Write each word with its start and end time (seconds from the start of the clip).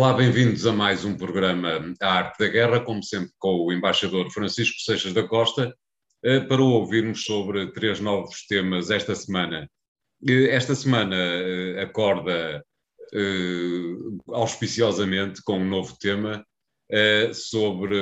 Olá, 0.00 0.14
bem-vindos 0.14 0.66
a 0.66 0.72
mais 0.72 1.04
um 1.04 1.14
programa 1.14 1.94
A 2.00 2.08
Arte 2.10 2.38
da 2.38 2.48
Guerra, 2.48 2.80
como 2.80 3.04
sempre 3.04 3.32
com 3.38 3.66
o 3.66 3.70
embaixador 3.70 4.30
Francisco 4.30 4.80
Seixas 4.80 5.12
da 5.12 5.28
Costa, 5.28 5.76
eh, 6.24 6.40
para 6.40 6.62
ouvirmos 6.62 7.22
sobre 7.22 7.70
três 7.72 8.00
novos 8.00 8.46
temas 8.46 8.90
esta 8.90 9.14
semana. 9.14 9.70
Eh, 10.26 10.56
esta 10.56 10.74
semana 10.74 11.14
eh, 11.14 11.82
acorda 11.82 12.64
auspiciosamente 14.28 15.42
com 15.44 15.58
um 15.58 15.68
novo 15.68 15.94
tema 15.98 16.46
sobre 17.34 17.94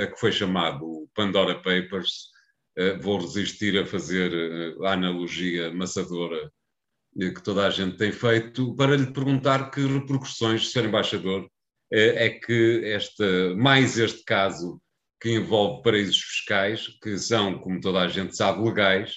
a 0.00 0.06
que 0.06 0.18
foi 0.18 0.32
chamado 0.32 1.06
Pandora 1.14 1.56
Papers. 1.56 2.30
Vou 3.02 3.18
resistir 3.18 3.78
a 3.78 3.84
fazer 3.84 4.32
a 4.82 4.92
analogia 4.92 5.70
maçadora 5.74 6.50
que 7.16 7.42
toda 7.42 7.66
a 7.66 7.70
gente 7.70 7.96
tem 7.96 8.12
feito, 8.12 8.74
para 8.76 8.96
lhe 8.96 9.12
perguntar 9.12 9.70
que 9.70 9.80
repercussões, 9.80 10.70
Sr. 10.70 10.86
Embaixador, 10.86 11.48
é 11.92 12.28
que 12.30 12.82
esta, 12.84 13.54
mais 13.56 13.98
este 13.98 14.22
caso 14.24 14.80
que 15.20 15.34
envolve 15.34 15.82
paraísos 15.82 16.18
fiscais, 16.18 16.86
que 17.02 17.18
são, 17.18 17.58
como 17.58 17.80
toda 17.80 18.00
a 18.00 18.08
gente 18.08 18.34
sabe, 18.36 18.62
legais, 18.62 19.16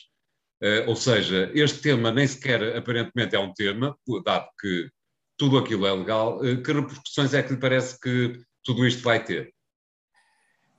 eh, 0.61 0.85
ou 0.87 0.95
seja, 0.95 1.51
este 1.53 1.81
tema 1.81 2.11
nem 2.11 2.25
sequer 2.27 2.75
aparentemente 2.75 3.35
é 3.35 3.39
um 3.39 3.53
tema, 3.53 3.98
dado 4.23 4.48
que 4.59 4.89
tudo 5.37 5.57
aquilo 5.57 5.85
é 5.85 5.93
legal, 5.93 6.43
eh, 6.45 6.57
que 6.57 6.71
repercussões 6.71 7.34
é 7.34 7.43
que 7.43 7.53
lhe 7.53 7.59
parece 7.59 7.99
que 7.99 8.41
tudo 8.63 8.85
isto 8.87 9.03
vai 9.03 9.23
ter? 9.23 9.53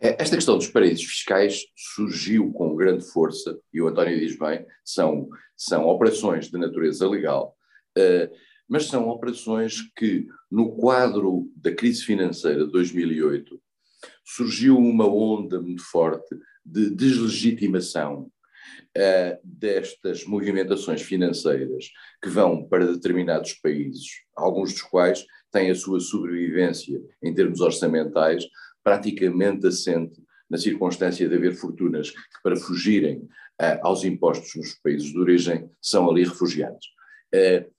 É, 0.01 0.21
esta 0.21 0.37
questão 0.37 0.57
dos 0.57 0.69
paraísos 0.69 1.05
fiscais 1.05 1.65
surgiu 1.77 2.53
com 2.53 2.75
grande 2.75 3.05
força, 3.05 3.59
e 3.73 3.81
o 3.81 3.89
António 3.89 4.19
diz 4.19 4.39
bem, 4.39 4.67
são, 4.85 5.29
são 5.57 5.87
operações 5.87 6.51
de 6.51 6.59
natureza 6.59 7.09
legal, 7.09 7.57
uh, 7.99 8.35
mas 8.69 8.87
são 8.87 9.09
operações 9.09 9.83
que, 9.97 10.27
no 10.51 10.77
quadro 10.77 11.51
da 11.57 11.73
crise 11.73 12.03
financeira 12.03 12.67
de 12.67 12.73
2008, 12.73 13.61
surgiu 14.25 14.77
uma 14.79 15.07
onda 15.07 15.61
muito 15.61 15.83
forte 15.83 16.35
de 16.65 16.91
deslegitimação 16.91 18.31
uh, 18.97 19.39
destas 19.45 20.25
movimentações 20.25 21.03
financeiras 21.03 21.91
que 22.23 22.29
vão 22.29 22.67
para 22.67 22.87
determinados 22.87 23.55
países, 23.55 24.07
alguns 24.35 24.73
dos 24.73 24.83
quais 24.83 25.25
têm 25.53 25.71
a 25.71 25.75
sua 25.75 26.01
sobrevivência 26.01 27.01
em 27.23 27.33
termos 27.33 27.61
orçamentais 27.61 28.45
praticamente 28.85 29.67
assente 29.67 30.23
na 30.49 30.59
circunstância 30.59 31.29
de 31.29 31.35
haver 31.35 31.55
fortunas 31.55 32.11
que, 32.11 32.43
para 32.43 32.55
fugirem 32.55 33.19
uh, 33.61 33.81
aos 33.83 34.05
impostos 34.05 34.55
nos 34.55 34.75
países 34.75 35.11
de 35.11 35.19
origem, 35.19 35.71
são 35.81 36.09
ali 36.09 36.23
refugiados. 36.25 36.87
Uh, 37.35 37.73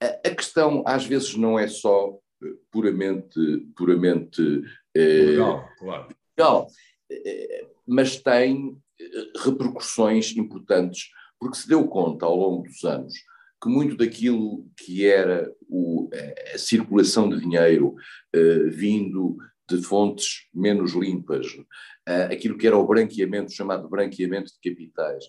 a, 0.00 0.30
questão, 0.30 0.82
às 0.86 1.04
vezes, 1.04 1.34
não 1.36 1.58
é 1.58 1.66
só 1.66 2.18
eh, 2.42 2.48
puramente. 2.70 3.40
puramente 3.74 4.62
legal, 4.94 5.66
claro. 5.78 6.08
Legal, 6.36 6.66
mas 7.86 8.20
tem 8.20 8.76
repercussões 9.42 10.36
importantes, 10.36 11.08
porque 11.38 11.56
se 11.56 11.66
deu 11.66 11.86
conta 11.88 12.26
ao 12.26 12.36
longo 12.36 12.64
dos 12.64 12.84
anos 12.84 13.14
que 13.62 13.68
muito 13.70 13.96
daquilo 13.96 14.66
que 14.76 15.06
era 15.06 15.50
o, 15.68 16.10
a 16.52 16.58
circulação 16.58 17.30
de 17.30 17.40
dinheiro 17.40 17.94
vindo 18.72 19.38
de 19.68 19.82
fontes 19.82 20.46
menos 20.52 20.92
limpas, 20.92 21.46
uh, 21.46 22.32
aquilo 22.32 22.56
que 22.56 22.66
era 22.66 22.76
o 22.76 22.86
branqueamento, 22.86 23.52
chamado 23.52 23.88
branqueamento 23.88 24.52
de 24.52 24.70
capitais, 24.70 25.24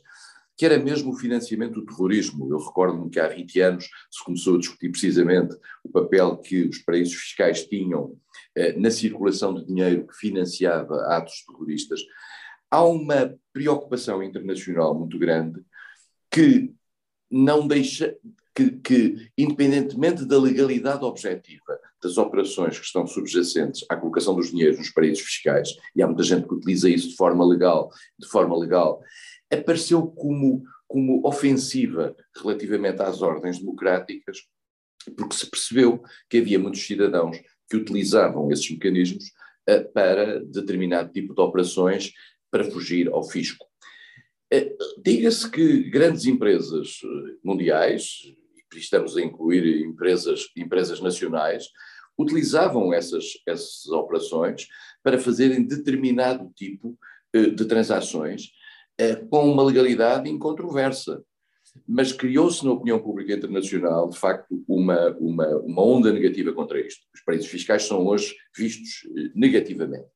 que 0.58 0.66
era 0.66 0.77
mesmo 0.77 1.11
o 1.11 1.17
financiamento 1.17 1.81
do 1.81 1.86
terrorismo. 1.86 2.50
Eu 2.50 2.59
recordo-me 2.59 3.09
que 3.09 3.20
há 3.20 3.27
20 3.27 3.59
anos 3.61 3.89
se 4.09 4.23
começou 4.23 4.55
a 4.55 4.59
discutir 4.59 4.89
precisamente 4.89 5.55
o 5.83 5.89
papel 5.89 6.37
que 6.37 6.64
os 6.64 6.80
paraísos 6.80 7.15
fiscais 7.15 7.65
tinham 7.65 8.04
uh, 8.04 8.80
na 8.80 8.89
circulação 8.92 9.54
de 9.54 9.65
dinheiro 9.65 10.08
que 10.08 10.15
financiava 10.15 10.95
atos 11.08 11.43
terroristas. 11.45 12.02
Há 12.70 12.83
uma 12.83 13.36
preocupação 13.54 14.21
internacional 14.21 14.98
muito 14.98 15.17
grande 15.17 15.61
que 16.32 16.73
não 17.32 17.67
deixa, 17.67 18.15
que, 18.55 18.71
que, 18.71 19.30
independentemente 19.38 20.26
da 20.26 20.39
legalidade 20.39 21.04
objetiva 21.04 21.77
das 22.02 22.17
operações 22.17 22.80
que 22.80 22.86
estão 22.86 23.05
subjacentes 23.05 23.86
à 23.89 23.98
colocação 23.98 24.33
dos 24.33 24.49
dinheiros 24.49 24.77
nos 24.77 24.89
paraísos 24.89 25.26
fiscais, 25.26 25.76
e 25.93 26.02
há 26.02 26.08
muita 26.08 26.23
gente 26.23 26.48
que 26.48 26.54
utiliza 26.54 26.89
isso 26.89 27.10
de 27.10 27.15
forma 27.15 27.45
legal, 27.45 27.89
de 28.17 28.27
forma 28.27 28.58
legal, 28.58 29.02
apareceu 29.52 30.08
como, 30.08 30.64
como 30.88 31.27
ofensiva 31.27 32.15
relativamente 32.42 33.02
às 33.02 33.21
ordens 33.21 33.60
democráticas, 33.60 34.38
porque 35.17 35.36
se 35.36 35.49
percebeu 35.49 36.02
que 36.30 36.38
havia 36.38 36.58
muitos 36.58 36.86
cidadãos 36.86 37.38
que 37.70 37.76
utilizavam 37.76 38.52
esses 38.52 38.70
mecanismos 38.71 39.26
uh, 39.70 39.92
para 39.94 40.39
determinado 40.45 41.11
tipo 41.11 41.33
de 41.33 41.42
operações 41.42 42.14
para 42.49 42.64
fugir 42.64 43.10
ao 43.10 43.23
fisco. 43.23 43.65
Uh, 44.54 45.02
Diga-se 45.02 45.49
que 45.49 45.89
grandes 45.89 46.26
empresas 46.26 47.02
eh, 47.04 47.36
mundiais, 47.44 48.21
estamos 48.77 49.15
a 49.17 49.21
incluir 49.21 49.86
empresas, 49.86 50.47
empresas 50.55 50.99
nacionais, 50.99 51.65
utilizavam 52.17 52.93
essas, 52.93 53.25
essas 53.45 53.87
operações 53.87 54.67
para 55.03 55.19
fazerem 55.19 55.63
determinado 55.63 56.52
tipo 56.55 56.97
eh, 57.33 57.49
de 57.49 57.65
transações 57.65 58.52
eh, 58.97 59.15
com 59.15 59.52
uma 59.52 59.64
legalidade 59.64 60.30
incontroversa. 60.30 61.23
Mas 61.85 62.14
criou-se 62.14 62.64
na 62.64 62.71
opinião 62.71 62.99
pública 62.99 63.33
internacional, 63.33 64.09
de 64.09 64.17
facto, 64.17 64.64
uma, 64.65 65.09
uma, 65.19 65.47
uma 65.58 65.83
onda 65.83 66.11
negativa 66.11 66.53
contra 66.53 66.80
isto. 66.80 67.02
Os 67.14 67.21
paraísos 67.21 67.49
fiscais 67.49 67.83
são 67.83 68.05
hoje 68.05 68.33
vistos 68.55 69.05
eh, 69.17 69.31
negativamente. 69.35 70.08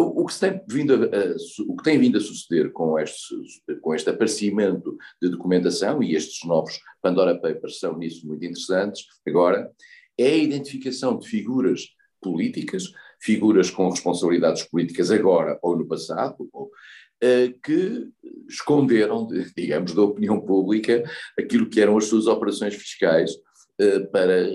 O, 0.00 0.24
que, 0.24 0.38
tem 0.38 0.60
vindo 0.68 0.94
a, 0.94 0.96
a, 0.96 1.36
o 1.66 1.76
que 1.76 1.82
tem 1.82 1.98
vindo 1.98 2.18
a 2.18 2.20
suceder 2.20 2.70
com 2.70 2.96
este, 2.98 3.34
com 3.80 3.92
este 3.94 4.08
aparecimento 4.08 4.96
de 5.20 5.28
documentação, 5.28 6.00
e 6.00 6.14
estes 6.14 6.46
novos 6.46 6.78
Pandora 7.02 7.34
Papers 7.34 7.80
são 7.80 7.98
nisso 7.98 8.24
muito 8.26 8.44
interessantes, 8.44 9.04
agora, 9.26 9.68
é 10.16 10.28
a 10.28 10.36
identificação 10.36 11.18
de 11.18 11.28
figuras 11.28 11.88
políticas, 12.20 12.84
figuras 13.20 13.70
com 13.70 13.88
responsabilidades 13.88 14.62
políticas 14.62 15.10
agora 15.10 15.58
ou 15.62 15.76
no 15.76 15.86
passado, 15.86 16.48
ou, 16.52 16.66
uh, 16.66 17.60
que 17.62 18.08
esconderam, 18.48 19.26
digamos, 19.56 19.94
da 19.94 20.02
opinião 20.02 20.40
pública 20.40 21.02
aquilo 21.38 21.68
que 21.68 21.80
eram 21.80 21.96
as 21.96 22.06
suas 22.06 22.26
operações 22.26 22.74
fiscais 22.74 23.32
uh, 23.32 24.06
para 24.12 24.52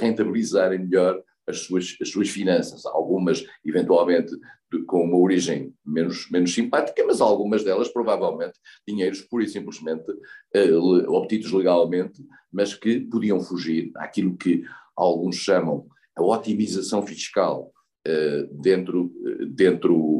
rentabilizarem 0.00 0.80
melhor 0.80 1.22
as 1.46 1.60
suas, 1.60 1.96
as 2.00 2.08
suas 2.08 2.28
finanças, 2.28 2.86
algumas 2.86 3.44
eventualmente 3.64 4.34
com 4.82 5.04
uma 5.04 5.18
origem 5.18 5.72
menos, 5.84 6.30
menos 6.30 6.52
simpática, 6.52 7.04
mas 7.06 7.20
algumas 7.20 7.64
delas 7.64 7.88
provavelmente 7.88 8.58
dinheiros 8.86 9.20
pura 9.22 9.44
e 9.44 9.48
simplesmente 9.48 10.10
uh, 10.10 11.12
obtidos 11.12 11.52
legalmente, 11.52 12.22
mas 12.52 12.74
que 12.74 13.00
podiam 13.00 13.40
fugir 13.40 13.90
àquilo 13.96 14.36
que 14.36 14.64
alguns 14.96 15.36
chamam 15.36 15.86
a 16.16 16.22
otimização 16.22 17.04
fiscal 17.06 17.72
uh, 18.06 18.62
dentro, 18.62 19.12
dentro 19.48 20.14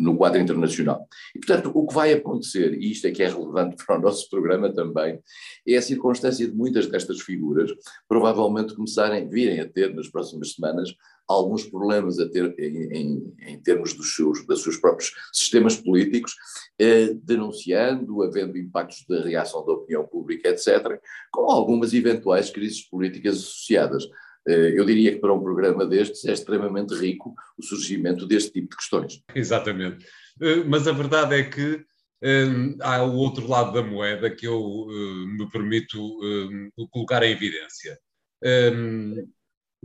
no 0.00 0.16
quadro 0.16 0.40
internacional. 0.40 1.06
E, 1.34 1.38
portanto, 1.38 1.70
o 1.74 1.86
que 1.86 1.94
vai 1.94 2.12
acontecer, 2.12 2.74
e 2.74 2.90
isto 2.90 3.06
é 3.06 3.10
que 3.10 3.22
é 3.22 3.28
relevante 3.28 3.76
para 3.84 3.98
o 3.98 4.02
nosso 4.02 4.28
programa 4.28 4.72
também, 4.72 5.20
é 5.66 5.76
a 5.76 5.82
circunstância 5.82 6.46
de 6.48 6.56
muitas 6.56 6.86
destas 6.86 7.20
figuras 7.20 7.70
provavelmente 8.08 8.74
começarem, 8.74 9.28
virem 9.28 9.60
a 9.60 9.68
ter 9.68 9.94
nas 9.94 10.08
próximas 10.08 10.52
semanas 10.52 10.94
alguns 11.30 11.64
problemas 11.64 12.18
a 12.18 12.28
ter 12.28 12.54
em, 12.58 12.92
em, 12.92 13.34
em 13.46 13.60
termos 13.60 13.94
dos 13.94 14.14
seus, 14.16 14.44
dos 14.44 14.62
seus 14.62 14.76
próprios 14.76 15.12
sistemas 15.32 15.76
políticos, 15.76 16.34
eh, 16.78 17.14
denunciando, 17.22 18.22
havendo 18.22 18.58
impactos 18.58 19.04
da 19.08 19.22
reação 19.22 19.64
da 19.64 19.72
opinião 19.72 20.04
pública, 20.06 20.48
etc., 20.48 21.00
com 21.30 21.50
algumas 21.50 21.94
eventuais 21.94 22.50
crises 22.50 22.82
políticas 22.82 23.36
associadas. 23.36 24.04
Eh, 24.48 24.72
eu 24.74 24.84
diria 24.84 25.12
que 25.12 25.20
para 25.20 25.32
um 25.32 25.40
programa 25.40 25.86
destes 25.86 26.24
é 26.24 26.32
extremamente 26.32 26.94
rico 26.94 27.32
o 27.56 27.62
surgimento 27.62 28.26
deste 28.26 28.50
tipo 28.50 28.70
de 28.70 28.76
questões. 28.76 29.22
Exatamente. 29.32 30.04
Eh, 30.42 30.64
mas 30.64 30.88
a 30.88 30.92
verdade 30.92 31.36
é 31.36 31.44
que 31.44 31.84
um, 32.22 32.76
há 32.82 33.02
o 33.02 33.14
outro 33.14 33.46
lado 33.48 33.72
da 33.72 33.82
moeda 33.82 34.28
que 34.28 34.46
eu 34.46 34.86
me 35.26 35.48
permito 35.50 35.98
colocar 36.90 37.22
em 37.22 37.30
evidência. 37.30 37.98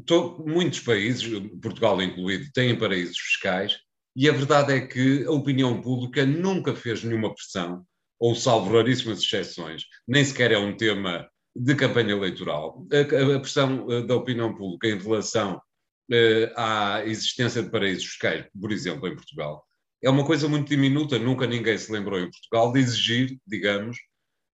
To, 0.05 0.43
muitos 0.45 0.81
países, 0.81 1.27
Portugal 1.61 2.01
incluído, 2.01 2.51
têm 2.53 2.77
paraísos 2.77 3.17
fiscais 3.17 3.77
e 4.15 4.29
a 4.29 4.33
verdade 4.33 4.73
é 4.73 4.81
que 4.81 5.23
a 5.25 5.31
opinião 5.31 5.81
pública 5.81 6.25
nunca 6.25 6.75
fez 6.75 7.03
nenhuma 7.03 7.33
pressão, 7.33 7.85
ou 8.19 8.35
salvo 8.35 8.75
raríssimas 8.75 9.19
exceções, 9.19 9.83
nem 10.07 10.23
sequer 10.23 10.51
é 10.51 10.57
um 10.57 10.75
tema 10.75 11.29
de 11.55 11.75
campanha 11.75 12.11
eleitoral, 12.11 12.85
a, 12.91 13.35
a 13.35 13.39
pressão 13.39 13.85
uh, 13.87 14.05
da 14.05 14.15
opinião 14.15 14.53
pública 14.53 14.87
em 14.87 14.97
relação 14.97 15.55
uh, 15.55 16.53
à 16.57 17.05
existência 17.05 17.63
de 17.63 17.69
paraísos 17.69 18.05
fiscais, 18.05 18.45
por 18.59 18.71
exemplo, 18.71 19.07
em 19.07 19.15
Portugal, 19.15 19.65
é 20.03 20.09
uma 20.09 20.25
coisa 20.25 20.47
muito 20.47 20.69
diminuta. 20.69 21.17
Nunca 21.17 21.47
ninguém 21.47 21.77
se 21.77 21.91
lembrou 21.91 22.19
em 22.19 22.29
Portugal 22.29 22.71
de 22.71 22.79
exigir, 22.79 23.39
digamos, 23.47 23.97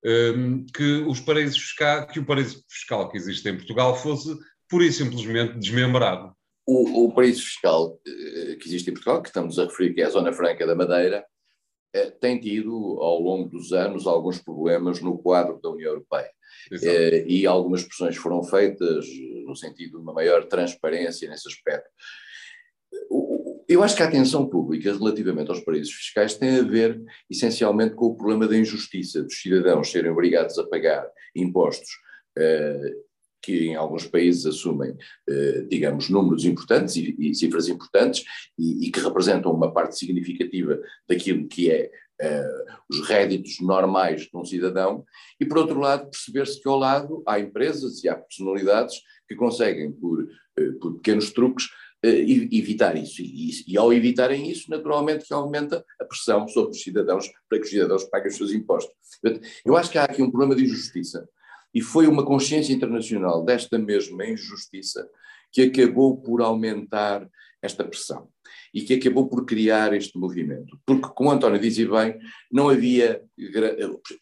ehm, 0.05 0.67
que 0.75 1.03
os 1.07 1.21
paraísos 1.21 1.75
que 2.13 2.21
o 2.21 2.27
paraíso 2.27 2.63
fiscal 2.69 3.09
que 3.09 3.17
existe 3.17 3.49
em 3.49 3.57
Portugal 3.57 3.97
fosse 3.97 4.37
pura 4.69 4.85
e 4.85 4.93
simplesmente 4.93 5.59
desmembrado. 5.59 6.33
O, 6.67 7.07
o 7.07 7.15
paraíso 7.15 7.43
fiscal 7.43 7.99
eh, 8.07 8.57
que 8.57 8.69
existe 8.69 8.91
em 8.91 8.93
Portugal, 8.93 9.23
que 9.23 9.29
estamos 9.29 9.59
a 9.59 9.65
referir 9.65 9.95
que 9.95 10.03
é 10.03 10.05
a 10.05 10.11
Zona 10.11 10.33
Franca 10.33 10.67
da 10.67 10.75
Madeira, 10.75 11.25
eh, 11.95 12.11
tem 12.11 12.39
tido 12.39 12.99
ao 13.01 13.21
longo 13.21 13.49
dos 13.49 13.73
anos 13.73 14.07
alguns 14.07 14.39
problemas 14.39 15.01
no 15.01 15.17
quadro 15.17 15.59
da 15.63 15.71
União 15.71 15.91
Europeia. 15.93 16.31
Eh, 16.83 17.25
e 17.27 17.47
algumas 17.47 17.85
pressões 17.85 18.17
foram 18.17 18.43
feitas 18.43 19.07
no 19.47 19.57
sentido 19.57 19.93
de 19.93 20.03
uma 20.03 20.13
maior 20.13 20.45
transparência 20.47 21.29
nesse 21.29 21.49
aspecto. 21.49 21.89
Eu 23.69 23.83
acho 23.83 23.95
que 23.95 24.03
a 24.03 24.07
atenção 24.07 24.49
pública 24.49 24.93
relativamente 24.93 25.51
aos 25.51 25.61
paraísos 25.61 25.93
fiscais 25.93 26.35
tem 26.35 26.59
a 26.59 26.63
ver 26.63 27.01
essencialmente 27.31 27.95
com 27.95 28.07
o 28.07 28.17
problema 28.17 28.47
da 28.47 28.57
injustiça 28.57 29.23
dos 29.23 29.41
cidadãos 29.41 29.91
serem 29.91 30.11
obrigados 30.11 30.59
a 30.59 30.67
pagar 30.67 31.07
impostos 31.35 31.91
eh, 32.37 32.95
que 33.43 33.69
em 33.69 33.75
alguns 33.75 34.07
países 34.07 34.47
assumem, 34.47 34.97
eh, 35.29 35.67
digamos, 35.71 36.09
números 36.09 36.45
importantes 36.45 36.97
e, 36.97 37.15
e 37.19 37.35
cifras 37.35 37.69
importantes 37.69 38.25
e, 38.59 38.87
e, 38.87 38.91
que 38.91 39.01
representam 39.01 39.53
uma 39.53 39.73
parte 39.73 39.99
significativa 39.99 40.79
daquilo 41.09 41.47
que 41.47 41.71
é 41.71 41.91
eh, 42.21 42.65
os 42.91 43.07
réditos 43.07 43.61
normais 43.61 44.23
de 44.23 44.37
um 44.37 44.45
cidadão, 44.45 45.05
e 45.41 45.47
por 45.47 45.59
outro 45.59 45.79
lado 45.79 46.11
perceber-se 46.11 46.61
que 46.61 46.69
ao 46.69 46.77
lado 46.77 47.23
há 47.27 47.39
empresas 47.39 48.03
e 48.03 48.09
há 48.09 48.17
personalidades 48.17 48.97
que 49.29 49.37
conseguem, 49.37 49.93
por, 49.93 50.27
por 50.81 50.95
pequenos 50.97 51.31
truques, 51.31 51.69
evitar 52.03 52.97
isso. 52.97 53.21
E, 53.23 53.51
e, 53.67 53.77
ao 53.77 53.93
evitarem 53.93 54.51
isso, 54.51 54.71
naturalmente 54.71 55.27
que 55.27 55.35
aumenta 55.35 55.85
a 56.01 56.05
pressão 56.05 56.47
sobre 56.49 56.71
os 56.71 56.83
cidadãos 56.83 57.29
para 57.49 57.59
que 57.59 57.65
os 57.65 57.71
cidadãos 57.71 58.05
paguem 58.05 58.31
os 58.31 58.37
seus 58.37 58.53
impostos. 58.53 58.95
Eu 59.65 59.77
acho 59.77 59.91
que 59.91 59.99
há 59.99 60.05
aqui 60.05 60.23
um 60.23 60.31
problema 60.31 60.55
de 60.55 60.65
injustiça. 60.65 61.29
E 61.75 61.81
foi 61.81 62.07
uma 62.07 62.25
consciência 62.25 62.73
internacional 62.73 63.45
desta 63.45 63.79
mesma 63.79 64.27
injustiça 64.27 65.09
que 65.53 65.63
acabou 65.63 66.17
por 66.17 66.41
aumentar 66.41 67.29
esta 67.61 67.85
pressão 67.85 68.29
e 68.73 68.83
que 68.83 68.95
acabou 68.95 69.29
por 69.29 69.45
criar 69.45 69.93
este 69.93 70.17
movimento. 70.19 70.79
Porque, 70.87 71.09
como 71.15 71.31
António 71.31 71.61
dizia 71.61 71.89
bem, 71.89 72.19
não 72.51 72.69
havia. 72.69 73.23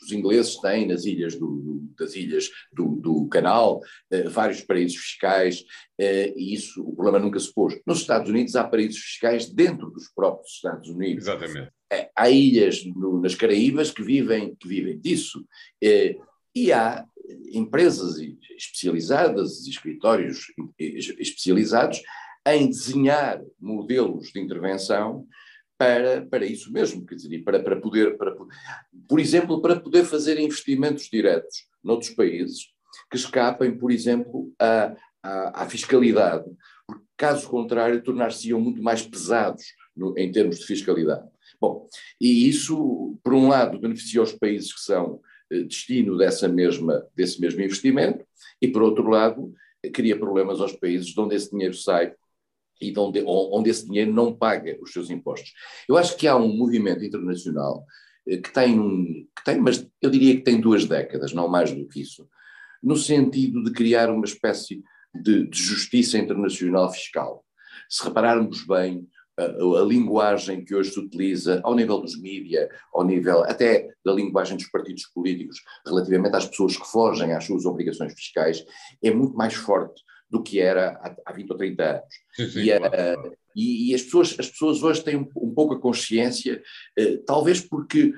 Os 0.03 0.13
ingleses 0.13 0.57
têm 0.61 0.87
nas 0.87 1.05
ilhas 1.05 1.37
do, 1.37 1.83
das 1.99 2.15
ilhas 2.15 2.49
do, 2.73 2.97
do 2.97 3.29
canal 3.29 3.81
eh, 4.11 4.29
vários 4.29 4.63
paraísos 4.63 4.99
fiscais 4.99 5.65
eh, 5.99 6.33
e 6.37 6.55
isso, 6.55 6.83
o 6.83 6.95
problema 6.95 7.19
nunca 7.19 7.39
se 7.39 7.53
pôs. 7.53 7.79
Nos 7.87 8.01
Estados 8.01 8.31
Unidos 8.31 8.57
há 8.57 8.65
paraísos 8.65 9.01
fiscais 9.01 9.51
dentro 9.51 9.91
dos 9.91 10.09
próprios 10.15 10.53
Estados 10.53 10.89
Unidos. 10.89 11.25
Exatamente. 11.25 11.71
Eh, 11.93 12.11
há 12.17 12.31
ilhas 12.31 12.85
no, 12.85 13.21
nas 13.21 13.35
Caraíbas 13.35 13.91
que 13.91 14.03
vivem, 14.03 14.55
que 14.55 14.69
vivem 14.69 14.99
disso. 14.99 15.45
Eh, 15.83 16.17
e 16.55 16.73
há 16.73 17.05
empresas 17.53 18.17
especializadas, 18.57 19.67
escritórios 19.67 20.47
especializados 20.79 22.03
em 22.47 22.69
desenhar 22.69 23.43
modelos 23.61 24.31
de 24.33 24.41
intervenção 24.41 25.27
para, 25.79 26.25
para 26.27 26.47
isso 26.47 26.73
mesmo, 26.73 27.05
quer 27.05 27.17
dizer, 27.17 27.43
para, 27.43 27.63
para 27.63 27.77
poder, 27.77 28.17
para, 28.17 28.35
por 29.09 29.21
exemplo, 29.21 29.61
para 29.61 29.79
poder 29.79 30.05
fazer 30.05 30.39
investimentos 30.39 31.09
diretos 31.11 31.67
noutros 31.83 32.11
países 32.11 32.69
que 33.11 33.17
escapem, 33.17 33.77
por 33.77 33.91
exemplo, 33.91 34.53
à, 34.59 34.97
à, 35.23 35.69
fiscalidade, 35.69 36.45
porque 36.87 37.05
caso 37.17 37.49
contrário 37.49 38.03
tornar-se-iam 38.03 38.61
muito 38.61 38.83
mais 38.83 39.03
pesados 39.03 39.65
no, 39.95 40.17
em 40.19 40.31
termos 40.33 40.59
de 40.59 40.67
fiscalidade. 40.67 41.29
Bom, 41.61 41.87
e 42.21 42.49
isso, 42.49 43.19
por 43.23 43.35
um 43.35 43.49
lado, 43.49 43.79
beneficia 43.79 44.23
os 44.23 44.33
países 44.33 44.73
que 44.73 44.81
são 44.81 45.21
destino 45.51 46.17
dessa 46.17 46.49
mesma, 46.49 47.07
desse 47.15 47.41
mesmo 47.41 47.61
investimento, 47.61 48.25
e 48.61 48.69
por 48.69 48.83
outro 48.83 49.09
lado, 49.09 49.53
cria 49.93 50.19
problemas 50.19 50.61
aos 50.61 50.73
países 50.73 51.09
de 51.09 51.21
onde 51.21 51.35
esse 51.35 51.51
dinheiro 51.51 51.75
sai 51.75 52.13
e 52.81 52.93
de 52.93 52.99
onde, 52.99 53.23
onde 53.27 53.71
esse 53.71 53.87
dinheiro 53.87 54.13
não 54.13 54.35
paga 54.35 54.77
os 54.83 54.93
seus 54.93 55.09
impostos. 55.11 55.53
Eu 55.89 55.97
acho 55.97 56.17
que 56.17 56.27
há 56.27 56.37
um 56.37 56.55
movimento 56.55 57.05
internacional 57.05 57.85
eh, 58.29 58.39
que 58.39 58.53
tem, 58.53 58.79
um, 58.79 59.27
que 59.37 59.45
tem, 59.45 59.59
mas 59.59 59.87
eu 60.03 60.11
diria 60.11 60.37
que 60.37 60.43
tem 60.43 60.61
duas 60.61 60.85
décadas, 60.85 61.33
não 61.33 61.49
mais 61.49 61.73
do 61.73 61.87
que 61.89 62.01
isso, 62.01 62.29
no 62.83 62.97
sentido 62.97 63.63
de 63.65 63.73
criar 63.73 64.11
uma 64.11 64.25
espécie 64.25 64.83
de, 65.15 65.49
de 65.49 65.59
justiça 65.59 66.19
internacional 66.19 66.93
fiscal. 66.93 67.45
Se 67.89 68.05
repararmos 68.05 68.67
bem, 68.67 69.07
a, 69.39 69.43
a, 69.43 69.85
linguagem 69.85 70.65
que 70.65 70.75
hoje 70.75 70.91
se 70.91 71.01
utiliza 71.01 71.61
ao 71.63 71.75
nível 71.75 72.01
dos 72.01 72.21
mídias, 72.21 72.69
ao 72.93 73.05
nível 73.05 73.45
até 73.45 73.89
da 74.05 74.13
linguagem 74.13 74.57
dos 74.57 74.69
partidos 74.69 75.07
políticos, 75.07 75.63
relativamente 75.87 76.37
às 76.37 76.47
pessoas 76.47 76.77
que 76.77 76.87
fogem 76.87 77.33
às 77.33 77.45
suas 77.45 77.65
obrigações 77.67 78.15
fiscais, 78.15 78.65
é 79.03 79.11
muito 79.11 79.37
mais 79.37 79.55
forte 79.55 80.03
do 80.29 80.43
que 80.43 80.61
era 80.61 80.93
há, 81.03 81.15
há 81.27 81.33
20 81.33 81.51
ou 81.51 81.57
30 81.57 81.85
anos. 81.85 82.15
Sim, 82.35 82.49
sim, 82.49 82.61
e, 82.61 82.79
claro. 82.79 83.37
e, 83.55 83.91
e, 83.91 83.95
as, 83.95 84.03
pessoas, 84.03 84.37
as 84.39 84.51
pessoas 84.51 84.83
hoje 84.83 85.05
têm 85.05 85.17
um, 85.17 85.29
um 85.37 85.55
pouco 85.55 85.75
a 85.75 85.81
consciência, 85.81 86.63
eh, 86.97 87.19
talvez 87.25 87.61
porque 87.61 88.13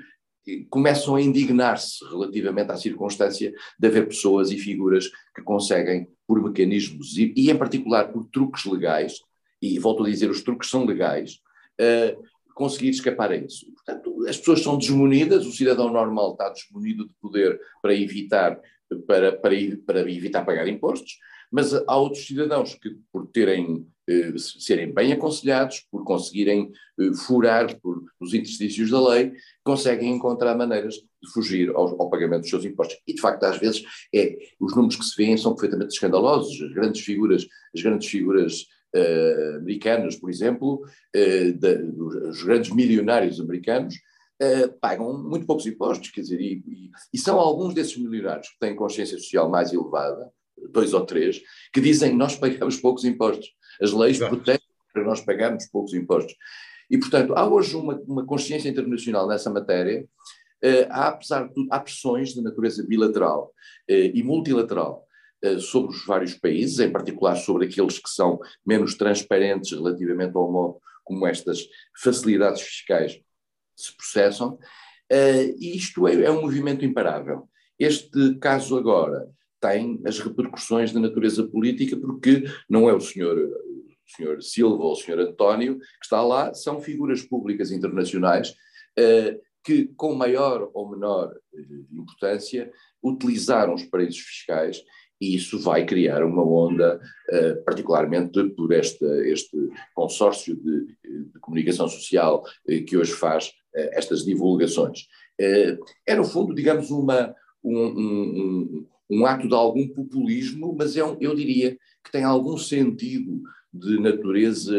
começam 0.69 1.15
a 1.15 1.21
indignar-se 1.21 2.03
relativamente 2.05 2.71
à 2.71 2.77
circunstância 2.77 3.53
de 3.77 3.87
haver 3.87 4.07
pessoas 4.07 4.51
e 4.51 4.57
figuras 4.57 5.07
que 5.35 5.43
conseguem, 5.43 6.07
por 6.27 6.41
mecanismos 6.41 7.17
e, 7.17 7.33
e 7.35 7.51
em 7.51 7.57
particular 7.57 8.11
por 8.11 8.25
truques 8.25 8.65
legais, 8.65 9.13
e 9.61 9.77
volto 9.79 10.03
a 10.03 10.09
dizer, 10.09 10.29
os 10.29 10.43
truques 10.43 10.69
são 10.69 10.85
legais, 10.85 11.39
uh, 11.79 12.23
conseguir 12.53 12.89
escapar 12.89 13.31
a 13.31 13.37
isso. 13.37 13.65
Portanto, 13.73 14.25
as 14.27 14.37
pessoas 14.37 14.61
são 14.61 14.77
desmunidas, 14.77 15.45
o 15.45 15.51
cidadão 15.51 15.91
normal 15.91 16.33
está 16.33 16.49
desmunido 16.49 17.07
de 17.07 17.13
poder 17.21 17.59
para 17.81 17.95
evitar, 17.95 18.59
para, 19.07 19.31
para, 19.37 19.55
para 19.85 20.11
evitar 20.11 20.43
pagar 20.43 20.67
impostos, 20.67 21.17
mas 21.51 21.73
há 21.73 21.97
outros 21.97 22.25
cidadãos 22.27 22.75
que, 22.75 22.95
por 23.11 23.27
terem, 23.27 23.87
eh, 24.07 24.33
serem 24.37 24.93
bem 24.93 25.11
aconselhados, 25.11 25.85
por 25.91 26.03
conseguirem 26.03 26.71
eh, 26.99 27.13
furar 27.25 27.79
por, 27.79 28.03
os 28.19 28.33
interstícios 28.33 28.91
da 28.91 29.09
lei, 29.09 29.33
conseguem 29.63 30.11
encontrar 30.11 30.55
maneiras 30.55 30.95
de 30.95 31.31
fugir 31.33 31.69
ao, 31.69 31.99
ao, 31.99 32.09
pagamento 32.09 32.41
dos 32.41 32.49
seus 32.49 32.65
impostos. 32.65 32.97
E, 33.07 33.13
de 33.13 33.21
facto, 33.21 33.43
às 33.45 33.57
vezes, 33.57 33.83
é, 34.13 34.37
os 34.59 34.75
números 34.75 34.95
que 34.95 35.05
se 35.05 35.15
veem 35.17 35.37
são 35.37 35.53
perfeitamente 35.55 35.93
escandalosos. 35.93 36.61
As 36.61 36.71
grandes 36.71 37.01
figuras, 37.01 37.47
as 37.73 37.81
grandes 37.81 38.07
figuras 38.07 38.65
uh, 38.95 39.57
americanos, 39.57 40.15
por 40.15 40.29
exemplo, 40.29 40.83
uh, 41.15 41.53
da, 41.59 41.69
os 42.29 42.43
grandes 42.43 42.71
milionários 42.71 43.39
americanos, 43.39 43.95
uh, 44.41 44.71
pagam 44.79 45.17
muito 45.17 45.45
poucos 45.45 45.65
impostos, 45.65 46.11
quer 46.11 46.21
dizer, 46.21 46.39
e, 46.39 46.63
e, 46.67 46.91
e, 47.13 47.17
são 47.17 47.39
alguns 47.39 47.73
desses 47.73 47.97
milionários 47.97 48.49
que 48.49 48.59
têm 48.59 48.75
consciência 48.75 49.17
social 49.17 49.49
mais 49.49 49.73
elevada, 49.73 50.29
dois 50.71 50.93
ou 50.93 51.05
três, 51.05 51.41
que 51.73 51.81
dizem 51.81 52.15
nós 52.15 52.35
pagamos 52.35 52.77
poucos 52.77 53.03
impostos. 53.05 53.49
As 53.81 53.91
leis 53.91 54.17
Exato. 54.17 54.35
protegem 54.35 54.67
para 54.93 55.03
nós 55.03 55.21
pagarmos 55.21 55.65
poucos 55.67 55.93
impostos. 55.93 56.35
E, 56.89 56.97
portanto, 56.97 57.33
há 57.35 57.47
hoje 57.47 57.75
uma, 57.75 57.95
uma 58.07 58.25
consciência 58.25 58.67
internacional 58.67 59.27
nessa 59.27 59.49
matéria, 59.49 60.05
há, 60.89 61.09
apesar 61.09 61.47
de 61.47 61.53
tudo, 61.53 61.67
há 61.71 61.79
pressões 61.79 62.33
de 62.33 62.41
natureza 62.41 62.83
bilateral 62.85 63.53
e 63.87 64.21
multilateral 64.23 65.05
eh, 65.05 65.08
sobre 65.59 65.91
os 65.91 66.05
vários 66.05 66.33
países, 66.33 66.79
em 66.79 66.91
particular 66.91 67.35
sobre 67.35 67.65
aqueles 67.65 67.97
que 67.97 68.09
são 68.09 68.39
menos 68.65 68.95
transparentes 68.95 69.71
relativamente 69.71 70.35
ao 70.35 70.51
modo 70.51 70.79
como 71.03 71.25
estas 71.25 71.67
facilidades 71.95 72.61
fiscais 72.61 73.19
se 73.75 73.95
processam, 73.95 74.59
eh, 75.09 75.55
e 75.57 75.75
isto 75.75 76.07
é, 76.07 76.23
é 76.23 76.31
um 76.31 76.41
movimento 76.41 76.85
imparável. 76.85 77.49
Este 77.79 78.35
caso 78.35 78.77
agora 78.77 79.27
tem 79.59 79.99
as 80.05 80.19
repercussões 80.19 80.91
de 80.91 80.99
natureza 80.99 81.47
política, 81.47 81.97
porque 81.97 82.43
não 82.69 82.87
é 82.87 82.93
o 82.93 82.99
senhor, 82.99 83.37
o 83.37 84.15
senhor 84.15 84.41
Silva 84.43 84.83
ou 84.83 84.91
o 84.91 84.95
senhor 84.95 85.19
António 85.19 85.79
que 85.79 85.85
está 86.03 86.21
lá, 86.21 86.53
são 86.53 86.79
figuras 86.79 87.23
públicas 87.23 87.71
internacionais 87.71 88.53
eh, 88.97 89.39
que, 89.63 89.87
com 89.97 90.13
maior 90.13 90.69
ou 90.73 90.89
menor 90.89 91.33
importância, 91.91 92.71
utilizaram 93.03 93.73
os 93.73 93.83
paraísos 93.83 94.19
fiscais 94.19 94.83
e 95.19 95.35
isso 95.35 95.59
vai 95.59 95.85
criar 95.85 96.23
uma 96.23 96.43
onda, 96.43 96.99
uh, 97.29 97.63
particularmente 97.63 98.41
por 98.51 98.71
este, 98.71 99.05
este 99.29 99.57
consórcio 99.93 100.55
de, 100.55 100.85
de 101.33 101.39
comunicação 101.39 101.87
social 101.87 102.41
uh, 102.41 102.85
que 102.85 102.95
hoje 102.95 103.11
faz 103.11 103.47
uh, 103.47 103.89
estas 103.91 104.23
divulgações. 104.23 105.07
é, 105.37 106.15
no 106.15 106.23
fundo, 106.23 106.53
digamos, 106.53 106.89
uma, 106.89 107.35
um, 107.63 107.77
um, 107.77 108.87
um, 109.09 109.25
ato 109.25 109.47
de 109.47 109.53
algum 109.53 109.87
populismo, 109.87 110.75
mas 110.77 110.95
é 110.95 111.03
um, 111.03 111.17
eu 111.19 111.35
diria 111.35 111.77
que 112.03 112.11
tem 112.11 112.23
algum 112.23 112.57
sentido 112.57 113.41
de 113.73 113.99
natureza 113.99 114.73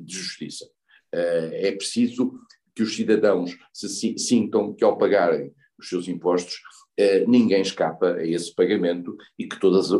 de 0.00 0.14
justiça. 0.14 0.66
é 1.12 1.72
preciso 1.72 2.32
que 2.74 2.82
os 2.82 2.94
cidadãos 2.94 3.56
se 3.72 4.18
sintam 4.18 4.72
que, 4.74 4.84
ao 4.84 4.96
pagarem 4.96 5.52
os 5.78 5.88
seus 5.88 6.08
impostos, 6.08 6.60
eh, 6.98 7.24
ninguém 7.26 7.60
escapa 7.60 8.14
a 8.14 8.26
esse 8.26 8.54
pagamento 8.54 9.16
e 9.38 9.46
que, 9.46 9.60
todas, 9.60 9.90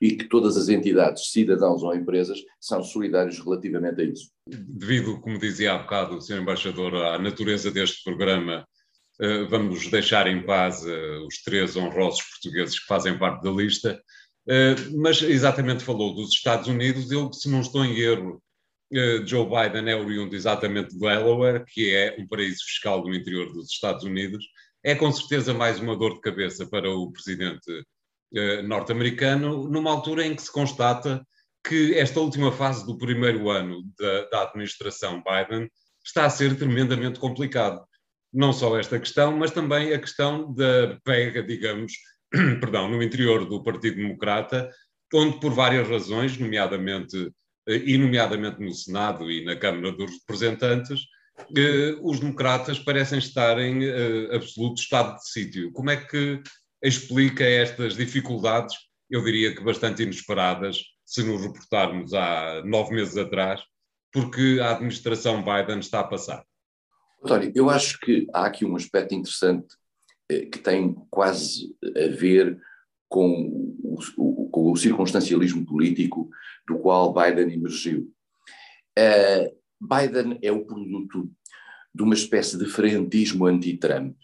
e 0.00 0.16
que 0.16 0.24
todas 0.28 0.56
as 0.56 0.68
entidades, 0.68 1.30
cidadãos 1.30 1.82
ou 1.82 1.94
empresas, 1.94 2.38
são 2.60 2.82
solidários 2.82 3.38
relativamente 3.38 4.00
a 4.00 4.04
isso. 4.04 4.30
Devido, 4.46 5.20
como 5.20 5.38
dizia 5.38 5.74
há 5.74 5.78
bocado 5.78 6.16
o 6.16 6.20
Sr. 6.20 6.42
Embaixador, 6.42 6.94
à 6.96 7.18
natureza 7.18 7.70
deste 7.70 8.02
programa, 8.02 8.66
eh, 9.20 9.44
vamos 9.44 9.88
deixar 9.88 10.26
em 10.26 10.44
paz 10.44 10.84
eh, 10.84 11.18
os 11.26 11.42
três 11.42 11.76
honrosos 11.76 12.22
portugueses 12.22 12.80
que 12.80 12.86
fazem 12.86 13.18
parte 13.18 13.42
da 13.42 13.50
lista 13.50 14.00
mas 14.96 15.22
exatamente 15.22 15.84
falou 15.84 16.12
dos 16.12 16.30
Estados 16.30 16.66
Unidos, 16.66 17.12
eu, 17.12 17.32
se 17.32 17.48
não 17.48 17.60
estou 17.60 17.84
em 17.84 17.96
erro, 18.00 18.42
Joe 19.24 19.44
Biden 19.44 19.88
é 19.88 19.94
oriundo 19.94 20.34
exatamente 20.34 20.90
de 20.90 20.98
Delaware, 20.98 21.64
que 21.64 21.94
é 21.94 22.16
um 22.18 22.26
paraíso 22.26 22.64
fiscal 22.64 23.00
do 23.02 23.14
interior 23.14 23.52
dos 23.52 23.70
Estados 23.70 24.02
Unidos. 24.02 24.44
É 24.82 24.94
com 24.94 25.10
certeza 25.12 25.52
mais 25.52 25.78
uma 25.78 25.96
dor 25.96 26.14
de 26.14 26.20
cabeça 26.20 26.66
para 26.66 26.90
o 26.90 27.12
presidente 27.12 27.84
norte-americano, 28.64 29.68
numa 29.68 29.90
altura 29.90 30.24
em 30.24 30.34
que 30.34 30.42
se 30.42 30.52
constata 30.52 31.26
que 31.66 31.94
esta 31.94 32.20
última 32.20 32.52
fase 32.52 32.86
do 32.86 32.96
primeiro 32.96 33.50
ano 33.50 33.82
da, 33.98 34.28
da 34.30 34.42
administração 34.44 35.22
Biden 35.22 35.68
está 36.04 36.24
a 36.24 36.30
ser 36.30 36.56
tremendamente 36.56 37.18
complicado. 37.18 37.84
Não 38.32 38.52
só 38.52 38.78
esta 38.78 38.98
questão, 38.98 39.36
mas 39.36 39.50
também 39.50 39.92
a 39.92 39.98
questão 39.98 40.54
da 40.54 40.98
pega, 41.04 41.42
digamos, 41.42 41.92
perdão, 42.30 42.88
no 42.88 43.02
interior 43.02 43.44
do 43.44 43.62
Partido 43.62 43.96
Democrata, 43.96 44.70
onde 45.12 45.40
por 45.40 45.52
várias 45.52 45.88
razões, 45.88 46.38
nomeadamente 46.38 47.30
eh, 47.68 47.82
e 47.84 47.98
nomeadamente 47.98 48.60
no 48.60 48.72
Senado 48.72 49.30
e 49.30 49.44
na 49.44 49.56
Câmara 49.56 49.92
dos 49.92 50.12
Representantes, 50.20 51.00
eh, 51.00 51.04
os 52.02 52.20
democratas 52.20 52.78
parecem 52.78 53.18
estar 53.18 53.58
em 53.58 53.84
eh, 53.84 54.34
absoluto 54.34 54.80
estado 54.80 55.16
de 55.16 55.28
sítio. 55.28 55.72
Como 55.72 55.90
é 55.90 55.96
que 55.96 56.42
explica 56.82 57.44
estas 57.44 57.96
dificuldades, 57.96 58.74
eu 59.08 59.22
diria 59.22 59.54
que 59.54 59.62
bastante 59.62 60.02
inesperadas, 60.02 60.82
se 61.04 61.22
nos 61.22 61.42
reportarmos 61.42 62.14
há 62.14 62.62
nove 62.64 62.94
meses 62.94 63.16
atrás, 63.16 63.60
porque 64.12 64.58
a 64.62 64.72
administração 64.72 65.44
Biden 65.44 65.78
está 65.78 66.00
a 66.00 66.04
passar? 66.04 66.44
António, 67.22 67.52
eu 67.54 67.68
acho 67.68 67.98
que 68.00 68.26
há 68.32 68.46
aqui 68.46 68.64
um 68.64 68.76
aspecto 68.76 69.14
interessante 69.14 69.74
eh, 70.30 70.46
que 70.46 70.58
tem 70.58 70.94
quase 71.10 71.74
a 71.84 72.08
ver 72.16 72.58
com 73.08 73.76
o, 73.82 74.48
com 74.50 74.72
o 74.72 74.76
circunstancialismo 74.76 75.66
político 75.66 76.30
do 76.66 76.78
qual 76.78 77.12
Biden 77.12 77.52
emergiu. 77.52 78.10
Uh, 78.98 79.59
Biden 79.80 80.38
é 80.42 80.52
o 80.52 80.64
produto 80.64 81.30
de 81.94 82.02
uma 82.02 82.14
espécie 82.14 82.58
de 82.58 82.66
frentismo 82.66 83.46
anti-Trump, 83.46 84.16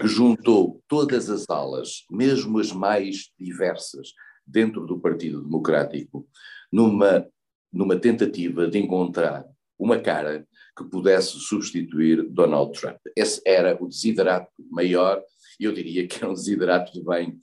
que 0.00 0.08
juntou 0.08 0.82
todas 0.88 1.28
as 1.28 1.48
alas, 1.48 2.04
mesmo 2.10 2.58
as 2.58 2.72
mais 2.72 3.30
diversas, 3.38 4.12
dentro 4.46 4.86
do 4.86 4.98
Partido 4.98 5.42
Democrático, 5.42 6.26
numa, 6.72 7.26
numa 7.72 7.96
tentativa 7.96 8.66
de 8.66 8.78
encontrar 8.78 9.46
uma 9.78 10.00
cara 10.00 10.46
que 10.76 10.84
pudesse 10.84 11.38
substituir 11.38 12.22
Donald 12.30 12.72
Trump. 12.78 12.98
Esse 13.14 13.42
era 13.46 13.76
o 13.80 13.86
desiderato 13.86 14.50
maior, 14.70 15.22
e 15.60 15.64
eu 15.64 15.72
diria 15.72 16.06
que 16.06 16.16
era 16.16 16.30
um 16.30 16.34
desiderato 16.34 16.92
de 16.92 17.04
bem 17.04 17.38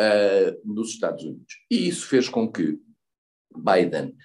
uh, 0.00 0.74
nos 0.74 0.90
Estados 0.90 1.22
Unidos. 1.22 1.54
E 1.70 1.88
isso 1.88 2.06
fez 2.06 2.28
com 2.28 2.50
que 2.50 2.78
Biden, 3.54 4.16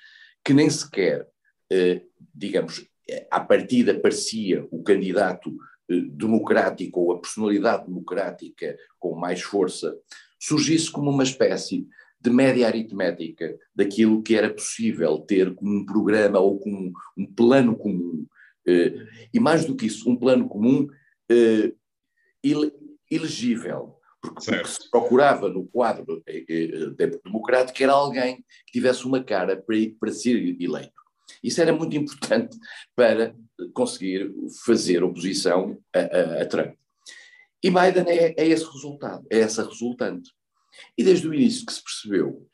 que 0.44 0.54
nem 0.54 0.70
sequer, 0.70 1.27
uh, 1.74 2.07
digamos, 2.38 2.88
à 3.32 3.39
partida 3.39 4.00
parecia 4.00 4.67
o 4.72 4.84
candidato 4.84 5.50
uh, 5.50 6.01
democrático 6.12 7.01
ou 7.01 7.12
a 7.12 7.20
personalidade 7.20 7.86
democrática 7.86 8.77
com 9.00 9.15
mais 9.15 9.41
força, 9.41 9.98
surgisse 10.39 10.91
como 10.91 11.10
uma 11.10 11.24
espécie 11.24 11.88
de 12.20 12.29
média 12.29 12.67
aritmética 12.67 13.58
daquilo 13.75 14.22
que 14.22 14.36
era 14.36 14.53
possível 14.53 15.20
ter 15.20 15.53
como 15.56 15.72
um 15.72 15.86
programa 15.86 16.39
ou 16.39 16.60
como 16.60 16.91
um 17.17 17.25
plano 17.25 17.75
comum. 17.75 18.25
E 19.34 19.39
mais 19.39 19.63
do 19.63 19.75
que 19.75 19.86
isso, 19.86 20.10
um 20.10 20.15
plano 20.15 20.48
comum 20.50 20.88
elegível, 23.10 23.98
porque 24.22 24.41
certo. 24.41 24.60
o 24.60 24.63
que 24.63 24.84
se 24.84 24.89
procurava 24.89 25.50
no 25.50 25.65
quadro 25.67 26.22
eh, 26.27 26.44
eh, 26.48 27.20
democrático 27.24 27.82
era 27.82 27.94
alguém 27.94 28.38
que 28.65 28.74
tivesse 28.74 29.06
uma 29.06 29.24
cara 29.24 29.56
para, 29.56 29.75
para 30.00 30.12
ser 30.12 30.36
eleito. 30.60 31.07
Isso 31.43 31.62
era 31.62 31.74
muito 31.74 31.96
importante 31.96 32.57
para 32.96 33.36
conseguir 33.74 34.31
fazer 34.65 35.03
oposição 35.03 35.77
a, 35.93 36.00
a, 36.00 36.41
a 36.41 36.46
Trump. 36.46 36.75
E 37.63 37.69
Biden 37.69 38.05
é, 38.07 38.34
é, 38.38 38.48
esse 38.48 38.65
resultado, 38.65 39.25
é 39.29 39.39
essa 39.39 39.67
resultante. 39.67 40.31
E 40.98 41.03
desde 41.03 41.27
o 41.27 41.34
início 41.34 41.65
que 41.65 41.74
se 41.74 41.84
percebeu 41.84 42.48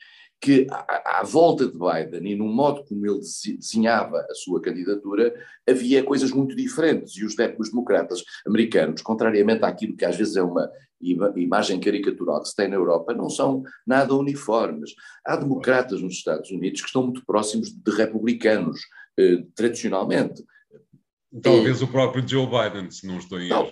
que 0.43 0.67
à, 0.69 1.19
à, 1.19 1.23
volta 1.23 1.65
de 1.65 1.71
Biden 1.71 2.33
e 2.33 2.35
no 2.35 2.50
modo 2.50 2.83
como 2.83 3.07
ele 3.07 3.19
desenhava 3.19 4.17
a 4.29 4.35
sua 4.35 4.62
candidatura, 4.62 5.33
havia 5.65 6.03
coisas 6.03 6.31
muito 6.31 6.53
diferentes. 6.53 7.15
E 7.15 7.23
os, 7.23 7.33
os 7.57 7.69
democratas 7.69 8.21
americanos, 8.45 9.01
contrariamente 9.01 9.63
àquilo 9.63 9.95
que 9.95 10.03
às 10.03 10.17
vezes 10.17 10.35
é 10.35 10.43
uma 10.43 10.69
imagem 11.38 11.79
caricatural 11.79 12.41
que 12.41 12.50
se 12.50 12.55
tem 12.57 12.67
na 12.67 12.75
Europa, 12.75 13.13
não 13.13 13.29
são 13.29 13.63
nada 13.88 14.13
uniformes. 14.13 14.91
Há 15.25 15.38
democratas 15.38 16.01
nos 16.01 16.15
Estados 16.15 16.51
Unidos 16.51 16.81
que 16.81 16.88
estão 16.88 17.03
muito 17.03 17.25
próximos 17.25 17.71
de 17.71 17.91
republicanos, 17.91 18.81
eh, 19.17 19.45
tradicionalmente. 19.55 20.43
Talvez 21.41 21.79
e, 21.79 21.83
o 21.85 21.88
próprio 21.88 22.27
Joe 22.27 22.47
Biden, 22.47 22.91
se 22.91 23.07
não 23.07 23.17
estou 23.17 23.39
em 23.39 23.50
erro. 23.50 23.71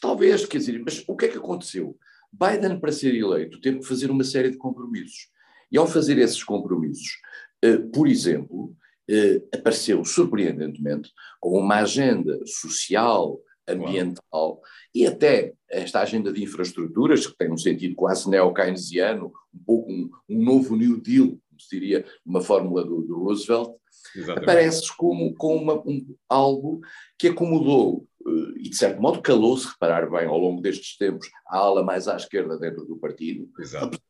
Talvez, 0.00 0.46
quer 0.46 0.58
dizer, 0.58 0.80
mas 0.84 1.02
o 1.08 1.16
que 1.16 1.24
é 1.24 1.28
que 1.28 1.38
aconteceu? 1.38 1.98
Biden, 2.32 2.78
para 2.78 2.92
ser 2.92 3.16
eleito, 3.16 3.60
teve 3.60 3.80
que 3.80 3.86
fazer 3.86 4.12
uma 4.12 4.24
série 4.24 4.50
de 4.50 4.56
compromissos. 4.56 5.28
E 5.70 5.78
ao 5.78 5.86
fazer 5.86 6.18
esses 6.18 6.42
compromissos, 6.42 7.18
eh, 7.62 7.78
por 7.78 8.06
exemplo, 8.06 8.74
eh, 9.08 9.42
apareceu 9.54 10.04
surpreendentemente 10.04 11.10
com 11.40 11.58
uma 11.58 11.76
agenda 11.76 12.38
social, 12.46 13.40
ambiental 13.68 14.60
e 14.94 15.06
até 15.06 15.52
esta 15.70 16.00
agenda 16.00 16.32
de 16.32 16.42
infraestruturas, 16.42 17.26
que 17.26 17.36
tem 17.36 17.52
um 17.52 17.56
sentido 17.56 17.94
quase 17.94 18.28
neo-keynesiano, 18.28 19.32
um 19.54 19.58
pouco 19.64 19.92
um, 19.92 20.10
um, 20.28 20.42
novo 20.42 20.74
New 20.74 21.00
Deal, 21.00 21.26
como 21.26 21.60
se 21.60 21.68
diria 21.70 22.04
uma 22.24 22.40
fórmula 22.40 22.84
do, 22.84 23.02
do 23.02 23.18
Roosevelt, 23.18 23.74
Exatamente. 24.14 24.44
aparece 24.44 24.96
como, 24.96 25.34
como 25.34 25.56
uma, 25.56 25.74
um, 25.86 26.14
algo 26.28 26.80
que 27.18 27.28
acomodou 27.28 28.06
uh, 28.24 28.56
e, 28.56 28.70
de 28.70 28.76
certo 28.76 29.00
modo, 29.00 29.20
calou-se, 29.20 29.68
reparar 29.68 30.08
bem, 30.10 30.26
ao 30.26 30.38
longo 30.38 30.62
destes 30.62 30.96
tempos, 30.96 31.28
a 31.46 31.58
ala 31.58 31.82
mais 31.82 32.08
à 32.08 32.16
esquerda 32.16 32.58
dentro 32.58 32.84
do 32.84 32.96
partido, 32.96 33.50
Exato. 33.58 34.00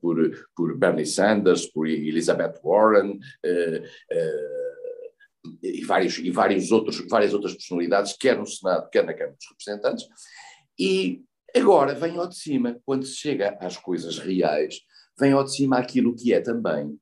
Por, 0.00 0.48
por 0.54 0.76
Bernie 0.76 1.06
Sanders, 1.06 1.66
por 1.66 1.86
Elizabeth 1.86 2.60
Warren, 2.62 3.12
uh, 3.12 3.82
uh, 3.82 5.58
e, 5.62 5.84
vários, 5.84 6.18
e 6.18 6.30
vários 6.30 6.70
outros, 6.70 7.06
várias 7.08 7.32
outras 7.32 7.54
personalidades, 7.54 8.16
quer 8.18 8.38
no 8.38 8.46
Senado, 8.46 8.90
quer 8.90 9.04
na 9.04 9.14
Câmara 9.14 9.36
dos 9.36 9.48
Representantes, 9.48 10.06
e 10.78 11.22
agora 11.56 11.94
vem 11.94 12.16
ao 12.16 12.28
de 12.28 12.36
cima, 12.36 12.78
quando 12.84 13.04
se 13.04 13.16
chega 13.16 13.56
às 13.60 13.76
coisas 13.76 14.18
reais, 14.18 14.80
vem 15.18 15.32
ao 15.32 15.44
de 15.44 15.54
cima 15.54 15.78
aquilo 15.78 16.14
que 16.14 16.32
é 16.32 16.40
também, 16.40 16.98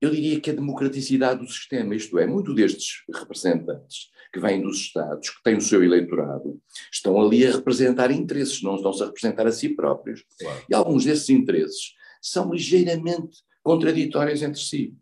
eu 0.00 0.10
diria 0.10 0.40
que 0.40 0.50
a 0.50 0.54
democraticidade 0.54 1.40
do 1.40 1.50
sistema, 1.50 1.94
isto 1.94 2.18
é, 2.18 2.26
muito 2.26 2.54
destes 2.54 3.02
representantes 3.12 4.10
que 4.34 4.40
vêm 4.40 4.60
dos 4.60 4.78
Estados, 4.78 5.30
que 5.30 5.40
têm 5.44 5.56
o 5.56 5.60
seu 5.60 5.84
eleitorado, 5.84 6.60
estão 6.92 7.22
ali 7.22 7.46
a 7.46 7.52
representar 7.52 8.10
interesses, 8.10 8.60
não 8.62 8.74
estão-se 8.74 9.00
a 9.00 9.06
representar 9.06 9.46
a 9.46 9.52
si 9.52 9.68
próprios. 9.68 10.24
Claro. 10.40 10.64
E 10.68 10.74
alguns 10.74 11.04
desses 11.04 11.30
interesses 11.30 11.94
são 12.20 12.52
ligeiramente 12.52 13.38
contraditórios 13.62 14.42
entre 14.42 14.60
si. 14.60 14.92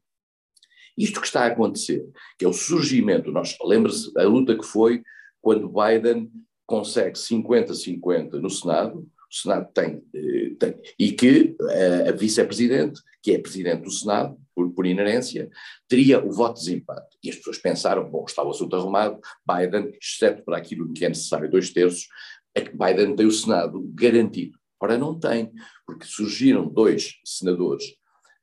Isto 0.98 1.18
que 1.18 1.26
está 1.26 1.44
a 1.44 1.46
acontecer, 1.46 2.06
que 2.38 2.44
é 2.44 2.48
o 2.48 2.52
surgimento, 2.52 3.32
nós 3.32 3.56
lembra-se 3.64 4.12
a 4.18 4.24
luta 4.24 4.54
que 4.54 4.66
foi 4.66 5.02
quando 5.40 5.72
Biden 5.72 6.30
consegue 6.66 7.18
50-50 7.18 8.32
no 8.32 8.50
Senado, 8.50 9.08
o 9.30 9.34
Senado 9.34 9.72
tem, 9.72 10.04
eh, 10.14 10.54
tem 10.58 10.74
e 10.98 11.10
que 11.12 11.56
eh, 11.70 12.08
a 12.10 12.12
vice-presidente, 12.12 13.00
que 13.22 13.32
é 13.32 13.38
presidente 13.38 13.84
do 13.84 13.90
Senado, 13.90 14.36
por, 14.54 14.72
por, 14.72 14.86
inerência, 14.86 15.50
teria 15.88 16.24
o 16.24 16.30
voto 16.30 16.58
de 16.58 16.66
desempate. 16.66 17.16
E 17.22 17.30
as 17.30 17.36
pessoas 17.36 17.58
pensaram, 17.58 18.10
bom, 18.10 18.24
está 18.26 18.42
o 18.42 18.50
assunto 18.50 18.76
arrumado, 18.76 19.20
Biden, 19.46 19.92
exceto 20.00 20.44
para 20.44 20.56
aquilo 20.56 20.92
que 20.92 21.04
é 21.04 21.08
necessário, 21.08 21.50
dois 21.50 21.70
terços, 21.70 22.06
é 22.54 22.60
que 22.60 22.76
Biden 22.76 23.16
tem 23.16 23.26
o 23.26 23.30
Senado 23.30 23.82
garantido. 23.94 24.58
Ora, 24.80 24.98
não 24.98 25.18
tem, 25.18 25.52
porque 25.86 26.04
surgiram 26.04 26.66
dois 26.66 27.14
senadores 27.24 27.84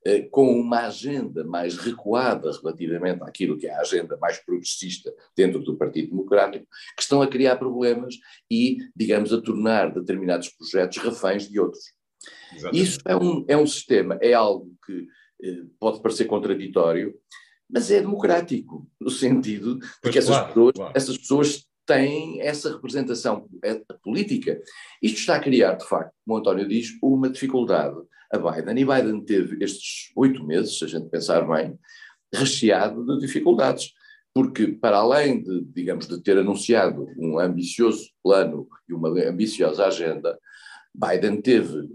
eh, 0.06 0.22
com 0.30 0.58
uma 0.58 0.86
agenda 0.86 1.44
mais 1.44 1.76
recuada 1.76 2.50
relativamente 2.50 3.22
àquilo 3.22 3.58
que 3.58 3.66
é 3.66 3.74
a 3.74 3.82
agenda 3.82 4.16
mais 4.16 4.38
progressista 4.38 5.14
dentro 5.36 5.60
do 5.60 5.76
Partido 5.76 6.08
Democrático, 6.08 6.66
que 6.96 7.02
estão 7.02 7.20
a 7.20 7.28
criar 7.28 7.56
problemas 7.56 8.14
e, 8.50 8.78
digamos, 8.96 9.30
a 9.30 9.40
tornar 9.42 9.92
determinados 9.92 10.48
projetos 10.48 10.96
reféns 10.96 11.46
de 11.46 11.60
outros. 11.60 11.84
Exatamente. 12.54 12.82
Isso 12.82 13.00
é 13.06 13.16
um, 13.16 13.44
é 13.46 13.56
um 13.58 13.66
sistema, 13.66 14.18
é 14.22 14.32
algo 14.32 14.74
que 14.86 15.06
pode 15.78 16.00
parecer 16.02 16.26
contraditório, 16.26 17.14
mas 17.68 17.90
é 17.90 18.00
democrático, 18.00 18.88
no 19.00 19.10
sentido 19.10 19.78
de 19.78 19.86
pois 20.02 20.12
que 20.12 20.18
essas, 20.18 20.36
claro, 20.36 20.48
pessoas, 20.48 20.72
claro. 20.74 20.92
essas 20.94 21.18
pessoas 21.18 21.66
têm 21.86 22.40
essa 22.40 22.72
representação 22.72 23.48
é, 23.64 23.80
política. 24.02 24.60
Isto 25.02 25.18
está 25.18 25.36
a 25.36 25.40
criar, 25.40 25.74
de 25.74 25.86
facto, 25.86 26.12
como 26.24 26.36
o 26.36 26.40
António 26.40 26.68
diz, 26.68 26.90
uma 27.02 27.28
dificuldade 27.28 27.96
a 28.32 28.38
Biden. 28.38 28.78
E 28.78 28.84
Biden 28.84 29.24
teve 29.24 29.62
estes 29.62 30.12
oito 30.16 30.44
meses, 30.44 30.78
se 30.78 30.84
a 30.84 30.88
gente 30.88 31.08
pensar 31.08 31.40
bem, 31.42 31.78
recheado 32.32 33.04
de 33.04 33.18
dificuldades. 33.18 33.92
Porque, 34.32 34.68
para 34.68 34.98
além 34.98 35.42
de, 35.42 35.64
digamos, 35.64 36.06
de 36.06 36.22
ter 36.22 36.38
anunciado 36.38 37.08
um 37.18 37.40
ambicioso 37.40 38.08
plano 38.22 38.68
e 38.88 38.92
uma 38.94 39.08
ambiciosa 39.08 39.86
agenda, 39.86 40.38
Biden 40.94 41.40
teve 41.40 41.88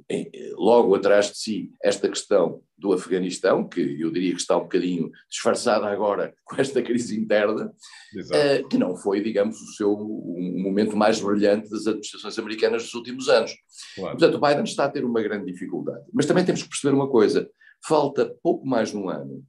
logo 0.53 0.95
atrás 0.95 1.31
de 1.31 1.37
si 1.37 1.71
esta 1.83 2.09
questão 2.09 2.61
do 2.77 2.93
Afeganistão, 2.93 3.67
que 3.67 4.01
eu 4.01 4.11
diria 4.11 4.33
que 4.33 4.41
está 4.41 4.57
um 4.57 4.63
bocadinho 4.63 5.11
disfarçada 5.29 5.87
agora 5.87 6.33
com 6.43 6.59
esta 6.59 6.81
crise 6.81 7.17
interna, 7.17 7.67
uh, 7.67 8.67
que 8.67 8.77
não 8.77 8.95
foi, 8.95 9.21
digamos, 9.21 9.59
o 9.61 9.73
seu 9.73 9.95
momento 9.95 10.95
mais 10.95 11.19
brilhante 11.21 11.69
das 11.69 11.87
administrações 11.87 12.37
americanas 12.37 12.83
dos 12.83 12.93
últimos 12.93 13.29
anos. 13.29 13.53
Claro. 13.95 14.17
Portanto, 14.17 14.41
Biden 14.41 14.63
está 14.63 14.85
a 14.85 14.89
ter 14.89 15.05
uma 15.05 15.21
grande 15.21 15.51
dificuldade. 15.51 16.05
Mas 16.13 16.25
também 16.25 16.45
temos 16.45 16.63
que 16.63 16.69
perceber 16.69 16.93
uma 16.93 17.09
coisa: 17.09 17.49
falta 17.85 18.35
pouco 18.43 18.65
mais 18.67 18.91
de 18.91 18.97
um 18.97 19.09
ano 19.09 19.43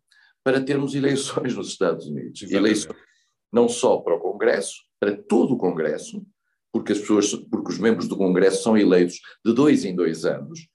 para 0.44 0.60
termos 0.60 0.94
eleições 0.94 1.56
nos 1.56 1.68
Estados 1.68 2.06
Unidos. 2.06 2.42
Exatamente. 2.42 2.54
Eleições 2.54 3.06
não 3.52 3.68
só 3.68 3.98
para 3.98 4.14
o 4.14 4.20
Congresso, 4.20 4.74
para 5.00 5.16
todo 5.16 5.54
o 5.54 5.56
Congresso, 5.56 6.24
porque 6.76 6.92
as 6.92 6.98
pessoas, 6.98 7.34
porque 7.50 7.72
os 7.72 7.78
membros 7.78 8.06
do 8.06 8.18
Congresso 8.18 8.62
são 8.62 8.76
eleitos 8.76 9.18
de 9.42 9.54
dois 9.54 9.82
em 9.82 9.96
dois 9.96 10.26
anos, 10.26 10.68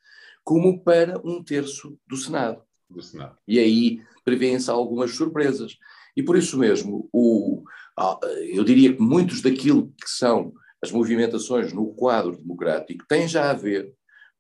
como 0.43 0.83
para 0.83 1.21
um 1.23 1.43
terço 1.43 1.95
do 2.07 2.17
Senado. 2.17 2.63
Do 2.89 3.03
Senado. 3.03 3.37
E 3.47 3.59
aí 3.59 4.01
prevêem-se 4.25 4.71
algumas 4.71 5.11
surpresas. 5.11 5.77
E 6.17 6.23
por 6.23 6.35
isso 6.35 6.57
mesmo, 6.57 7.07
o, 7.13 7.63
eu 8.51 8.63
diria 8.63 8.95
que 8.95 9.01
muitos 9.01 9.43
daquilo 9.43 9.93
que 10.01 10.09
são 10.09 10.51
as 10.83 10.91
movimentações 10.91 11.71
no 11.71 11.93
quadro 11.93 12.35
democrático 12.35 13.05
têm 13.07 13.27
já 13.27 13.51
a 13.51 13.53
ver 13.53 13.93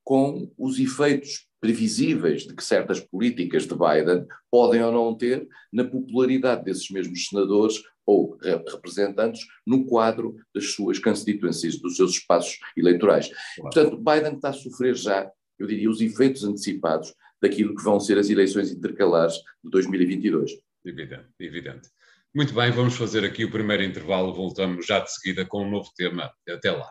com 0.03 0.51
os 0.57 0.79
efeitos 0.79 1.47
previsíveis 1.59 2.41
de 2.41 2.55
que 2.55 2.63
certas 2.63 2.99
políticas 2.99 3.67
de 3.67 3.75
Biden 3.75 4.25
podem 4.49 4.81
ou 4.81 4.91
não 4.91 5.15
ter 5.15 5.47
na 5.71 5.83
popularidade 5.83 6.63
desses 6.63 6.89
mesmos 6.89 7.27
senadores 7.27 7.83
ou 8.05 8.37
representantes 8.67 9.45
no 9.65 9.85
quadro 9.85 10.35
das 10.53 10.73
suas 10.73 10.99
constituencies, 10.99 11.79
dos 11.79 11.95
seus 11.95 12.11
espaços 12.11 12.59
eleitorais. 12.75 13.27
Claro. 13.27 13.61
Portanto, 13.61 13.97
Biden 13.97 14.35
está 14.35 14.49
a 14.49 14.53
sofrer 14.53 14.95
já, 14.95 15.29
eu 15.59 15.67
diria, 15.67 15.89
os 15.89 16.01
efeitos 16.01 16.43
antecipados 16.43 17.13
daquilo 17.41 17.75
que 17.75 17.83
vão 17.83 17.99
ser 17.99 18.17
as 18.17 18.29
eleições 18.29 18.71
intercalares 18.71 19.35
de 19.63 19.69
2022. 19.69 20.51
Evidente, 20.85 21.27
evidente. 21.39 21.89
Muito 22.33 22.53
bem, 22.53 22.71
vamos 22.71 22.95
fazer 22.95 23.25
aqui 23.25 23.43
o 23.43 23.51
primeiro 23.51 23.83
intervalo, 23.83 24.33
voltamos 24.33 24.85
já 24.85 24.99
de 24.99 25.11
seguida 25.11 25.45
com 25.45 25.63
um 25.65 25.69
novo 25.69 25.89
tema. 25.95 26.31
Até 26.47 26.71
lá. 26.71 26.89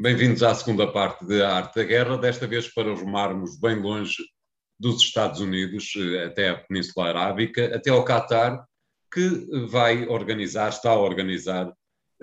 Bem-vindos 0.00 0.42
à 0.42 0.54
segunda 0.54 0.90
parte 0.92 1.26
de 1.26 1.42
A 1.42 1.56
Arte 1.56 1.76
da 1.76 1.84
Guerra, 1.84 2.16
desta 2.16 2.46
vez 2.46 2.72
para 2.72 2.94
rumarmos 2.94 3.58
bem 3.58 3.80
longe 3.80 4.22
dos 4.78 5.02
Estados 5.02 5.40
Unidos 5.40 5.92
eh, 5.96 6.24
até 6.24 6.50
a 6.50 6.56
Península 6.56 7.08
Arábica, 7.08 7.74
até 7.74 7.90
ao 7.90 8.04
Catar, 8.04 8.64
que 9.12 9.28
vai 9.68 10.06
organizar, 10.06 10.68
está 10.68 10.90
a 10.90 10.98
organizar 10.98 11.72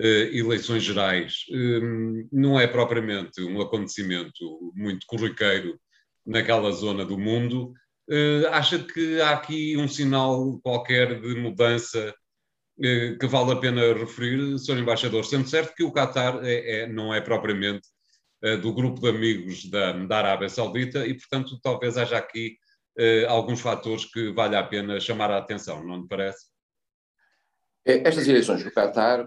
eh, 0.00 0.30
eleições 0.32 0.82
gerais. 0.82 1.44
Hum, 1.50 2.28
não 2.32 2.58
é 2.58 2.66
propriamente 2.66 3.42
um 3.42 3.60
acontecimento 3.60 4.72
muito 4.74 5.06
corriqueiro 5.06 5.78
naquela 6.24 6.70
zona 6.72 7.04
do 7.04 7.18
mundo. 7.18 7.72
Eh, 8.08 8.46
acha 8.50 8.78
que 8.78 9.20
há 9.20 9.32
aqui 9.32 9.76
um 9.76 9.88
sinal 9.88 10.58
qualquer 10.62 11.20
de 11.20 11.34
mudança 11.36 12.14
que 12.78 13.26
vale 13.26 13.52
a 13.52 13.56
pena 13.56 13.94
referir, 13.94 14.58
Sr. 14.58 14.80
Embaixador, 14.80 15.24
sendo 15.24 15.48
certo 15.48 15.74
que 15.74 15.82
o 15.82 15.90
Qatar 15.90 16.44
é, 16.44 16.82
é, 16.82 16.86
não 16.86 17.14
é 17.14 17.22
propriamente 17.22 17.88
do 18.54 18.72
grupo 18.72 19.00
de 19.00 19.08
amigos 19.08 19.68
da, 19.70 19.92
da 19.92 20.18
Arábia 20.18 20.48
Saudita 20.48 21.06
e, 21.06 21.14
portanto, 21.14 21.58
talvez 21.60 21.96
haja 21.96 22.18
aqui 22.18 22.56
uh, 22.98 23.28
alguns 23.28 23.60
fatores 23.60 24.04
que 24.04 24.30
vale 24.32 24.54
a 24.54 24.62
pena 24.62 25.00
chamar 25.00 25.30
a 25.30 25.38
atenção, 25.38 25.82
não 25.82 26.02
lhe 26.02 26.06
parece? 26.06 26.46
É, 27.84 28.06
estas 28.06 28.28
eleições 28.28 28.62
do 28.62 28.70
Qatar 28.70 29.26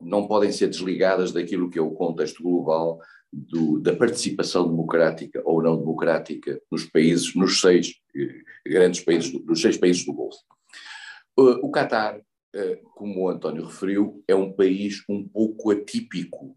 não 0.00 0.26
podem 0.26 0.50
ser 0.50 0.68
desligadas 0.68 1.32
daquilo 1.32 1.70
que 1.70 1.78
é 1.78 1.82
o 1.82 1.92
contexto 1.92 2.42
global 2.42 2.98
do, 3.32 3.78
da 3.78 3.94
participação 3.94 4.68
democrática 4.68 5.40
ou 5.44 5.62
não 5.62 5.78
democrática 5.78 6.60
nos 6.70 6.84
países, 6.84 7.34
nos 7.34 7.60
seis 7.60 7.94
grandes 8.66 9.00
países, 9.00 9.32
nos 9.44 9.60
seis 9.60 9.78
países 9.78 10.04
do 10.04 10.12
Golfo. 10.12 10.38
O 11.36 11.70
Qatar, 11.70 12.20
eh, 12.54 12.80
como 12.94 13.22
o 13.22 13.28
António 13.30 13.64
referiu, 13.64 14.22
é 14.28 14.34
um 14.34 14.52
país 14.52 15.02
um 15.08 15.26
pouco 15.26 15.70
atípico, 15.70 16.54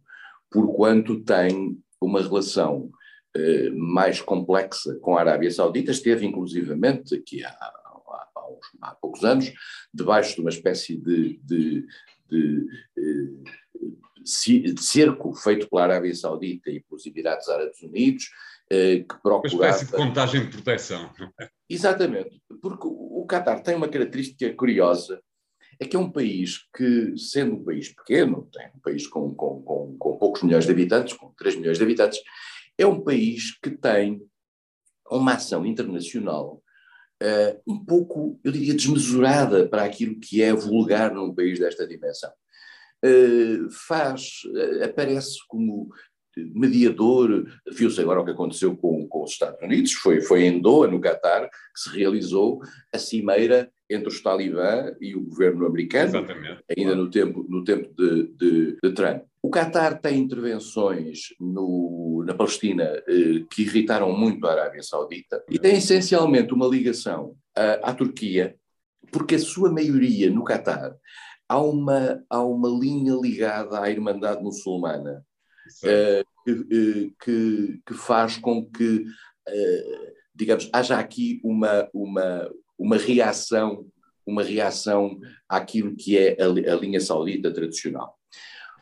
porquanto 0.56 1.20
tem 1.20 1.78
uma 2.00 2.22
relação 2.22 2.90
eh, 3.36 3.70
mais 3.72 4.22
complexa 4.22 4.96
com 5.02 5.18
a 5.18 5.20
Arábia 5.20 5.52
Saudita, 5.52 5.92
esteve 5.92 6.26
inclusivamente 6.26 7.14
aqui 7.14 7.44
há, 7.44 7.50
há, 7.50 8.28
há, 8.36 8.50
uns, 8.50 8.66
há 8.82 8.96
poucos 8.96 9.26
anos, 9.26 9.52
debaixo 9.94 10.36
de 10.36 10.42
uma 10.42 10.50
espécie 10.50 10.96
de, 10.96 11.38
de, 11.44 11.86
de, 12.26 12.66
de 12.96 13.44
eh, 14.24 14.74
cerco 14.78 15.34
feito 15.34 15.70
pela 15.70 15.84
Arábia 15.84 16.16
Saudita 16.16 16.70
e 16.70 16.80
pelos 16.80 17.06
Emirados 17.06 17.50
Árabes 17.50 17.82
Unidos, 17.84 18.30
que 18.70 19.06
procurava... 19.22 19.56
Uma 19.56 19.70
espécie 19.70 19.86
de 19.86 19.92
contagem 19.92 20.46
de 20.46 20.48
proteção. 20.48 21.12
Exatamente, 21.70 22.42
porque 22.62 22.88
o 22.88 23.24
Qatar 23.30 23.62
tem 23.62 23.76
uma 23.76 23.88
característica 23.88 24.52
curiosa, 24.56 25.22
é 25.80 25.86
que 25.86 25.96
é 25.96 26.00
um 26.00 26.12
país 26.12 26.68
que, 26.76 27.18
sendo 27.18 27.56
um 27.56 27.64
país 27.64 27.90
pequeno, 27.90 28.48
tem 28.52 28.68
um 28.76 28.80
país 28.80 29.08
com, 29.08 29.34
com, 29.34 29.62
com, 29.62 29.98
com 29.98 30.18
poucos 30.18 30.44
milhões 30.44 30.66
de 30.66 30.72
habitantes, 30.72 31.14
com 31.14 31.34
3 31.38 31.56
milhões 31.56 31.78
de 31.78 31.84
habitantes, 31.84 32.20
é 32.78 32.86
um 32.86 33.02
país 33.02 33.58
que 33.62 33.70
tem 33.70 34.22
uma 35.10 35.34
ação 35.34 35.66
internacional 35.66 36.62
uh, 37.22 37.62
um 37.68 37.84
pouco, 37.84 38.40
eu 38.44 38.52
diria, 38.52 38.74
desmesurada 38.74 39.68
para 39.68 39.84
aquilo 39.84 40.20
que 40.20 40.42
é 40.42 40.54
vulgar 40.54 41.14
num 41.14 41.34
país 41.34 41.60
desta 41.60 41.88
dimensão. 41.88 42.32
Uh, 43.04 43.70
faz, 43.70 44.42
uh, 44.46 44.84
aparece 44.84 45.38
como 45.48 45.90
mediador, 46.38 47.46
viu-se 47.72 48.02
agora 48.02 48.20
o 48.20 48.26
que 48.26 48.32
aconteceu 48.32 48.76
com, 48.76 49.08
com 49.08 49.24
os 49.24 49.32
Estados 49.32 49.62
Unidos, 49.62 49.94
foi, 49.94 50.22
foi 50.22 50.44
em 50.44 50.60
Doha, 50.60 50.90
no 50.90 51.00
Catar, 51.00 51.48
que 51.48 51.80
se 51.80 51.90
realizou 51.98 52.62
a 52.94 52.98
cimeira 52.98 53.72
entre 53.90 54.08
os 54.08 54.22
talibã 54.22 54.96
e 55.00 55.16
o 55.16 55.22
governo 55.22 55.66
americano, 55.66 56.10
Exatamente. 56.10 56.64
ainda 56.70 56.92
claro. 56.92 57.04
no 57.04 57.10
tempo, 57.10 57.46
no 57.48 57.64
tempo 57.64 57.94
de, 57.96 58.28
de, 58.36 58.78
de 58.82 58.94
Trump. 58.94 59.24
O 59.42 59.50
Qatar 59.50 60.02
tem 60.02 60.20
intervenções 60.20 61.36
no, 61.40 62.24
na 62.26 62.34
Palestina 62.34 62.84
eh, 63.08 63.46
que 63.50 63.62
irritaram 63.62 64.12
muito 64.12 64.46
a 64.48 64.52
Arábia 64.52 64.82
Saudita 64.82 65.44
e 65.48 65.60
tem 65.60 65.78
essencialmente 65.78 66.52
uma 66.52 66.68
ligação 66.68 67.36
à, 67.56 67.92
à 67.92 67.94
Turquia, 67.94 68.56
porque 69.12 69.36
a 69.36 69.40
sua 69.40 69.72
maioria 69.72 70.32
no 70.32 70.44
Qatar 70.44 70.96
há 71.48 71.62
uma, 71.62 72.24
há 72.30 72.44
uma 72.44 72.70
linha 72.70 73.14
ligada 73.14 73.80
à 73.80 73.90
Irmandade 73.90 74.44
Muçulmana 74.44 75.24
uh, 75.84 76.44
que, 76.44 77.14
que, 77.24 77.82
que, 77.86 77.94
faz 77.94 78.38
com 78.38 78.66
que, 78.66 79.06
uh, 79.48 80.14
digamos, 80.34 80.70
haja 80.74 80.98
aqui 80.98 81.40
uma, 81.44 81.88
uma, 81.94 82.50
uma 82.78 82.98
reação 82.98 83.86
uma 84.28 84.42
reação 84.42 85.20
àquilo 85.48 85.96
que 85.96 86.18
é 86.18 86.36
a, 86.42 86.46
a 86.46 86.76
linha 86.76 87.00
saudita 87.00 87.54
tradicional. 87.54 88.18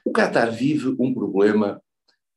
O 0.06 0.14
Qatar 0.14 0.50
vive 0.54 0.96
um 0.98 1.14
problema 1.14 1.82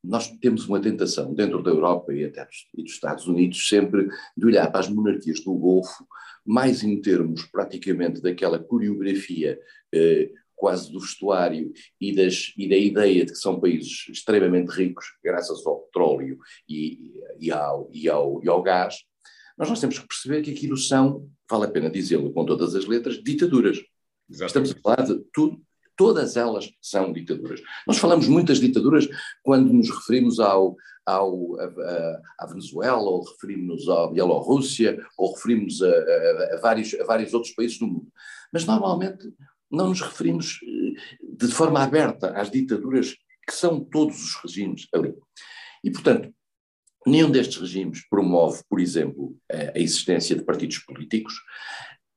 nós 0.02 0.28
temos 0.38 0.68
uma 0.68 0.80
tentação 0.80 1.34
dentro 1.34 1.62
da 1.62 1.70
Europa 1.70 2.14
e 2.14 2.24
até 2.24 2.44
dos, 2.44 2.68
e 2.76 2.82
dos, 2.82 2.92
Estados 2.92 3.26
Unidos 3.26 3.68
sempre 3.68 4.08
de 4.36 4.46
olhar 4.46 4.70
para 4.70 4.80
as 4.80 4.88
monarquias 4.88 5.40
do 5.40 5.52
Golfo 5.54 6.06
mais 6.44 6.84
em 6.84 7.00
termos 7.00 7.44
praticamente 7.46 8.20
daquela 8.22 8.58
coreografia 8.58 9.58
eh, 9.92 10.30
quase 10.54 10.92
do 10.92 11.00
vestuário 11.00 11.72
e, 12.00 12.14
das, 12.14 12.52
e 12.56 12.68
da 12.68 12.76
ideia 12.76 13.26
de 13.26 13.32
que 13.32 13.38
são 13.38 13.60
países 13.60 14.06
extremamente 14.08 14.70
ricos, 14.70 15.06
graças 15.24 15.66
ao 15.66 15.80
petróleo 15.80 16.38
e, 16.68 17.12
e, 17.40 17.50
ao, 17.50 17.90
e, 17.92 18.08
ao, 18.08 18.40
e 18.44 18.48
ao 18.48 18.62
gás, 18.62 19.04
mas 19.56 19.68
nós 19.68 19.80
temos 19.80 19.98
que 19.98 20.06
perceber 20.06 20.42
que 20.42 20.50
aquilo 20.50 20.76
são, 20.76 21.28
vale 21.48 21.64
a 21.64 21.70
pena 21.70 21.90
dizê-lo 21.90 22.32
com 22.32 22.44
todas 22.44 22.74
as 22.74 22.84
letras, 22.84 23.22
ditaduras. 23.22 23.78
Exatamente. 24.28 24.70
Estamos 24.70 24.70
a 24.72 24.80
falar 24.80 25.06
de 25.06 25.24
tudo, 25.32 25.60
todas 25.96 26.36
elas 26.36 26.70
são 26.80 27.12
ditaduras. 27.12 27.60
Nós 27.86 27.98
falamos 27.98 28.28
muitas 28.28 28.60
ditaduras 28.60 29.08
quando 29.42 29.72
nos 29.72 29.88
referimos 29.88 30.38
ao, 30.38 30.76
ao, 31.06 31.58
a, 31.60 32.20
a 32.40 32.46
Venezuela, 32.46 33.02
ou 33.02 33.24
referimos-nos 33.24 33.88
à 33.88 34.08
Bielorrússia, 34.08 34.98
ou 35.16 35.34
referimos 35.34 35.82
a, 35.82 35.88
a, 35.88 36.54
a, 36.54 36.60
vários, 36.60 36.94
a 36.94 37.04
vários 37.04 37.32
outros 37.32 37.54
países 37.54 37.78
do 37.78 37.86
mundo. 37.86 38.08
Mas 38.52 38.64
normalmente 38.64 39.32
não 39.70 39.88
nos 39.88 40.00
referimos 40.00 40.60
eh, 40.62 41.00
de 41.22 41.48
forma 41.48 41.82
aberta 41.82 42.30
às 42.30 42.50
ditaduras 42.50 43.16
que 43.46 43.54
são 43.54 43.80
todos 43.80 44.16
os 44.22 44.34
regimes 44.36 44.88
ali. 44.92 45.14
E, 45.82 45.90
portanto, 45.90 46.32
nenhum 47.06 47.30
destes 47.30 47.56
regimes 47.56 48.06
promove, 48.08 48.62
por 48.68 48.80
exemplo, 48.80 49.36
a 49.50 49.78
existência 49.78 50.34
de 50.34 50.44
partidos 50.44 50.78
políticos. 50.78 51.34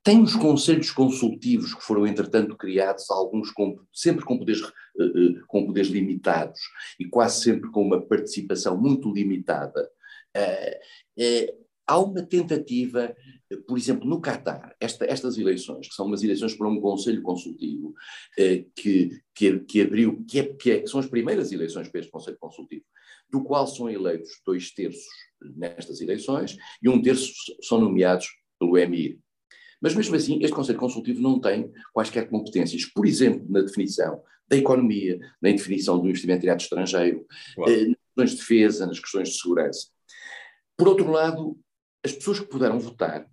Tem 0.04 0.21
os 0.21 0.36
conselhos 0.36 0.91
consultivos 0.91 1.73
que 1.73 1.84
foram, 1.84 2.08
entretanto, 2.08 2.58
criados, 2.58 3.10
alguns 3.12 3.52
com, 3.52 3.78
sempre 3.93 4.25
com 4.25 4.38
poderes, 4.38 4.63
eh, 4.63 5.04
eh, 5.04 5.41
com 5.47 5.65
poderes 5.65 5.91
limitados 5.91 6.60
e 6.99 7.06
quase 7.06 7.43
sempre 7.43 7.69
com 7.69 7.84
uma 7.84 8.02
participação 8.02 8.80
muito 8.80 9.12
limitada. 9.13 9.89
Há 11.89 11.97
uma 11.97 12.21
tentativa, 12.21 13.15
por 13.67 13.75
exemplo, 13.75 14.08
no 14.08 14.21
Catar, 14.21 14.75
esta, 14.80 15.06
estas 15.06 15.39
eleições, 15.39 15.88
que 15.88 15.95
são 15.95 16.06
umas 16.06 16.23
eleições 16.23 16.54
para 16.54 16.67
um 16.67 16.80
conselho 16.80 17.23
consultivo, 17.23 17.95
eh, 18.38 18.65
que, 18.75 19.19
que, 19.34 19.60
que 19.62 19.82
abriu, 19.82 20.23
que, 20.30 20.39
é, 20.39 20.43
que, 20.54 20.71
é, 20.71 20.80
que 20.82 20.88
são 20.88 20.99
as 20.99 21.08
primeiras 21.08 21.52
eleições 21.52 21.89
para 21.89 22.02
este 22.02 22.12
conselho 22.12 22.38
consultivo, 22.39 22.86
do 23.28 23.43
qual 23.43 23.65
são 23.65 23.89
eleitos 23.89 24.30
dois 24.45 24.71
terços 24.71 25.04
nestas 25.56 25.99
eleições 25.99 26.58
e 26.82 26.88
um 26.88 27.02
terço 27.02 27.34
são 27.63 27.80
nomeados 27.80 28.28
pelo 28.60 28.78
Emir. 28.78 29.17
Mas 29.82 29.95
mesmo 29.95 30.15
assim, 30.15 30.39
este 30.43 30.54
Conselho 30.54 30.78
Consultivo 30.78 31.21
não 31.21 31.39
tem 31.39 31.71
quaisquer 31.93 32.30
competências, 32.30 32.86
por 32.86 33.06
exemplo, 33.08 33.45
na 33.49 33.62
definição 33.62 34.21
da 34.47 34.58
economia, 34.58 35.19
na 35.41 35.52
definição 35.52 35.97
do 35.97 36.08
investimento 36.08 36.41
direto 36.41 36.62
estrangeiro, 36.62 37.25
claro. 37.56 37.71
eh, 37.71 37.86
nas 37.86 37.95
questões 37.95 38.32
de 38.32 38.38
defesa, 38.38 38.86
nas 38.86 38.99
questões 38.99 39.30
de 39.30 39.39
segurança. 39.39 39.88
Por 40.78 40.88
outro 40.88 41.10
lado, 41.10 41.58
as 42.04 42.12
pessoas 42.14 42.40
que 42.40 42.48
puderam 42.48 42.80
votar 42.80 43.26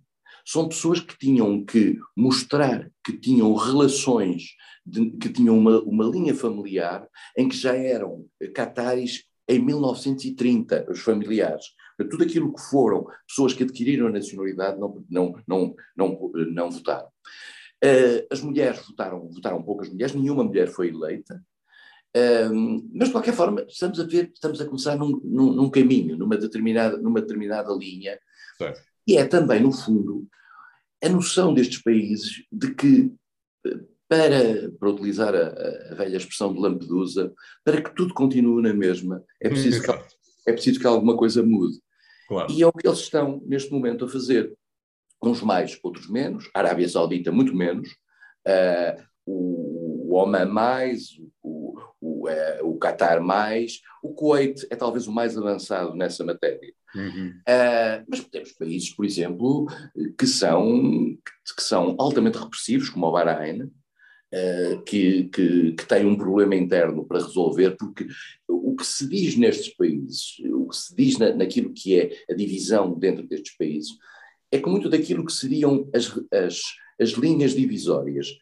são 0.45 0.69
pessoas 0.69 1.01
que 1.01 1.17
tinham 1.17 1.65
que 1.65 1.99
mostrar 2.15 2.89
que 3.03 3.17
tinham 3.17 3.53
relações, 3.53 4.55
de, 4.85 5.11
que 5.11 5.29
tinham 5.29 5.57
uma, 5.57 5.81
uma 5.81 6.05
linha 6.05 6.33
familiar 6.33 7.05
em 7.37 7.49
que 7.49 7.57
já 7.57 7.75
eram 7.75 8.25
cataris 8.55 9.25
em 9.47 9.59
1930, 9.59 10.87
os 10.89 10.99
familiares. 10.99 11.65
Tudo 12.09 12.23
aquilo 12.23 12.53
que 12.53 12.61
foram 12.61 13.05
pessoas 13.27 13.53
que 13.53 13.63
adquiriram 13.63 14.07
a 14.07 14.11
nacionalidade 14.11 14.79
não, 14.79 15.03
não, 15.09 15.35
não, 15.47 15.75
não, 15.95 16.31
não 16.53 16.71
votaram. 16.71 17.07
Uh, 17.83 18.25
as 18.31 18.41
mulheres 18.41 18.85
votaram, 18.85 19.27
votaram 19.29 19.61
poucas 19.61 19.89
mulheres, 19.89 20.15
nenhuma 20.15 20.43
mulher 20.43 20.67
foi 20.67 20.89
eleita, 20.89 21.43
uh, 22.15 22.89
mas 22.93 23.07
de 23.07 23.11
qualquer 23.11 23.33
forma 23.33 23.65
estamos 23.67 23.99
a 23.99 24.03
ver, 24.03 24.31
estamos 24.33 24.61
a 24.61 24.65
começar 24.65 24.95
num, 24.95 25.19
num, 25.23 25.53
num 25.53 25.69
caminho, 25.69 26.17
numa 26.17 26.37
determinada, 26.37 26.97
numa 26.97 27.21
determinada 27.21 27.73
linha, 27.73 28.19
certo. 28.57 28.81
e 29.07 29.17
é 29.17 29.25
também, 29.25 29.61
no 29.61 29.71
fundo, 29.71 30.27
a 31.03 31.09
noção 31.09 31.53
destes 31.53 31.81
países 31.81 32.43
de 32.51 32.73
que 32.73 33.11
para, 34.07 34.71
para 34.79 34.89
utilizar 34.89 35.35
a, 35.35 35.91
a, 35.91 35.95
velha 35.95 36.17
expressão 36.17 36.53
de 36.53 36.59
Lampedusa, 36.59 37.33
para 37.63 37.81
que 37.81 37.93
tudo 37.93 38.13
continue 38.13 38.63
na 38.63 38.73
mesma, 38.73 39.23
é 39.41 39.49
preciso, 39.49 39.83
que, 39.83 39.91
é 40.47 40.53
preciso 40.53 40.79
que 40.79 40.87
alguma 40.87 41.17
coisa 41.17 41.43
mude. 41.43 41.77
Claro. 42.27 42.51
E 42.51 42.61
é 42.61 42.67
o 42.67 42.71
que 42.71 42.87
eles 42.87 42.99
estão, 42.99 43.41
neste 43.45 43.71
momento, 43.71 44.05
a 44.05 44.09
fazer. 44.09 44.53
Uns 45.21 45.41
mais, 45.41 45.79
outros 45.81 46.07
menos. 46.09 46.49
A 46.53 46.59
Arábia 46.59 46.87
Saudita, 46.87 47.31
muito 47.31 47.55
menos. 47.55 47.89
Uh, 48.47 49.03
o, 49.25 49.76
o 50.17 50.23
Oman 50.23 50.45
mais, 50.45 51.19
o, 51.43 51.79
o, 52.01 52.27
uh, 52.27 52.67
o 52.67 52.79
Qatar 52.79 53.21
mais. 53.21 53.81
O 54.01 54.13
Kuwait 54.13 54.65
é 54.69 54.75
talvez 54.75 55.07
o 55.07 55.11
mais 55.11 55.37
avançado 55.37 55.95
nessa 55.95 56.23
matéria. 56.23 56.73
Uhum. 56.95 57.29
Uh, 57.29 58.05
mas 58.07 58.23
temos 58.25 58.51
países, 58.53 58.89
por 58.89 59.05
exemplo, 59.05 59.67
que 60.17 60.25
são, 60.25 61.15
que 61.55 61.61
são 61.63 61.95
altamente 61.99 62.37
repressivos, 62.37 62.89
como 62.89 63.07
o 63.07 63.11
Bahrein, 63.11 63.71
Uh, 64.27 64.83
que, 64.83 65.29
que, 65.29 65.71
que, 65.71 65.85
tem 65.85 66.05
um 66.05 66.17
problema 66.17 66.53
interno 66.53 67.05
para 67.05 67.23
resolver, 67.23 67.77
porque 67.77 68.05
o 68.45 68.75
que 68.75 68.85
se 68.85 69.07
diz 69.07 69.37
nestes 69.37 69.73
países, 69.73 70.35
o 70.51 70.67
que 70.67 70.75
se 70.75 70.93
diz 70.93 71.17
na, 71.17 71.33
naquilo 71.33 71.71
que 71.71 71.97
é 71.97 72.11
a 72.29 72.33
divisão 72.33 72.93
dentro 72.93 73.25
destes 73.25 73.55
países, 73.55 73.91
é 74.51 74.59
que 74.59 74.69
muito 74.69 74.89
daquilo 74.89 75.25
que 75.25 75.31
seriam 75.31 75.89
as, 75.95 76.11
as, 76.29 76.61
as 76.99 77.11
linhas 77.11 77.53
divisórias 77.53 78.37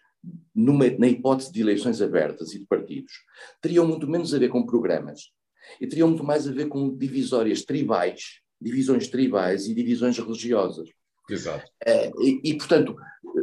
numa, 0.53 0.89
na 0.97 1.07
hipótese 1.07 1.51
de 1.51 1.61
eleições 1.61 2.01
abertas 2.01 2.53
e 2.53 2.59
de 2.59 2.65
partidos, 2.65 3.13
teriam 3.61 3.87
muito 3.87 4.07
menos 4.07 4.33
a 4.33 4.39
ver 4.39 4.49
com 4.49 4.65
programas 4.65 5.31
e 5.79 5.87
teriam 5.87 6.07
muito 6.07 6.23
mais 6.23 6.47
a 6.47 6.51
ver 6.51 6.67
com 6.67 6.95
divisórias 6.95 7.63
tribais, 7.63 8.39
divisões 8.61 9.07
tribais 9.07 9.67
e 9.67 9.73
divisões 9.73 10.17
religiosas. 10.17 10.89
Exato. 11.29 11.65
Uh, 11.85 12.21
e, 12.21 12.41
e, 12.51 12.57
portanto, 12.57 12.95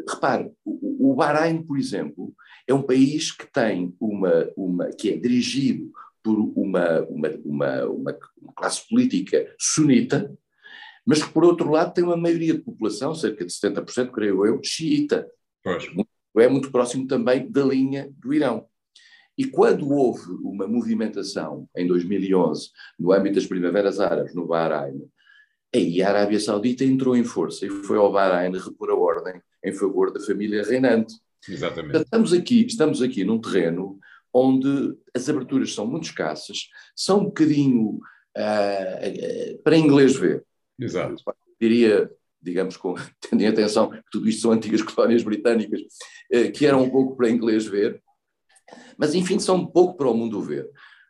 repare, 0.09 0.51
o 0.65 1.15
Bahrein, 1.15 1.63
por 1.63 1.77
exemplo, 1.77 2.33
é 2.67 2.73
um 2.73 2.83
país 2.83 3.33
que 3.33 3.51
tem 3.53 3.95
uma, 4.01 4.49
uma 4.57 4.91
que 4.91 5.11
é 5.11 5.17
dirigido 5.17 5.91
por 6.23 6.39
uma, 6.39 7.01
uma, 7.03 7.29
uma, 7.45 7.85
uma, 7.87 8.19
classe 8.55 8.89
política 8.89 9.53
sunita, 9.59 10.33
mas 11.05 11.23
que, 11.23 11.33
por 11.33 11.45
outro 11.45 11.69
lado, 11.69 11.93
tem 11.93 12.05
uma 12.05 12.17
maioria 12.17 12.55
de 12.55 12.61
população, 12.61 13.15
cerca 13.15 13.45
de 13.45 13.53
70%, 13.53 14.13
creio 14.13 14.47
eu, 14.47 14.61
xiita. 14.63 15.29
Pois. 15.65 15.85
É 16.39 16.49
muito 16.49 16.71
próximo 16.71 17.07
também 17.07 17.51
da 17.51 17.63
linha 17.63 18.11
do 18.19 18.33
Irão. 18.33 18.67
E 19.37 19.47
quando 19.47 19.91
houve 19.91 20.31
uma 20.43 20.67
movimentação, 20.67 21.69
em 21.77 21.87
2011, 21.87 22.71
no 22.99 23.13
âmbito 23.13 23.37
das 23.37 23.47
primaveras 23.47 23.99
árabes, 23.99 24.35
no 24.35 24.47
Bahrein, 24.47 25.01
aí 25.75 26.03
a 26.03 26.09
Arábia 26.09 26.39
Saudita 26.39 26.85
entrou 26.85 27.17
em 27.17 27.25
força 27.25 27.65
e 27.67 27.71
foi 27.71 27.97
ao 27.97 28.13
Bahrein 28.13 28.53
repor 28.53 28.91
a 28.91 28.95
ordem 28.95 29.41
em 29.65 29.73
favor 29.73 30.13
da 30.13 30.21
família 30.21 30.63
reinante. 30.63 31.15
Exatamente. 31.49 32.03
Estamos 32.03 32.33
aqui, 32.33 32.67
estamos 32.67 33.03
aqui 33.03 33.25
num 33.25 33.41
terreno 33.41 33.99
onde 34.33 34.97
as 35.15 35.29
aberturas 35.29 35.75
são 35.75 35.87
muito 35.87 36.05
escassas, 36.05 36.69
são 36.97 37.21
um 37.21 37.25
bocadinho 37.25 38.01
uh, 38.37 39.55
uh, 39.55 39.63
para 39.63 39.77
inglês 39.77 40.17
ver. 40.17 40.45
Exato. 40.79 41.23
diria, 41.61 42.11
digamos, 42.43 42.77
com, 42.77 42.95
tendo 43.21 43.43
em 43.43 43.47
atenção 43.47 43.91
que 43.91 44.03
tudo 44.11 44.29
isto 44.29 44.43
são 44.43 44.53
antigas 44.53 44.83
colónias 44.83 45.23
britânicas, 45.23 45.81
uh, 45.81 46.53
que 46.53 46.67
eram 46.67 46.83
um 46.83 46.91
pouco 46.91 47.17
para 47.17 47.31
inglês 47.31 47.67
ver, 47.67 48.03
mas 48.97 49.15
enfim, 49.15 49.39
são 49.39 49.57
um 49.57 49.67
pouco 49.67 49.97
para 49.97 50.09
o 50.09 50.15
mundo 50.15 50.41
ver. 50.41 50.69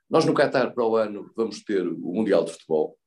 Nós 0.08 0.24
no 0.24 0.34
Qatar, 0.34 0.74
para 0.74 0.84
o 0.84 0.96
ano, 0.96 1.30
vamos 1.34 1.62
ter 1.62 1.86
o 1.86 1.96
Mundial 1.96 2.44
de 2.44 2.52
Futebol. 2.52 2.98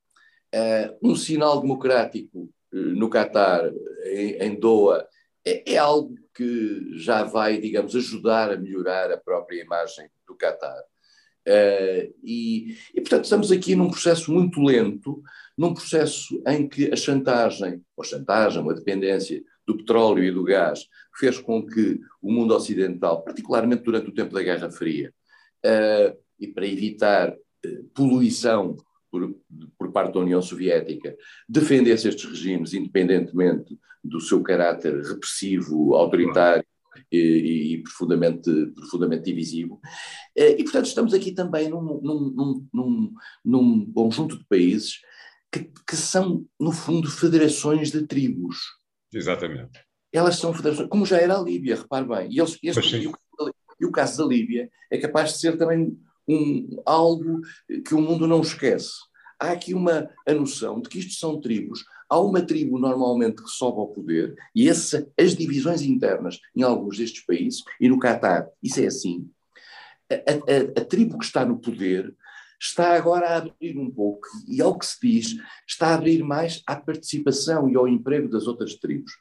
um 1.04 1.16
sinal 1.16 1.62
democrático 1.62 2.50
no 2.72 3.10
Qatar, 3.10 3.72
em, 4.06 4.60
Doha, 4.60 5.06
é, 5.46 5.74
é, 5.74 5.78
algo 5.78 6.16
que 6.34 6.98
já 6.98 7.24
vai, 7.24 7.60
digamos, 7.60 7.96
ajudar 7.96 8.52
a 8.52 8.58
melhorar 8.58 9.12
a 9.12 9.18
própria 9.18 9.62
imagem 9.62 10.10
do 10.28 10.36
Qatar. 10.36 10.82
E, 12.24 12.76
e, 12.94 13.02
portanto, 13.02 13.26
estamos 13.26 13.52
aqui 13.52 13.76
num 13.76 13.90
processo 13.92 14.32
muito 14.32 14.62
lento, 14.62 15.22
num 15.58 15.74
processo 15.74 16.42
em 16.48 16.68
que 16.68 16.92
a 16.92 16.96
chantagem, 16.96 17.82
ou 17.96 18.04
chantagem, 18.04 18.68
a 18.70 18.74
dependência 18.74 19.42
do 19.66 19.78
petróleo 19.78 20.24
e 20.24 20.32
do 20.32 20.44
gás, 20.44 20.88
fez 21.18 21.40
com 21.40 21.66
que 21.66 22.00
o 22.22 22.32
mundo 22.32 22.54
ocidental, 22.54 23.24
particularmente 23.24 23.84
durante 23.84 24.10
o 24.10 24.14
tempo 24.14 24.34
da 24.34 24.44
Guerra 24.44 24.70
Fria, 24.70 25.14
uh, 25.66 26.18
e 26.40 26.48
para 26.48 26.68
evitar 26.68 27.32
uh, 27.34 27.84
poluição 27.94 28.76
por, 29.10 29.34
por, 29.78 29.92
parte 29.92 30.14
da 30.14 30.20
União 30.20 30.42
Soviética, 30.42 31.16
defendesse 31.48 32.10
estes 32.10 32.26
regimes, 32.26 32.74
independentemente 32.74 33.78
do 34.04 34.20
seu 34.20 34.44
caráter 34.44 35.02
repressivo, 35.02 35.96
autoritário 35.96 36.66
e, 37.12 37.74
e 37.74 37.84
profundamente, 37.84 38.52
profundamente 38.76 39.24
divisivo. 39.24 39.80
Eh, 40.36 40.60
e, 40.60 40.64
portanto, 40.64 40.86
estamos 40.86 41.14
aqui 41.14 41.32
também 41.32 41.70
num, 41.70 42.00
num, 42.02 42.68
num, 42.74 43.14
num 43.44 43.92
conjunto 43.92 44.38
de 44.38 44.46
países 44.46 45.00
que, 45.60 45.72
que, 45.88 45.96
são, 45.96 46.46
no 46.60 46.72
fundo, 46.72 47.10
federações 47.10 47.92
de 47.92 48.06
tribos. 48.06 48.58
Exatamente. 49.14 49.80
Elas 50.12 50.38
são 50.38 50.54
federações, 50.54 50.90
como 50.90 51.06
já 51.06 51.18
era 51.18 51.38
a 51.38 51.42
Líbia, 51.42 51.78
repare 51.78 52.06
bem. 52.06 52.32
E, 52.32 52.40
eles, 52.40 52.58
este, 52.62 52.98
e, 52.98 53.08
o, 53.08 53.14
e 53.80 53.86
o 53.86 53.92
caso 53.92 54.18
da 54.18 54.26
Líbia 54.26 54.70
é 54.92 54.98
capaz 54.98 55.34
de 55.34 55.40
ser 55.40 55.58
também 55.58 55.98
um, 56.28 56.82
algo 56.86 57.42
que 57.86 57.94
o 57.94 58.02
mundo 58.02 58.28
não 58.28 58.42
esquece. 58.42 58.94
Há 59.40 59.52
aqui 59.52 59.74
uma 59.74 60.10
a 60.28 60.34
noção 60.34 60.82
de 60.82 60.90
que 60.90 61.00
isto 61.00 61.14
são 61.14 61.40
tribos. 61.40 61.84
Há 62.10 62.20
uma 62.20 62.42
tribo 62.42 62.78
normalmente 62.78 63.44
que 63.44 63.50
sobe 63.50 63.80
ao 63.80 63.88
poder 63.88 64.36
e 64.56 64.70
essa, 64.70 65.08
as 65.20 65.36
divisões 65.36 65.82
internas 65.82 66.40
em 66.56 66.62
alguns 66.64 66.98
destes 66.98 67.26
países, 67.26 67.64
e 67.80 67.90
no 67.90 68.00
Catar 68.00 68.48
isso 68.62 68.80
é 68.80 68.86
assim, 68.86 69.30
a, 70.10 70.16
a, 70.16 70.82
a 70.82 70.86
tribo 70.86 71.18
que 71.18 71.26
está 71.26 71.44
no 71.44 71.60
poder 71.60 72.16
está 72.66 72.96
agora 72.96 73.30
a 73.30 73.38
abrir 73.38 73.78
um 73.78 73.90
pouco, 73.90 74.28
e 74.48 74.62
ao 74.62 74.78
que 74.78 74.86
se 74.86 74.98
diz, 75.02 75.36
está 75.68 75.90
a 75.90 75.96
abrir 75.96 76.24
mais 76.24 76.62
à 76.66 76.76
participação 76.76 77.70
e 77.70 77.76
ao 77.76 77.88
emprego 77.88 78.28
das 78.28 78.48
outras 78.48 78.76
tribos. 78.76 79.12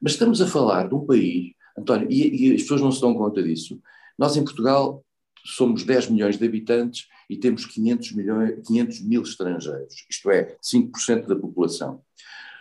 Mas 0.00 0.12
estamos 0.12 0.40
a 0.40 0.46
falar 0.46 0.88
de 0.88 0.94
um 0.94 1.06
país, 1.06 1.52
António, 1.78 2.08
e, 2.10 2.48
e 2.48 2.54
as 2.54 2.62
pessoas 2.62 2.80
não 2.80 2.92
se 2.92 3.00
dão 3.00 3.14
conta 3.14 3.42
disso. 3.42 3.80
Nós 4.18 4.36
em 4.36 4.44
Portugal 4.44 5.04
somos 5.44 5.84
10 5.84 6.10
milhões 6.10 6.36
de 6.36 6.44
habitantes 6.44 7.06
e 7.28 7.36
temos 7.36 7.64
500, 7.64 8.12
milhões, 8.12 8.66
500 8.66 9.00
mil 9.02 9.22
estrangeiros, 9.22 10.06
isto 10.10 10.30
é, 10.30 10.56
5% 10.62 11.26
da 11.26 11.36
população. 11.36 12.02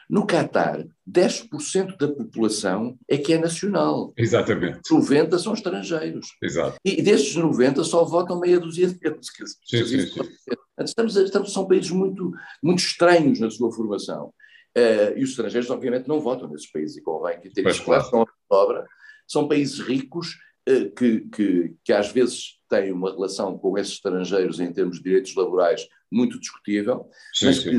No 0.10 0.26
Catar, 0.26 0.88
10% 1.08 1.96
da 1.96 2.08
população 2.08 2.98
é 3.08 3.16
que 3.16 3.32
é 3.32 3.38
nacional. 3.38 4.12
Exatamente. 4.18 4.80
90 4.92 5.38
são 5.38 5.54
estrangeiros. 5.54 6.36
Exato. 6.42 6.78
E 6.84 7.00
destes 7.00 7.36
90 7.36 7.84
só 7.84 8.04
votam 8.04 8.40
meia 8.40 8.60
dúzia 8.60 8.88
deles. 8.88 9.28
Sim, 9.66 9.86
sim, 9.86 10.08
sim. 10.08 10.20
Estamos, 10.80 11.16
estamos, 11.16 11.54
são 11.54 11.68
países 11.68 11.92
muito, 11.92 12.32
muito 12.64 12.80
estranhos 12.80 13.40
na 13.40 13.52
sua 13.52 13.72
formação. 13.72 14.34
Uh, 14.76 15.18
e 15.18 15.24
os 15.24 15.32
estrangeiros, 15.32 15.70
obviamente, 15.70 16.08
não 16.08 16.20
votam 16.20 16.48
nesses 16.48 16.72
países, 16.72 16.98
e 16.98 17.02
convém 17.02 17.40
que 17.40 17.50
ter 17.52 17.68
isso 17.68 17.84
claro, 17.84 18.04
são 18.06 18.26
obra. 18.50 18.88
São 19.28 19.48
países 19.48 19.80
ricos 19.80 20.38
uh, 20.68 20.90
que, 20.96 21.22
que, 21.32 21.76
que 21.84 21.94
às 21.94 22.12
vezes 22.12 22.60
tem 22.68 22.92
uma 22.92 23.12
relação 23.12 23.58
com 23.58 23.78
esses 23.78 23.94
estrangeiros 23.94 24.60
em 24.60 24.72
termos 24.72 24.98
de 24.98 25.04
direitos 25.04 25.36
laborais 25.36 25.88
muito 26.12 26.40
discutível, 26.40 27.08
sim, 27.34 27.46
mas 27.46 27.60
que, 27.60 27.79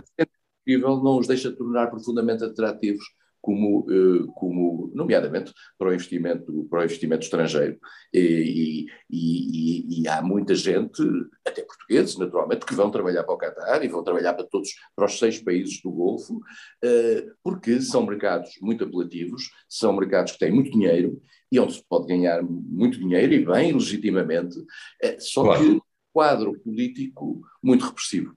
não 0.66 1.18
os 1.18 1.26
deixa 1.26 1.52
tornar 1.52 1.88
profundamente 1.88 2.44
atrativos 2.44 3.04
como, 3.40 3.86
eh, 3.90 4.26
como 4.34 4.92
nomeadamente 4.94 5.52
para 5.78 5.88
o 5.88 5.94
investimento, 5.94 6.66
para 6.68 6.80
o 6.80 6.84
investimento 6.84 7.24
estrangeiro. 7.24 7.78
E, 8.12 8.86
e, 9.08 9.96
e, 9.98 10.02
e, 10.02 10.08
há 10.08 10.22
muita 10.22 10.54
gente, 10.54 11.02
até 11.46 11.62
portugueses, 11.62 12.18
naturalmente, 12.18 12.66
que 12.66 12.74
vão 12.74 12.90
trabalhar 12.90 13.24
para 13.24 13.34
o 13.34 13.38
Qatar 13.38 13.82
e 13.82 13.88
vão 13.88 14.04
trabalhar 14.04 14.34
para 14.34 14.46
todos, 14.46 14.70
para 14.94 15.06
os 15.06 15.18
seis 15.18 15.42
países 15.42 15.80
do 15.82 15.90
Golfo, 15.90 16.40
eh, 16.84 17.26
porque 17.42 17.80
são 17.80 18.04
mercados 18.04 18.50
muito 18.60 18.84
apelativos, 18.84 19.50
são 19.68 19.92
mercados 19.92 20.32
que 20.32 20.38
têm 20.38 20.52
muito 20.52 20.70
dinheiro 20.70 21.20
e 21.50 21.58
onde 21.58 21.74
se 21.74 21.84
pode 21.88 22.06
ganhar 22.06 22.42
muito 22.42 22.98
dinheiro 22.98 23.32
e 23.32 23.44
bem, 23.44 23.72
legitimamente, 23.72 24.56
eh, 25.02 25.18
só 25.18 25.42
claro. 25.44 25.62
que 25.62 25.80
quadro 26.12 26.60
político 26.60 27.40
muito 27.62 27.84
repressivo. 27.86 28.34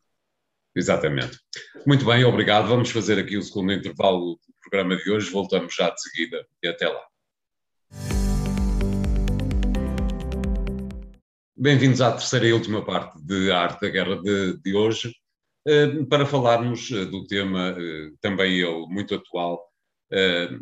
Exatamente. 0.76 1.38
Muito 1.86 2.04
bem, 2.06 2.24
obrigado. 2.24 2.68
Vamos 2.68 2.90
fazer 2.90 3.20
aqui 3.20 3.38
o 3.38 3.44
segundo 3.44 3.72
intervalo 3.74 4.40
programa 4.62 4.96
de 4.96 5.12
hoje. 5.12 5.30
Voltamos 5.30 5.76
já 5.76 5.90
de 5.90 6.02
seguida 6.02 6.46
e 6.64 6.68
até 6.68 6.88
lá. 6.88 7.04
Bem-vindos 11.56 12.02
à 12.02 12.12
terceira 12.12 12.48
e 12.48 12.54
última 12.54 12.84
parte 12.84 13.24
de 13.24 13.52
Arte 13.52 13.82
da 13.82 13.90
Guerra 13.90 14.16
de, 14.22 14.58
de 14.62 14.76
hoje, 14.76 15.14
eh, 15.68 16.04
para 16.10 16.26
falarmos 16.26 16.92
eh, 16.92 17.06
do 17.06 17.26
tema, 17.26 17.76
eh, 17.78 18.10
também 18.20 18.60
ele 18.60 18.86
muito 18.88 19.16
atual, 19.16 19.62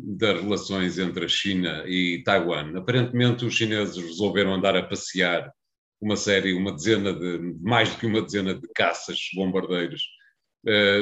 das 0.00 0.40
relações 0.40 0.98
entre 0.98 1.26
a 1.26 1.28
China 1.28 1.84
e 1.86 2.22
Taiwan. 2.24 2.78
Aparentemente, 2.78 3.44
os 3.44 3.54
chineses 3.54 4.02
resolveram 4.02 4.54
andar 4.54 4.74
a 4.74 4.82
passear 4.82 5.52
uma 6.02 6.16
série, 6.16 6.52
uma 6.52 6.72
dezena 6.72 7.12
de, 7.12 7.56
mais 7.60 7.90
do 7.90 7.98
que 7.98 8.06
uma 8.06 8.20
dezena 8.20 8.54
de 8.54 8.68
caças, 8.74 9.18
bombardeiros, 9.34 10.02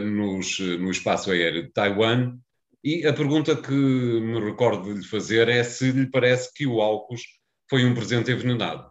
nos, 0.05 0.59
no 0.59 0.91
espaço 0.91 1.31
aéreo 1.31 1.65
de 1.65 1.73
Taiwan, 1.73 2.39
e 2.83 3.07
a 3.07 3.13
pergunta 3.13 3.55
que 3.55 3.73
me 3.73 4.41
recordo 4.41 4.93
de 4.95 5.01
lhe 5.01 5.07
fazer 5.07 5.49
é 5.49 5.63
se 5.63 5.91
lhe 5.91 6.11
parece 6.11 6.53
que 6.55 6.67
o 6.67 6.81
AUKUS 6.81 7.23
foi 7.69 7.85
um 7.85 7.95
presente 7.95 8.31
envenenado. 8.31 8.91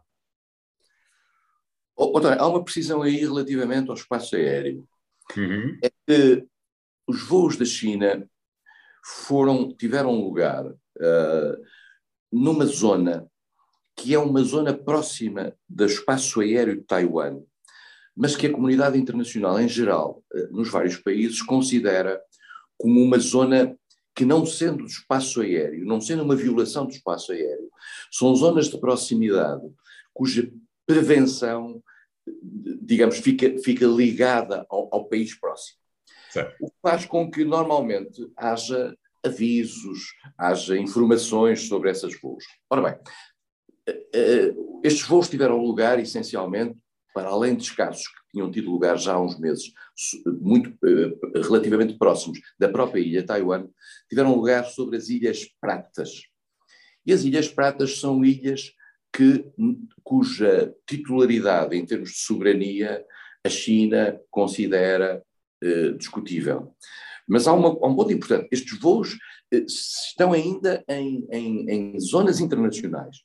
Oh, 1.95 2.17
há 2.17 2.47
uma 2.47 2.63
precisão 2.63 3.01
aí 3.01 3.17
relativamente 3.17 3.89
ao 3.89 3.95
espaço 3.95 4.35
aéreo. 4.35 4.87
Uhum. 5.35 5.77
É 5.83 5.89
que 5.89 6.47
os 7.07 7.23
voos 7.23 7.57
da 7.57 7.65
China 7.65 8.29
foram, 9.03 9.75
tiveram 9.75 10.21
lugar 10.21 10.65
uh, 10.65 11.63
numa 12.31 12.65
zona 12.65 13.28
que 13.99 14.13
é 14.13 14.19
uma 14.19 14.41
zona 14.43 14.73
próxima 14.73 15.53
do 15.67 15.85
espaço 15.85 16.39
aéreo 16.39 16.77
de 16.77 16.83
Taiwan, 16.83 17.41
mas 18.15 18.35
que 18.35 18.47
a 18.47 18.51
comunidade 18.51 18.97
internacional 18.97 19.59
em 19.59 19.67
geral, 19.67 20.23
uh, 20.33 20.55
nos 20.55 20.69
vários 20.69 20.95
países, 20.95 21.41
considera 21.41 22.21
como 22.77 23.03
uma 23.03 23.19
zona 23.19 23.77
que, 24.15 24.23
não 24.23 24.45
sendo 24.45 24.85
espaço 24.85 25.41
aéreo, 25.41 25.85
não 25.85 25.99
sendo 25.99 26.23
uma 26.23 26.35
violação 26.35 26.85
do 26.85 26.91
espaço 26.91 27.33
aéreo, 27.33 27.69
são 28.09 28.33
zonas 28.33 28.69
de 28.69 28.79
proximidade 28.79 29.69
cuja 30.13 30.49
prevenção, 30.85 31.83
digamos, 32.81 33.17
fica, 33.17 33.57
fica 33.59 33.85
ligada 33.85 34.65
ao, 34.69 34.89
ao 34.91 35.05
país 35.05 35.37
próximo. 35.37 35.77
Certo. 36.29 36.55
O 36.61 36.69
que 36.69 36.77
faz 36.81 37.05
com 37.05 37.29
que 37.29 37.43
normalmente 37.43 38.31
haja 38.35 38.95
avisos, 39.23 40.13
haja 40.37 40.77
informações 40.77 41.67
sobre 41.67 41.89
essas 41.89 42.19
voos. 42.19 42.45
Ora 42.69 42.81
bem, 42.81 42.93
eh, 42.93 43.01
eh, 43.01 43.28
estes 44.83 45.07
voos 45.07 45.29
tiveram 45.29 45.57
lugar 45.57 45.99
essencialmente 45.99 46.77
para 47.13 47.29
além 47.29 47.55
de 47.55 47.73
casos 47.73 48.07
que 48.07 48.31
tinham 48.31 48.51
tido 48.51 48.71
lugar 48.71 48.97
já 48.97 49.13
há 49.13 49.21
uns 49.21 49.37
meses, 49.39 49.73
muito 50.41 50.69
eh, 50.85 51.41
relativamente 51.41 51.97
próximos 51.97 52.39
da 52.57 52.69
própria 52.69 53.01
ilha 53.01 53.25
Taiwan, 53.25 53.67
tiveram 54.07 54.35
lugar 54.35 54.65
sobre 54.65 54.97
as 54.97 55.09
Ilhas 55.09 55.45
Pratas. 55.59 56.11
E 57.05 57.11
as 57.11 57.23
Ilhas 57.23 57.47
Pratas 57.47 57.99
são 57.99 58.23
ilhas 58.23 58.71
que, 59.11 59.43
cuja 60.03 60.73
titularidade 60.87 61.75
em 61.75 61.85
termos 61.85 62.11
de 62.11 62.17
soberania 62.19 63.03
a 63.43 63.49
China 63.49 64.19
considera 64.29 65.23
eh, 65.61 65.91
discutível. 65.91 66.75
Mas 67.27 67.47
há, 67.47 67.53
uma, 67.53 67.69
há, 67.69 67.87
um 67.87 67.95
ponto 67.95 68.13
importante: 68.13 68.47
estes 68.51 68.79
voos 68.79 69.17
eh, 69.51 69.65
estão 69.67 70.31
ainda 70.31 70.83
em, 70.87 71.27
em, 71.31 71.69
em 71.69 71.99
zonas 71.99 72.39
internacionais. 72.39 73.17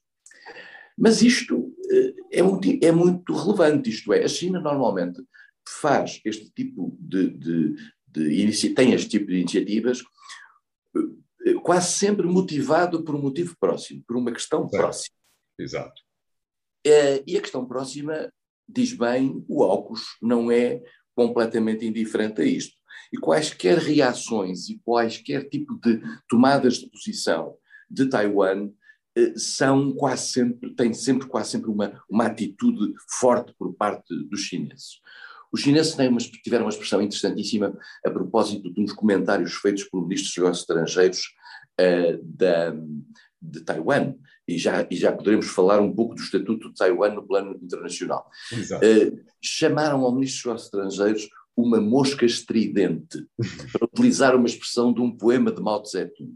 Mas 0.96 1.22
isto 1.22 1.74
eh, 1.90 2.14
é 2.32 2.42
muito, 2.42 2.68
é 2.82 2.92
muito 2.92 3.32
relevante, 3.32 3.90
isto 3.90 4.12
é, 4.12 4.24
a 4.24 4.28
China 4.28 4.60
normalmente 4.60 5.22
faz 5.66 6.20
este 6.24 6.50
tipo 6.50 6.96
de, 7.00 7.30
de, 7.30 7.74
de 8.06 8.74
tem 8.74 8.92
este 8.92 9.10
tipo 9.10 9.26
de 9.26 9.38
iniciativas 9.40 10.02
eh, 11.46 11.54
quase 11.62 11.92
sempre 11.92 12.26
motivado 12.26 13.04
por 13.04 13.14
um 13.14 13.20
motivo 13.20 13.56
próximo, 13.58 14.02
por 14.06 14.16
uma 14.16 14.32
questão 14.32 14.60
Exato. 14.60 14.76
próxima. 14.76 15.16
Exato. 15.58 16.02
É, 16.86 17.22
e 17.26 17.36
a 17.36 17.40
questão 17.40 17.66
próxima, 17.66 18.32
diz 18.68 18.92
bem, 18.92 19.44
o 19.48 19.62
AUKUS 19.62 20.02
não 20.22 20.50
é 20.50 20.82
completamente 21.14 21.86
indiferente 21.86 22.40
a 22.40 22.44
isto. 22.44 22.74
E 23.12 23.18
quaisquer 23.18 23.78
reações 23.78 24.68
e 24.68 24.80
quaisquer 24.84 25.48
tipo 25.48 25.78
de 25.80 26.00
tomadas 26.28 26.74
de 26.74 26.90
posição 26.90 27.56
de 27.90 28.08
Taiwan 28.08 28.68
eh, 28.68 28.72
são 29.36 29.92
quase 29.92 30.32
sempre, 30.32 30.74
têm 30.74 30.92
sempre 30.92 31.26
quase 31.26 31.50
sempre 31.50 31.70
uma, 31.70 32.02
uma 32.08 32.26
atitude 32.26 32.94
forte 33.08 33.54
por 33.58 33.72
parte 33.74 34.14
dos 34.28 34.40
chineses. 34.40 35.00
Os 35.52 35.60
chineses 35.60 35.96
uma, 35.96 36.18
tiveram 36.18 36.64
uma 36.64 36.70
expressão 36.70 37.00
interessantíssima 37.00 37.76
a 38.04 38.10
propósito 38.10 38.72
de 38.72 38.80
uns 38.80 38.92
comentários 38.92 39.54
feitos 39.54 39.84
pelo 39.84 40.02
ministro 40.02 40.28
dos 40.28 40.36
Negócios 40.36 40.60
Estrangeiros 40.62 41.20
uh, 41.80 42.20
da, 42.22 42.74
de 43.40 43.60
Taiwan, 43.60 44.14
e 44.46 44.58
já, 44.58 44.86
e 44.90 44.96
já 44.96 45.12
poderemos 45.12 45.46
falar 45.46 45.80
um 45.80 45.94
pouco 45.94 46.14
do 46.14 46.20
estatuto 46.20 46.68
de 46.68 46.74
Taiwan 46.74 47.14
no 47.14 47.26
plano 47.26 47.56
internacional. 47.62 48.28
Uh, 48.52 49.24
chamaram 49.40 50.04
ao 50.04 50.12
ministro 50.12 50.52
dos 50.52 50.64
Negócios 50.64 50.66
Estrangeiros 50.66 51.28
uma 51.56 51.80
mosca 51.80 52.26
estridente, 52.26 53.24
para 53.72 53.84
utilizar 53.84 54.34
uma 54.34 54.46
expressão 54.46 54.92
de 54.92 55.00
um 55.00 55.16
poema 55.16 55.52
de 55.52 55.62
Mao 55.62 55.80
Tse-tung. 55.82 56.34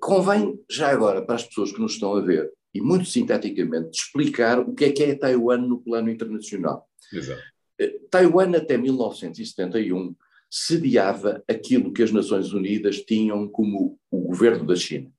Convém, 0.00 0.58
já 0.70 0.88
agora, 0.88 1.22
para 1.22 1.34
as 1.34 1.44
pessoas 1.44 1.72
que 1.72 1.80
nos 1.80 1.92
estão 1.92 2.14
a 2.16 2.20
ver, 2.20 2.50
e 2.76 2.80
muito 2.80 3.06
sinteticamente, 3.06 3.98
explicar 3.98 4.58
o 4.60 4.74
que 4.74 4.84
é 4.84 4.92
que 4.92 5.02
é 5.02 5.14
Taiwan 5.14 5.58
no 5.58 5.80
plano 5.80 6.10
internacional. 6.10 6.86
Exato. 7.12 7.42
Eh, 7.78 7.98
Taiwan, 8.10 8.56
até 8.56 8.76
1971, 8.76 10.14
sediava 10.50 11.42
aquilo 11.48 11.92
que 11.92 12.02
as 12.02 12.12
Nações 12.12 12.52
Unidas 12.52 13.00
tinham 13.00 13.48
como 13.48 13.98
o 14.10 14.20
governo 14.20 14.66
da 14.66 14.76
China. 14.76 15.10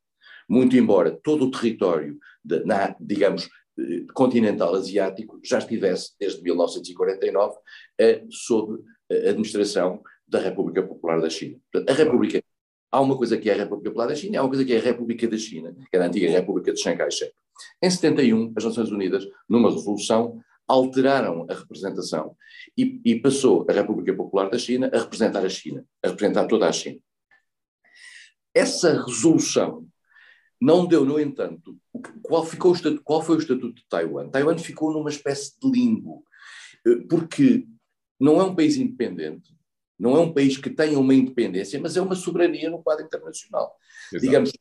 Muito 0.48 0.78
embora 0.78 1.12
todo 1.12 1.46
o 1.46 1.52
território, 1.52 2.18
de, 2.44 2.64
na, 2.64 2.96
digamos, 3.00 3.50
eh, 3.80 4.06
continental 4.14 4.76
asiático 4.76 5.40
já 5.44 5.58
estivesse, 5.58 6.12
desde 6.20 6.42
1949, 6.44 7.56
eh, 8.00 8.24
sob 8.30 8.84
a 9.12 9.30
administração 9.30 10.02
da 10.28 10.40
República 10.40 10.84
Popular 10.84 11.22
da 11.22 11.30
China. 11.30 11.58
Portanto, 11.72 11.90
a 11.90 12.04
República 12.04 12.44
Há 12.92 13.02
uma 13.02 13.18
coisa 13.18 13.38
que 13.38 13.50
é 13.50 13.54
a 13.54 13.58
República 13.58 13.90
Popular 13.90 14.08
da 14.08 14.16
China 14.16 14.40
há 14.40 14.42
uma 14.44 14.50
coisa 14.50 14.64
que 14.64 14.74
é 14.74 14.78
a 14.78 14.82
República 14.82 15.28
da 15.28 15.38
China, 15.38 15.74
que 15.74 15.96
era 15.96 16.06
a 16.06 16.08
antiga 16.08 16.30
República 16.30 16.74
de 16.74 16.82
Chiang 16.82 16.98
Kai-shek. 16.98 17.34
Em 17.82 17.90
71, 17.90 18.54
as 18.56 18.64
Nações 18.64 18.92
Unidas, 18.92 19.28
numa 19.50 19.72
resolução, 19.72 20.40
alteraram 20.68 21.46
a 21.50 21.54
representação 21.54 22.36
e, 22.78 23.02
e, 23.04 23.20
passou 23.20 23.66
a 23.70 23.74
República 23.74 24.14
Popular 24.14 24.50
da 24.50 24.58
China 24.58 24.90
a 24.94 25.00
representar 25.00 25.46
a 25.46 25.50
China, 25.50 25.86
a 26.04 26.10
representar 26.10 26.46
toda 26.46 26.68
a 26.68 26.72
China. 26.72 27.00
Essa 28.54 29.04
resolução 29.04 29.88
não 30.60 30.86
deu, 30.86 31.06
no 31.06 31.20
entanto, 31.20 31.78
qual, 32.24 32.46
ficou 32.46 32.72
o 32.72 32.76
estatuto, 32.76 33.04
qual 33.04 33.22
foi 33.22 33.38
o 33.38 33.40
estatuto 33.40 33.76
de 33.76 33.86
Taiwan? 33.88 34.30
Taiwan 34.30 34.58
ficou 34.58 34.92
numa 34.92 35.10
espécie 35.10 35.54
de 35.60 35.70
limbo, 35.70 36.24
eh, 36.86 37.06
porque 37.10 37.66
não 38.20 38.42
é 38.42 38.44
um 38.44 38.56
país 38.56 38.76
independente, 38.76 39.56
não 40.00 40.16
é 40.16 40.20
um 40.20 40.34
país 40.34 40.58
que 40.58 40.70
tenha 40.70 41.00
uma 41.00 41.14
independência, 41.14 41.80
mas 41.80 41.98
é 41.98 42.02
uma 42.02 42.16
soberania 42.16 42.70
no 42.70 42.82
quadro 42.84 43.06
internacional. 43.06 43.76
Exato. 44.12 44.26
Digamos, 44.26 44.52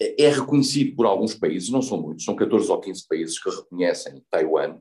é 0.00 0.28
reconhecido 0.28 0.94
por 0.96 1.06
alguns 1.06 1.34
países, 1.34 1.70
não 1.70 1.82
são 1.82 2.00
muitos, 2.00 2.24
são 2.24 2.34
14 2.34 2.70
ou 2.70 2.80
15 2.80 3.06
países 3.08 3.38
que 3.38 3.50
reconhecem 3.50 4.22
Taiwan. 4.30 4.78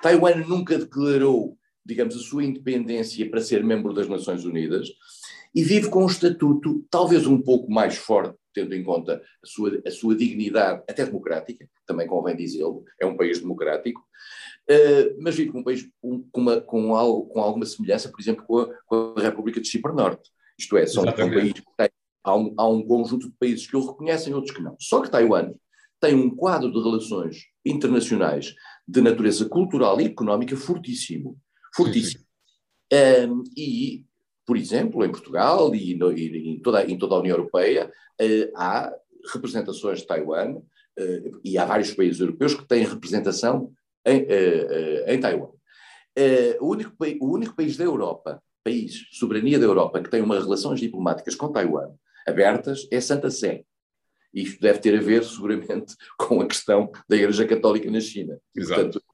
Taiwan 0.00 0.36
nunca 0.46 0.78
declarou, 0.78 1.58
digamos, 1.84 2.16
a 2.16 2.20
sua 2.20 2.44
independência 2.44 3.28
para 3.28 3.40
ser 3.40 3.64
membro 3.64 3.92
das 3.92 4.08
Nações 4.08 4.44
Unidas 4.44 4.88
e 5.54 5.62
vive 5.62 5.88
com 5.88 6.02
um 6.02 6.08
estatuto 6.08 6.84
talvez 6.90 7.26
um 7.26 7.40
pouco 7.40 7.70
mais 7.70 7.96
forte, 7.96 8.36
tendo 8.52 8.74
em 8.74 8.82
conta 8.82 9.22
a 9.42 9.46
sua, 9.46 9.82
a 9.86 9.90
sua 9.90 10.16
dignidade, 10.16 10.82
até 10.88 11.04
democrática, 11.04 11.68
também 11.86 12.06
convém 12.06 12.36
dizê-lo, 12.36 12.84
é 13.00 13.06
um 13.06 13.16
país 13.16 13.40
democrático, 13.40 14.00
uh, 14.70 15.16
mas 15.20 15.34
vive 15.34 15.50
com 15.52 15.60
um 15.60 15.64
país 15.64 15.88
com, 16.00 16.24
uma, 16.36 16.60
com, 16.60 16.94
algo, 16.94 17.26
com 17.28 17.40
alguma 17.40 17.66
semelhança, 17.66 18.08
por 18.08 18.20
exemplo, 18.20 18.44
com 18.46 18.58
a, 18.60 18.68
com 18.86 19.14
a 19.16 19.20
República 19.20 19.60
de 19.60 19.68
Chipre 19.68 19.92
Norte. 19.92 20.30
Isto 20.58 20.76
é, 20.76 20.86
são 20.86 21.02
um 21.02 21.12
país 21.12 21.52
que 21.52 21.62
tem, 21.76 21.88
há, 22.22 22.36
um, 22.36 22.54
há 22.56 22.68
um 22.68 22.82
conjunto 22.86 23.28
de 23.28 23.36
países 23.38 23.66
que 23.66 23.76
o 23.76 23.86
reconhecem 23.86 24.32
e 24.32 24.34
outros 24.34 24.54
que 24.54 24.62
não. 24.62 24.76
Só 24.78 25.00
que 25.00 25.10
Taiwan 25.10 25.52
tem 26.00 26.14
um 26.14 26.34
quadro 26.34 26.70
de 26.70 26.78
relações 26.78 27.46
internacionais 27.64 28.54
de 28.86 29.00
natureza 29.00 29.48
cultural 29.48 30.00
e 30.00 30.04
económica 30.04 30.56
fortíssimo. 30.56 31.38
Fortíssimo. 31.74 32.24
Um, 32.92 33.42
e 33.56 34.04
por 34.46 34.56
exemplo, 34.56 35.04
em 35.04 35.10
Portugal 35.10 35.74
e, 35.74 35.94
no, 35.94 36.12
e 36.12 36.56
em, 36.56 36.60
toda, 36.60 36.84
em, 36.84 36.98
toda, 36.98 37.14
a 37.14 37.18
União 37.18 37.36
Europeia, 37.36 37.90
uh, 38.20 38.52
há 38.54 38.92
representações 39.32 40.00
de 40.00 40.06
Taiwan 40.06 40.56
uh, 40.56 41.40
e 41.42 41.56
há 41.56 41.64
vários 41.64 41.92
países 41.92 42.20
europeus 42.20 42.54
que 42.54 42.66
têm 42.68 42.84
representação 42.84 43.72
em, 44.06 44.22
uh, 44.22 45.04
em 45.08 45.20
Taiwan. 45.20 45.50
o, 46.60 46.66
único, 46.68 46.94
o 47.20 47.32
único 47.32 47.56
país 47.56 47.76
da 47.76 47.84
Europa, 47.84 48.42
país, 48.62 49.06
soberania 49.12 49.58
da 49.58 49.66
Europa, 49.66 50.00
que 50.02 50.10
tem 50.10 50.22
umas 50.22 50.44
relações 50.44 50.80
diplomáticas 50.80 51.34
com 51.34 51.52
Taiwan 51.52 51.92
abertas 52.26 52.88
é 52.90 53.00
Santa 53.00 53.30
Sé. 53.30 53.64
Isto 54.32 54.60
deve 54.60 54.80
ter 54.80 54.98
a 54.98 55.00
ver, 55.00 55.22
seguramente, 55.24 55.94
com 56.18 56.40
a 56.40 56.46
questão 56.46 56.90
da 57.08 57.16
Igreja 57.16 57.46
Católica 57.46 57.90
na 57.90 58.00
China. 58.00 58.38
Exato. 58.56 59.00
Portanto, 59.00 59.04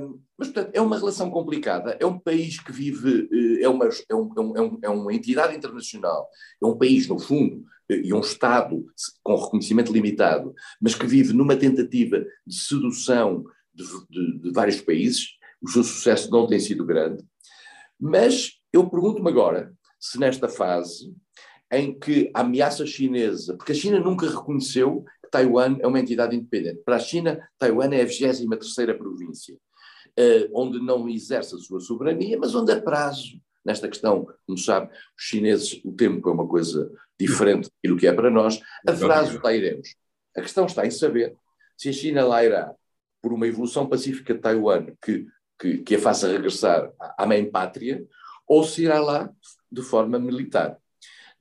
um, 0.00 0.20
mas, 0.36 0.48
portanto, 0.48 0.74
é 0.74 0.80
uma 0.80 0.98
relação 0.98 1.30
complicada. 1.30 1.96
É 2.00 2.04
um 2.04 2.18
país 2.18 2.58
que 2.58 2.72
vive, 2.72 3.28
eh, 3.32 3.62
é 3.62 3.68
uma, 3.68 3.86
é, 3.86 3.90
é, 4.10 4.14
um, 4.14 4.78
é 4.82 4.88
uma 4.88 5.14
entidade 5.14 5.56
internacional, 5.56 6.28
é 6.60 6.66
um 6.66 6.76
país, 6.76 7.06
no 7.06 7.20
fundo, 7.20 7.64
eh, 7.88 8.00
e 8.04 8.12
um 8.12 8.18
Estado 8.18 8.84
com 9.22 9.36
reconhecimento 9.36 9.92
limitado, 9.92 10.52
mas 10.82 10.96
que 10.96 11.06
vive 11.06 11.32
numa 11.32 11.54
tentativa 11.54 12.18
de 12.44 12.54
sedução 12.54 13.44
de, 13.74 13.84
de, 14.08 14.38
de 14.40 14.52
vários 14.52 14.80
países. 14.80 15.30
O 15.62 15.68
seu 15.68 15.82
sucesso 15.82 16.30
não 16.30 16.46
tem 16.46 16.60
sido 16.60 16.84
grande. 16.84 17.24
Mas 17.98 18.52
eu 18.72 18.88
pergunto-me 18.88 19.28
agora 19.28 19.72
se 19.98 20.18
nesta 20.18 20.48
fase 20.48 21.14
em 21.72 21.98
que 21.98 22.30
a 22.34 22.40
ameaça 22.40 22.86
chinesa, 22.86 23.56
porque 23.56 23.72
a 23.72 23.74
China 23.74 23.98
nunca 23.98 24.28
reconheceu 24.28 25.04
que 25.22 25.30
Taiwan 25.30 25.78
é 25.80 25.86
uma 25.86 25.98
entidade 25.98 26.36
independente. 26.36 26.82
Para 26.84 26.96
a 26.96 27.00
China, 27.00 27.40
Taiwan 27.58 27.92
é 27.94 28.02
a 28.02 28.04
23 28.04 28.96
província, 28.96 29.54
uh, 29.54 30.50
onde 30.54 30.78
não 30.78 31.08
exerce 31.08 31.54
a 31.54 31.58
sua 31.58 31.80
soberania, 31.80 32.38
mas 32.38 32.54
onde 32.54 32.70
a 32.70 32.80
prazo, 32.80 33.40
nesta 33.64 33.88
questão, 33.88 34.26
como 34.46 34.58
sabe, 34.58 34.92
os 35.18 35.24
chineses, 35.24 35.80
o 35.84 35.92
tempo 35.92 36.28
é 36.28 36.32
uma 36.32 36.46
coisa 36.46 36.90
diferente 37.18 37.70
do 37.84 37.96
que 37.96 38.06
é 38.06 38.12
para 38.12 38.30
nós, 38.30 38.60
a 38.86 38.92
prazo 38.92 39.40
lá 39.42 39.52
iremos. 39.52 39.94
A 40.36 40.42
questão 40.42 40.66
está 40.66 40.86
em 40.86 40.90
saber 40.90 41.36
se 41.76 41.88
a 41.88 41.92
China 41.92 42.24
lá 42.24 42.44
irá 42.44 42.74
por 43.24 43.32
uma 43.32 43.46
evolução 43.46 43.88
pacífica 43.88 44.34
de 44.34 44.40
Taiwan 44.40 44.88
que, 45.02 45.26
que, 45.58 45.78
que 45.78 45.94
a 45.94 45.98
faça 45.98 46.30
regressar 46.30 46.92
à 47.16 47.24
mãe 47.24 47.50
pátria, 47.50 48.04
ou 48.46 48.62
se 48.62 48.82
irá 48.82 49.00
lá 49.00 49.30
de 49.72 49.80
forma 49.80 50.18
militar 50.18 50.78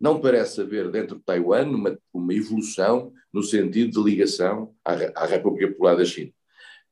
não 0.03 0.19
parece 0.19 0.59
haver 0.59 0.91
dentro 0.91 1.15
de 1.15 1.23
Taiwan 1.23 1.65
uma, 1.69 1.97
uma 2.13 2.33
evolução 2.33 3.13
no 3.31 3.41
sentido 3.41 4.03
de 4.03 4.11
ligação 4.11 4.75
à, 4.83 4.93
à 5.23 5.25
República 5.25 5.69
Popular 5.69 5.95
da 5.95 6.03
China. 6.03 6.29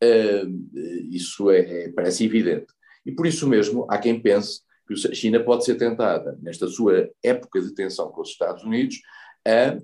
Uh, 0.01 1.09
isso 1.09 1.51
é, 1.51 1.59
é, 1.59 1.91
parece 1.91 2.23
evidente. 2.23 2.67
E 3.05 3.11
por 3.11 3.27
isso 3.27 3.49
mesmo 3.49 3.85
há 3.89 3.97
quem 3.97 4.17
pense 4.17 4.61
que 4.87 4.93
a 4.93 5.13
China 5.13 5.43
pode 5.43 5.65
ser 5.65 5.75
tentada, 5.75 6.39
nesta 6.41 6.67
sua 6.67 7.09
época 7.21 7.61
de 7.61 7.73
tensão 7.73 8.09
com 8.09 8.21
os 8.21 8.29
Estados 8.29 8.63
Unidos, 8.63 9.01
a, 9.45 9.77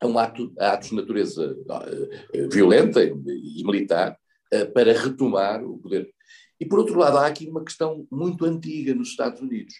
a 0.00 0.06
um 0.06 0.18
ato, 0.18 0.52
a 0.58 0.72
atos 0.72 0.88
de 0.88 0.96
natureza 0.96 1.54
uh, 1.54 2.48
violenta 2.50 3.02
e 3.04 3.62
militar 3.64 4.16
uh, 4.52 4.72
para 4.72 4.92
retomar 4.92 5.62
o 5.62 5.78
poder. 5.78 6.10
E 6.58 6.66
por 6.66 6.78
outro 6.78 6.98
lado, 6.98 7.18
há 7.18 7.26
aqui 7.26 7.46
uma 7.46 7.64
questão 7.64 8.06
muito 8.10 8.44
antiga 8.44 8.94
nos 8.94 9.08
Estados 9.08 9.40
Unidos. 9.40 9.74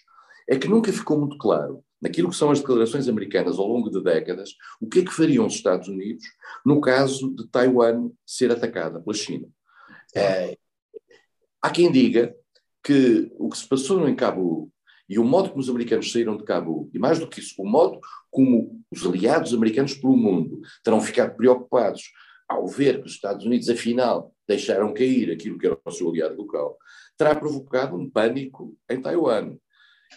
É 0.47 0.57
que 0.57 0.67
nunca 0.67 0.91
ficou 0.91 1.19
muito 1.19 1.37
claro 1.37 1.83
naquilo 2.01 2.29
que 2.29 2.35
são 2.35 2.49
as 2.49 2.59
declarações 2.59 3.07
americanas 3.07 3.59
ao 3.59 3.67
longo 3.67 3.89
de 3.89 4.03
décadas, 4.03 4.55
o 4.81 4.87
que 4.87 4.99
é 4.99 5.05
que 5.05 5.13
fariam 5.13 5.45
os 5.45 5.53
Estados 5.53 5.87
Unidos 5.87 6.25
no 6.65 6.81
caso 6.81 7.33
de 7.35 7.47
Taiwan 7.47 8.09
ser 8.25 8.51
atacada 8.51 8.99
pela 8.99 9.15
China. 9.15 9.47
É, 10.15 10.57
há 11.61 11.69
quem 11.69 11.91
diga 11.91 12.35
que 12.83 13.31
o 13.37 13.49
que 13.49 13.57
se 13.57 13.67
passou 13.67 14.07
em 14.09 14.15
Cabo 14.15 14.71
e 15.07 15.19
o 15.19 15.23
modo 15.23 15.49
como 15.49 15.61
os 15.61 15.69
americanos 15.69 16.11
saíram 16.11 16.37
de 16.37 16.43
Cabo, 16.43 16.89
e 16.93 16.97
mais 16.97 17.19
do 17.19 17.27
que 17.27 17.39
isso, 17.39 17.53
o 17.61 17.67
modo 17.67 17.99
como 18.31 18.80
os 18.91 19.05
aliados 19.05 19.53
americanos 19.53 19.93
pelo 19.93 20.17
mundo 20.17 20.61
terão 20.83 20.99
ficado 20.99 21.35
preocupados 21.35 22.11
ao 22.47 22.67
ver 22.67 22.99
que 22.99 23.07
os 23.07 23.13
Estados 23.13 23.45
Unidos, 23.45 23.69
afinal, 23.69 24.33
deixaram 24.47 24.93
cair 24.93 25.31
aquilo 25.31 25.57
que 25.57 25.65
era 25.65 25.77
o 25.83 25.91
seu 25.91 26.09
aliado 26.09 26.35
local, 26.35 26.77
terá 27.17 27.33
provocado 27.33 27.95
um 27.95 28.09
pânico 28.09 28.75
em 28.89 29.01
Taiwan. 29.01 29.55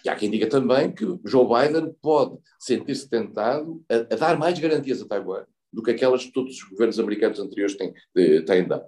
E 0.05 0.09
há 0.09 0.17
quem 0.17 0.31
diga 0.31 0.49
também 0.49 0.93
que 0.93 1.05
Joe 1.25 1.47
Biden 1.47 1.95
pode 2.03 2.37
sentir-se 2.59 3.09
tentado 3.09 3.85
a, 3.89 4.15
a, 4.15 4.17
dar 4.17 4.39
mais 4.39 4.59
garantias 4.59 5.01
a 5.01 5.07
Taiwan 5.07 5.45
do 5.73 5.83
que 5.83 5.93
aquelas 5.93 6.25
que 6.25 6.33
todos 6.33 6.57
os 6.57 6.63
governos 6.65 6.99
americanos 6.99 7.39
anteriores 7.39 7.77
têm, 7.77 7.93
têm 8.45 8.67
dado. 8.67 8.87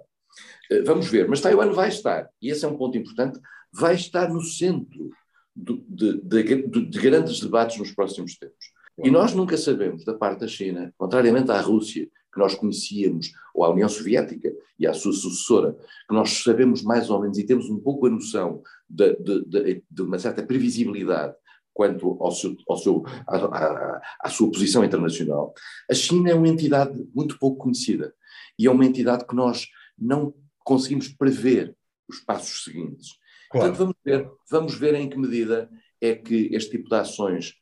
Eh, 0.69 0.81
vamos 0.81 1.07
ver, 1.07 1.27
mas 1.27 1.41
Taiwan 1.41 1.71
vai 1.71 1.89
estar, 1.89 2.29
e 2.41 2.49
esse 2.49 2.63
é 2.65 2.67
um 2.67 2.77
ponto 2.77 2.97
importante, 2.97 3.39
vai 3.73 3.95
estar 3.95 4.29
no 4.29 4.41
centro 4.41 5.09
de, 5.55 6.21
de, 6.21 6.67
de, 6.67 6.99
grandes 6.99 7.39
debates 7.39 7.77
nos 7.77 7.91
próximos 7.91 8.37
tempos. 8.37 8.76
E 9.03 9.11
nós 9.11 9.33
nunca 9.33 9.57
sabemos, 9.57 10.03
da 10.03 10.13
parte 10.13 10.41
da 10.41 10.47
China, 10.47 10.93
contrariamente 10.97 11.51
à 11.51 11.61
Rússia, 11.61 12.09
que 12.33 12.39
nós 12.39 12.55
conhecíamos, 12.55 13.31
ou 13.53 13.63
à 13.63 13.69
União 13.69 13.89
Soviética 13.89 14.51
e 14.79 14.87
à 14.87 14.93
sua 14.93 15.13
sucessora, 15.13 15.75
que 16.07 16.13
nós 16.13 16.43
sabemos 16.43 16.83
mais 16.83 17.09
ou 17.09 17.21
menos 17.21 17.37
e 17.37 17.45
temos 17.45 17.69
um 17.69 17.79
pouco 17.79 18.07
a 18.07 18.09
noção 18.09 18.61
de, 18.89 19.15
de, 19.17 19.45
de, 19.45 19.83
de 19.89 20.01
uma 20.01 20.19
certa 20.19 20.43
previsibilidade 20.43 21.35
quanto 21.73 22.17
ao 22.19 22.31
seu, 22.31 22.55
ao 22.67 22.77
seu, 22.77 23.03
à, 23.27 23.37
à, 23.37 24.01
à, 24.21 24.29
sua 24.29 24.49
posição 24.49 24.83
internacional, 24.83 25.53
a 25.89 25.93
China 25.93 26.31
é 26.31 26.33
uma 26.33 26.47
entidade 26.47 27.07
muito 27.13 27.37
pouco 27.37 27.57
conhecida 27.57 28.15
e 28.57 28.65
é 28.65 28.71
uma 28.71 28.83
entidade 28.83 29.27
que 29.27 29.35
nós 29.35 29.67
não 29.95 30.33
conseguimos 30.63 31.07
prever 31.07 31.75
os 32.09 32.19
passos 32.19 32.63
seguintes. 32.63 33.09
Claro. 33.51 33.67
Portanto, 33.67 33.77
vamos 33.77 33.95
ver, 34.03 34.31
vamos 34.49 34.73
ver 34.73 34.95
em 34.95 35.07
que 35.07 35.19
medida 35.19 35.69
é 36.01 36.15
que 36.15 36.49
este 36.51 36.71
tipo 36.71 36.89
de 36.89 36.95
ações 36.95 37.53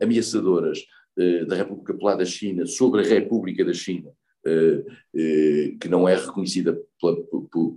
ameaçadoras 0.00 0.78
eh, 1.18 1.44
da 1.44 1.56
República 1.56 1.92
Popular 1.92 2.16
da 2.16 2.24
China 2.24 2.64
sobre 2.64 3.02
a 3.02 3.04
República 3.04 3.62
da 3.62 3.74
China, 3.74 4.10
eh, 4.46 4.82
eh, 5.14 5.76
que 5.78 5.88
não 5.88 6.08
é 6.08 6.14
reconhecida 6.14 6.74
por, 6.98 7.22
por, 7.26 7.76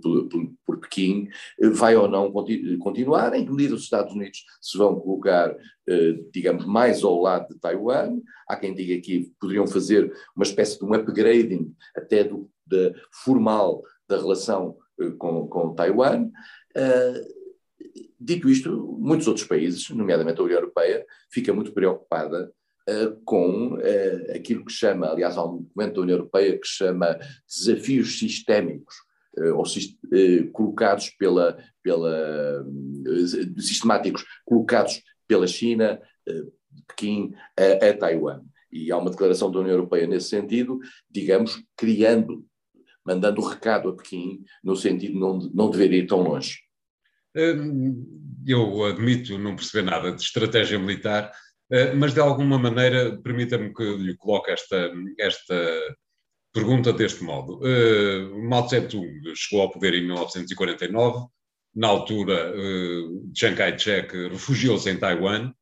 por, 0.64 0.80
Pequim, 0.80 1.28
vai 1.72 1.96
ou 1.96 2.08
não 2.08 2.32
continuar, 2.78 3.34
em 3.34 3.44
que 3.44 3.50
medida 3.50 3.74
os 3.74 3.82
Estados 3.82 4.14
Unidos 4.14 4.44
se 4.60 4.78
vão 4.78 5.00
colocar, 5.00 5.54
digamos, 6.32 6.64
mais 6.64 7.02
ao 7.02 7.20
lado 7.20 7.48
de 7.48 7.58
Taiwan. 7.58 8.20
Há 8.48 8.56
quem 8.56 8.74
diga 8.74 9.00
que 9.02 9.32
poderiam 9.40 9.66
fazer 9.66 10.12
uma 10.34 10.44
espécie 10.44 10.78
de 10.78 10.84
um 10.84 10.94
upgrading 10.94 11.74
até 11.96 12.22
do, 12.22 12.48
formal 13.24 13.82
da 14.08 14.16
relação 14.16 14.76
com, 15.18 15.48
com 15.48 15.74
Taiwan. 15.74 16.30
Dito 18.18 18.48
isto, 18.48 18.96
muitos 18.98 19.28
outros 19.28 19.46
países, 19.46 19.88
nomeadamente 19.90 20.40
a 20.40 20.44
União 20.44 20.58
Europeia, 20.58 21.06
fica 21.30 21.52
muito 21.52 21.72
preocupada 21.72 22.52
uh, 22.88 23.20
com 23.24 23.74
uh, 23.74 24.34
aquilo 24.34 24.64
que 24.64 24.72
chama, 24.72 25.08
aliás, 25.08 25.36
há 25.36 25.44
um 25.44 25.62
documento 25.62 25.94
da 25.94 26.00
União 26.00 26.18
Europeia 26.18 26.58
que 26.58 26.66
chama 26.66 27.18
desafios 27.46 28.18
sistémicos, 28.18 28.94
uh, 29.38 29.54
ou 29.56 29.64
colocados 30.52 31.10
pela, 31.10 31.58
pela 31.82 32.66
sistemáticos, 33.58 34.24
colocados 34.44 35.02
pela 35.28 35.46
China, 35.46 36.00
Pequim, 36.88 37.32
a, 37.56 37.88
a 37.88 37.96
Taiwan. 37.96 38.42
E 38.72 38.90
há 38.90 38.98
uma 38.98 39.10
declaração 39.10 39.50
da 39.50 39.60
União 39.60 39.74
Europeia 39.74 40.06
nesse 40.06 40.28
sentido, 40.28 40.78
digamos, 41.10 41.62
criando, 41.76 42.44
mandando 43.04 43.40
recado 43.40 43.88
a 43.88 43.96
Pequim, 43.96 44.42
no 44.64 44.74
sentido 44.74 45.12
de 45.12 45.18
não, 45.18 45.38
não 45.54 45.70
dever 45.70 45.92
ir 45.92 46.06
tão 46.06 46.20
longe. 46.22 46.65
Hum, 47.36 48.42
eu 48.46 48.84
admito 48.84 49.36
não 49.38 49.56
perceber 49.56 49.82
nada 49.82 50.12
de 50.12 50.22
estratégia 50.22 50.78
militar, 50.78 51.30
eh, 51.70 51.92
mas 51.92 52.14
de 52.14 52.20
alguma 52.20 52.58
maneira, 52.58 53.20
permita-me 53.22 53.74
que 53.74 53.82
lhe 53.82 54.16
coloque 54.16 54.50
esta, 54.50 54.90
esta 55.18 55.96
pergunta 56.52 56.92
deste 56.92 57.22
modo. 57.22 57.58
Uh, 57.58 58.48
Mao 58.48 58.66
Tse-tung 58.66 59.20
chegou 59.34 59.62
ao 59.62 59.70
poder 59.70 59.94
em 59.94 60.06
1949, 60.06 61.26
na 61.74 61.88
altura 61.88 62.54
Chiang 63.34 63.54
Kai-shek 63.54 64.28
refugiou-se 64.28 64.88
em 64.88 64.98
Taiwan, 64.98 65.52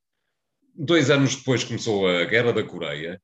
dois 0.73 1.11
anos 1.11 1.35
depois 1.35 1.65
começou 1.65 2.07
a 2.07 2.25
Guerra 2.25 2.53
da 2.53 2.63
Coreia, 2.63 3.21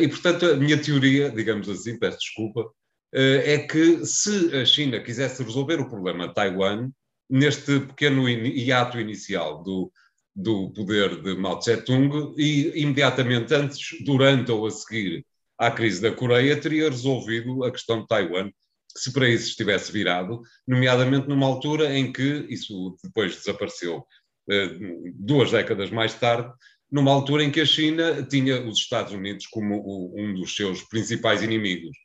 e 0.00 0.06
portanto 0.06 0.46
a 0.46 0.54
minha 0.54 0.80
teoria, 0.80 1.30
digamos 1.30 1.68
assim, 1.68 1.98
peço 1.98 2.18
desculpa, 2.18 2.70
é 3.12 3.58
que 3.58 4.06
se 4.06 4.56
a 4.56 4.64
China 4.64 5.00
quisesse 5.00 5.42
resolver 5.42 5.80
o 5.80 5.88
problema 5.88 6.28
de 6.28 6.34
Taiwan, 6.34 6.92
neste 7.28 7.80
pequeno 7.80 8.28
hiato 8.28 9.00
inicial 9.00 9.62
do 9.62 9.92
do 10.34 10.72
poder 10.72 11.22
de 11.22 11.34
Mao 11.36 11.58
Tse-tung 11.58 12.34
e 12.38 12.72
imediatamente 12.80 13.54
antes, 13.54 14.02
durante 14.04 14.50
ou 14.50 14.66
a 14.66 14.70
seguir 14.70 15.24
à 15.58 15.70
crise 15.70 16.00
da 16.00 16.10
Coreia, 16.10 16.58
teria 16.58 16.88
resolvido 16.88 17.64
a 17.64 17.70
questão 17.70 18.00
de 18.00 18.08
Taiwan, 18.08 18.50
se 18.96 19.12
para 19.12 19.28
isso 19.28 19.50
estivesse 19.50 19.92
virado, 19.92 20.40
nomeadamente 20.66 21.28
numa 21.28 21.46
altura 21.46 21.96
em 21.96 22.12
que, 22.12 22.46
isso 22.48 22.96
depois 23.02 23.36
desapareceu 23.36 24.04
eh, 24.50 24.70
duas 25.14 25.50
décadas 25.50 25.90
mais 25.90 26.14
tarde, 26.14 26.50
numa 26.90 27.12
altura 27.12 27.44
em 27.44 27.50
que 27.50 27.60
a 27.60 27.66
China 27.66 28.22
tinha 28.22 28.66
os 28.66 28.78
Estados 28.78 29.12
Unidos 29.12 29.46
como 29.46 30.12
um 30.18 30.34
dos 30.34 30.54
seus 30.54 30.82
principais 30.82 31.42
inimigos. 31.42 31.96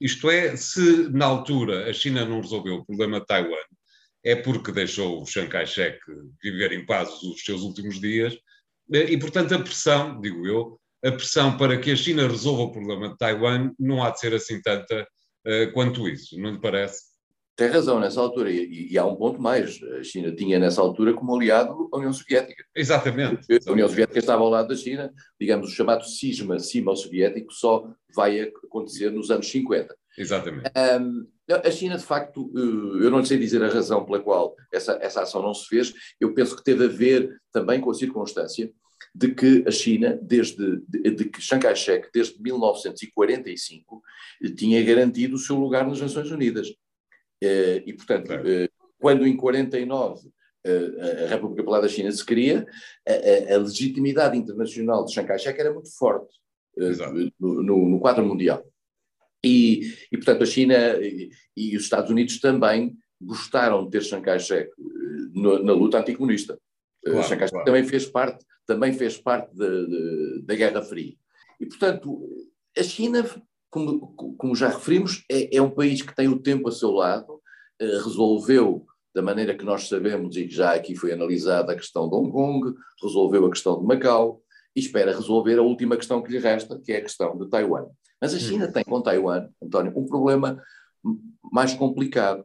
Isto 0.00 0.30
é, 0.30 0.56
se 0.56 1.08
na 1.10 1.24
altura 1.24 1.88
a 1.88 1.92
China 1.92 2.24
não 2.24 2.40
resolveu 2.40 2.76
o 2.76 2.84
problema 2.84 3.20
de 3.20 3.26
Taiwan 3.26 3.56
é 4.26 4.34
porque 4.34 4.72
deixou 4.72 5.22
o 5.22 5.26
Chiang 5.26 5.48
Kai-shek 5.48 6.00
viver 6.42 6.72
em 6.72 6.84
paz 6.84 7.22
os 7.22 7.44
seus 7.44 7.62
últimos 7.62 8.00
dias 8.00 8.36
E, 8.90 9.16
portanto, 9.16 9.54
a 9.54 9.58
pressão, 9.58 10.20
digo 10.20 10.44
eu, 10.46 10.80
a 11.04 11.12
pressão 11.12 11.56
para 11.56 11.78
que 11.78 11.92
a 11.92 11.96
China 11.96 12.26
resolva 12.26 12.62
o 12.62 12.72
problema 12.72 13.08
de 13.08 13.16
Taiwan 13.16 13.72
não 13.78 14.02
há 14.02 14.10
de 14.10 14.18
ser 14.18 14.34
assim 14.34 14.60
tanta 14.60 15.02
uh, 15.46 15.72
quanto 15.72 16.08
isso, 16.08 16.36
não 16.40 16.50
lhe 16.50 16.60
parece? 16.60 17.16
Tem 17.54 17.68
razão 17.68 18.00
nessa 18.00 18.20
altura, 18.20 18.50
e, 18.50 18.92
e, 18.92 18.98
há 18.98 19.06
um 19.06 19.16
ponto 19.16 19.40
mais. 19.40 19.80
A 19.82 20.02
China 20.02 20.34
tinha 20.34 20.58
nessa 20.58 20.82
altura 20.82 21.14
como 21.14 21.34
aliado 21.34 21.88
a 21.90 21.96
União 21.96 22.12
Soviética. 22.12 22.62
Exatamente. 22.74 23.46
A 23.66 23.72
União 23.72 23.88
Soviética 23.88 24.18
estava 24.18 24.42
ao 24.42 24.50
lado 24.50 24.68
da 24.68 24.76
China, 24.76 25.10
digamos, 25.40 25.70
o 25.70 25.74
chamado 25.74 26.04
cisma 26.04 26.58
sino-soviético 26.58 27.52
só 27.52 27.90
vai 28.14 28.40
acontecer 28.40 29.10
nos 29.10 29.30
anos 29.30 29.48
50. 29.50 29.96
Exatamente. 30.16 30.70
Um, 31.00 31.26
a 31.48 31.70
China, 31.70 31.96
de 31.96 32.04
facto, 32.04 32.50
eh, 32.56 33.04
eu 33.04 33.10
não 33.10 33.24
sei 33.24 33.38
dizer 33.38 33.62
a 33.62 33.68
razão 33.68 34.04
pela 34.04 34.20
qual 34.20 34.56
essa, 34.72 34.98
essa 35.00 35.22
ação 35.22 35.42
não 35.42 35.54
se 35.54 35.68
fez, 35.68 35.92
eu 36.20 36.34
penso 36.34 36.56
que 36.56 36.64
teve 36.64 36.84
a 36.84 36.88
ver 36.88 37.40
também 37.52 37.80
com 37.80 37.90
a 37.90 37.94
circunstância 37.94 38.72
de 39.14 39.34
que 39.34 39.64
a 39.66 39.70
China, 39.70 40.18
desde 40.20 40.80
de, 40.88 41.10
de 41.10 41.24
que 41.26 41.40
Chiang 41.40 41.62
Kai-shek, 41.62 42.08
desde 42.12 42.40
1945, 42.42 44.02
tinha 44.56 44.82
garantido 44.82 45.36
o 45.36 45.38
seu 45.38 45.56
lugar 45.56 45.86
nas 45.86 46.00
Nações 46.00 46.30
Unidas. 46.30 46.68
Eh, 47.42 47.82
e, 47.86 47.92
portanto, 47.92 48.32
é. 48.32 48.68
quando 48.98 49.26
em 49.26 49.36
49 49.36 50.30
a 51.24 51.28
República 51.28 51.62
Popular 51.62 51.80
da 51.80 51.86
China 51.86 52.10
se 52.10 52.24
cria, 52.24 52.66
a, 53.06 53.54
a 53.54 53.58
legitimidade 53.58 54.36
internacional 54.36 55.04
de 55.04 55.12
Chiang 55.12 55.28
Kai-shek 55.28 55.60
era 55.60 55.72
muito 55.72 55.96
forte 55.96 56.34
no, 57.38 57.62
no, 57.62 57.88
no 57.88 58.00
quadro 58.00 58.24
mundial. 58.26 58.64
E, 59.46 59.94
e, 60.10 60.16
portanto, 60.16 60.42
a 60.42 60.46
China 60.46 60.74
e, 61.00 61.30
e, 61.56 61.76
os 61.76 61.84
Estados 61.84 62.10
Unidos 62.10 62.40
também 62.40 62.96
gostaram 63.20 63.84
de 63.84 63.90
ter 63.90 64.02
Chiang 64.02 64.24
Kai-shek 64.24 64.70
na 65.34 65.72
luta 65.72 66.00
anticomunista. 66.00 66.58
Claro, 67.04 67.22
Chiang 67.22 67.38
Kai-shek 67.38 67.50
claro. 67.50 67.64
também 67.66 67.84
fez 67.84 68.06
parte, 68.06 68.44
também 68.66 68.92
fez 68.92 69.18
parte 69.18 69.54
da, 69.56 69.68
da 70.42 70.54
Guerra 70.54 70.82
Fria. 70.82 71.14
E, 71.60 71.66
portanto, 71.66 72.20
a 72.76 72.82
China 72.82 73.24
como, 73.70 74.14
como 74.38 74.56
já 74.56 74.68
referimos, 74.68 75.24
é, 75.30 75.56
é, 75.56 75.60
um 75.62 75.70
país 75.70 76.00
que 76.00 76.14
tem 76.14 76.28
o 76.28 76.40
tempo 76.40 76.68
a 76.68 76.72
seu 76.72 76.90
lado, 76.90 77.40
eh, 77.78 77.98
resolveu 78.02 78.86
da 79.14 79.20
maneira 79.20 79.54
que 79.54 79.64
nós 79.64 79.88
sabemos 79.88 80.36
e 80.36 80.46
que 80.46 80.54
já 80.54 80.74
aqui 80.74 80.94
foi 80.94 81.12
analisada 81.12 81.72
a 81.72 81.76
questão 81.76 82.08
de 82.08 82.14
Hong 82.14 82.30
Kong, 82.30 82.74
resolveu 83.02 83.46
a 83.46 83.50
questão 83.50 83.78
de 83.78 83.86
Macau 83.86 84.40
e 84.74 84.80
espera 84.80 85.14
resolver 85.14 85.58
a 85.58 85.62
última 85.62 85.96
questão 85.96 86.22
que 86.22 86.30
lhe 86.30 86.38
resta, 86.38 86.80
que 86.82 86.92
é 86.92 86.98
a 86.98 87.02
questão 87.02 87.36
de 87.36 87.48
Taiwan. 87.48 87.86
Mas 88.20 88.34
a 88.34 88.38
China 88.38 88.66
hum. 88.66 88.72
tem 88.72 88.84
com 88.84 89.00
Taiwan, 89.00 89.48
António, 89.62 89.92
um 89.96 90.06
problema 90.06 90.62
mais 91.52 91.74
complicado, 91.74 92.44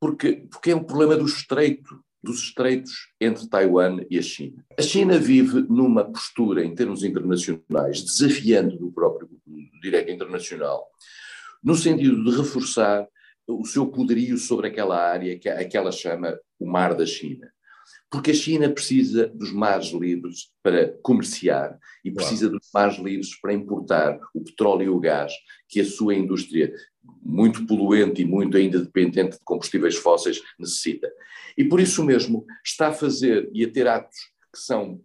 porque, 0.00 0.46
porque 0.50 0.70
é 0.70 0.76
um 0.76 0.84
problema 0.84 1.16
do 1.16 1.26
estreito, 1.26 2.02
dos 2.22 2.42
estreitos 2.42 2.92
entre 3.20 3.48
Taiwan 3.48 4.00
e 4.10 4.18
a 4.18 4.22
China. 4.22 4.64
A 4.78 4.82
China 4.82 5.18
vive 5.18 5.62
numa 5.68 6.04
postura, 6.04 6.64
em 6.64 6.74
termos 6.74 7.02
internacionais, 7.02 8.02
desafiando 8.02 8.76
do 8.76 8.92
próprio 8.92 9.28
direito 9.80 10.10
internacional, 10.10 10.86
no 11.62 11.74
sentido 11.74 12.22
de 12.24 12.36
reforçar 12.36 13.06
o 13.46 13.64
seu 13.64 13.86
poderio 13.86 14.36
sobre 14.36 14.68
aquela 14.68 14.98
área 14.98 15.38
que, 15.38 15.48
a 15.48 15.66
que 15.66 15.76
ela 15.76 15.90
chama 15.90 16.38
o 16.58 16.66
Mar 16.66 16.94
da 16.94 17.06
China. 17.06 17.50
Porque 18.10 18.30
a 18.30 18.34
China 18.34 18.70
precisa 18.70 19.26
dos 19.28 19.52
mares 19.52 19.88
livres 19.88 20.50
para 20.62 20.96
comerciar 21.02 21.78
e 22.02 22.10
precisa 22.10 22.46
claro. 22.46 22.58
dos 22.58 22.68
mares 22.72 22.98
livres 22.98 23.40
para 23.40 23.52
importar 23.52 24.18
o 24.34 24.42
petróleo 24.42 24.84
e 24.84 24.88
o 24.88 24.98
gás 24.98 25.32
que 25.68 25.80
a 25.80 25.84
sua 25.84 26.14
indústria, 26.14 26.72
muito 27.22 27.66
poluente 27.66 28.22
e 28.22 28.24
muito 28.24 28.56
ainda 28.56 28.80
dependente 28.80 29.38
de 29.38 29.44
combustíveis 29.44 29.96
fósseis, 29.96 30.40
necessita. 30.58 31.10
E 31.56 31.64
por 31.64 31.80
isso 31.80 32.02
mesmo 32.02 32.46
está 32.64 32.88
a 32.88 32.92
fazer 32.92 33.50
e 33.52 33.64
a 33.64 33.70
ter 33.70 33.86
atos 33.86 34.18
que 34.52 34.58
são, 34.58 35.00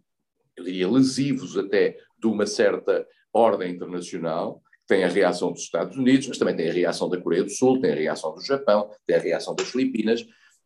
eu 0.56 0.64
diria, 0.64 0.90
lesivos 0.90 1.58
até 1.58 1.98
de 2.18 2.28
uma 2.28 2.46
certa 2.46 3.06
ordem 3.34 3.74
internacional, 3.74 4.62
tem 4.88 5.04
a 5.04 5.10
reação 5.10 5.52
dos 5.52 5.64
Estados 5.64 5.98
Unidos, 5.98 6.28
mas 6.28 6.38
também 6.38 6.56
tem 6.56 6.70
a 6.70 6.74
reação 6.74 7.10
da 7.10 7.20
Coreia 7.20 7.44
do 7.44 7.50
Sul, 7.50 7.80
tem 7.80 7.92
a 7.92 7.96
reação 7.96 8.34
do 8.34 8.42
Japão, 8.42 8.90
tem 9.06 9.16
a 9.16 9.20
reação 9.20 9.56
das 9.56 9.70
Filipinas, 9.70 10.26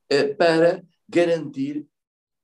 eh, 0.10 0.34
para 0.34 0.84
garantir, 1.08 1.86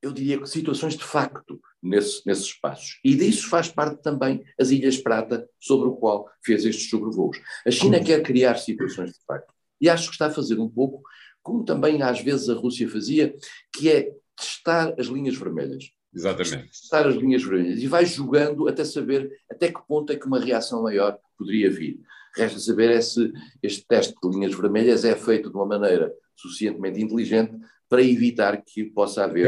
eu 0.03 0.11
diria, 0.11 0.45
situações 0.45 0.97
de 0.97 1.03
facto 1.03 1.59
nesse, 1.81 2.21
nesses 2.27 2.47
espaços. 2.47 2.99
E 3.03 3.15
disso 3.15 3.47
faz 3.47 3.69
parte 3.69 4.03
também 4.03 4.43
as 4.59 4.69
Ilhas 4.69 4.97
Prata, 4.97 5.49
sobre 5.57 5.87
o 5.87 5.95
qual 5.95 6.29
fez 6.43 6.65
estes 6.65 6.89
sobrevoos. 6.89 7.39
A 7.65 7.71
China 7.71 8.03
quer 8.03 8.21
criar 8.21 8.55
situações 8.57 9.13
de 9.13 9.19
facto. 9.25 9.53
E 9.79 9.89
acho 9.89 10.07
que 10.07 10.13
está 10.13 10.27
a 10.27 10.31
fazer 10.31 10.59
um 10.59 10.69
pouco, 10.69 11.01
como 11.41 11.63
também 11.63 12.01
às 12.01 12.19
vezes 12.19 12.49
a 12.49 12.53
Rússia 12.53 12.87
fazia, 12.89 13.33
que 13.73 13.89
é 13.89 14.11
testar 14.35 14.93
as 14.99 15.07
linhas 15.07 15.37
vermelhas. 15.37 15.85
Exatamente. 16.13 16.67
Testar 16.67 17.07
as 17.07 17.15
linhas 17.15 17.41
vermelhas 17.41 17.81
e 17.81 17.87
vai 17.87 18.05
jogando 18.05 18.67
até 18.67 18.83
saber 18.83 19.31
até 19.49 19.71
que 19.71 19.87
ponto 19.87 20.11
é 20.11 20.17
que 20.17 20.27
uma 20.27 20.39
reação 20.39 20.83
maior 20.83 21.17
poderia 21.37 21.71
vir. 21.71 22.01
Resta 22.35 22.59
saber 22.59 22.91
é 22.91 22.99
se 22.99 23.31
este 23.61 23.85
teste 23.87 24.13
de 24.21 24.29
linhas 24.29 24.53
vermelhas 24.53 25.05
é 25.05 25.15
feito 25.15 25.49
de 25.49 25.55
uma 25.55 25.65
maneira 25.65 26.13
suficientemente 26.35 27.01
inteligente 27.01 27.57
para 27.93 28.01
evitar 28.01 28.63
que 28.65 28.85
possa 28.85 29.25
haver 29.25 29.47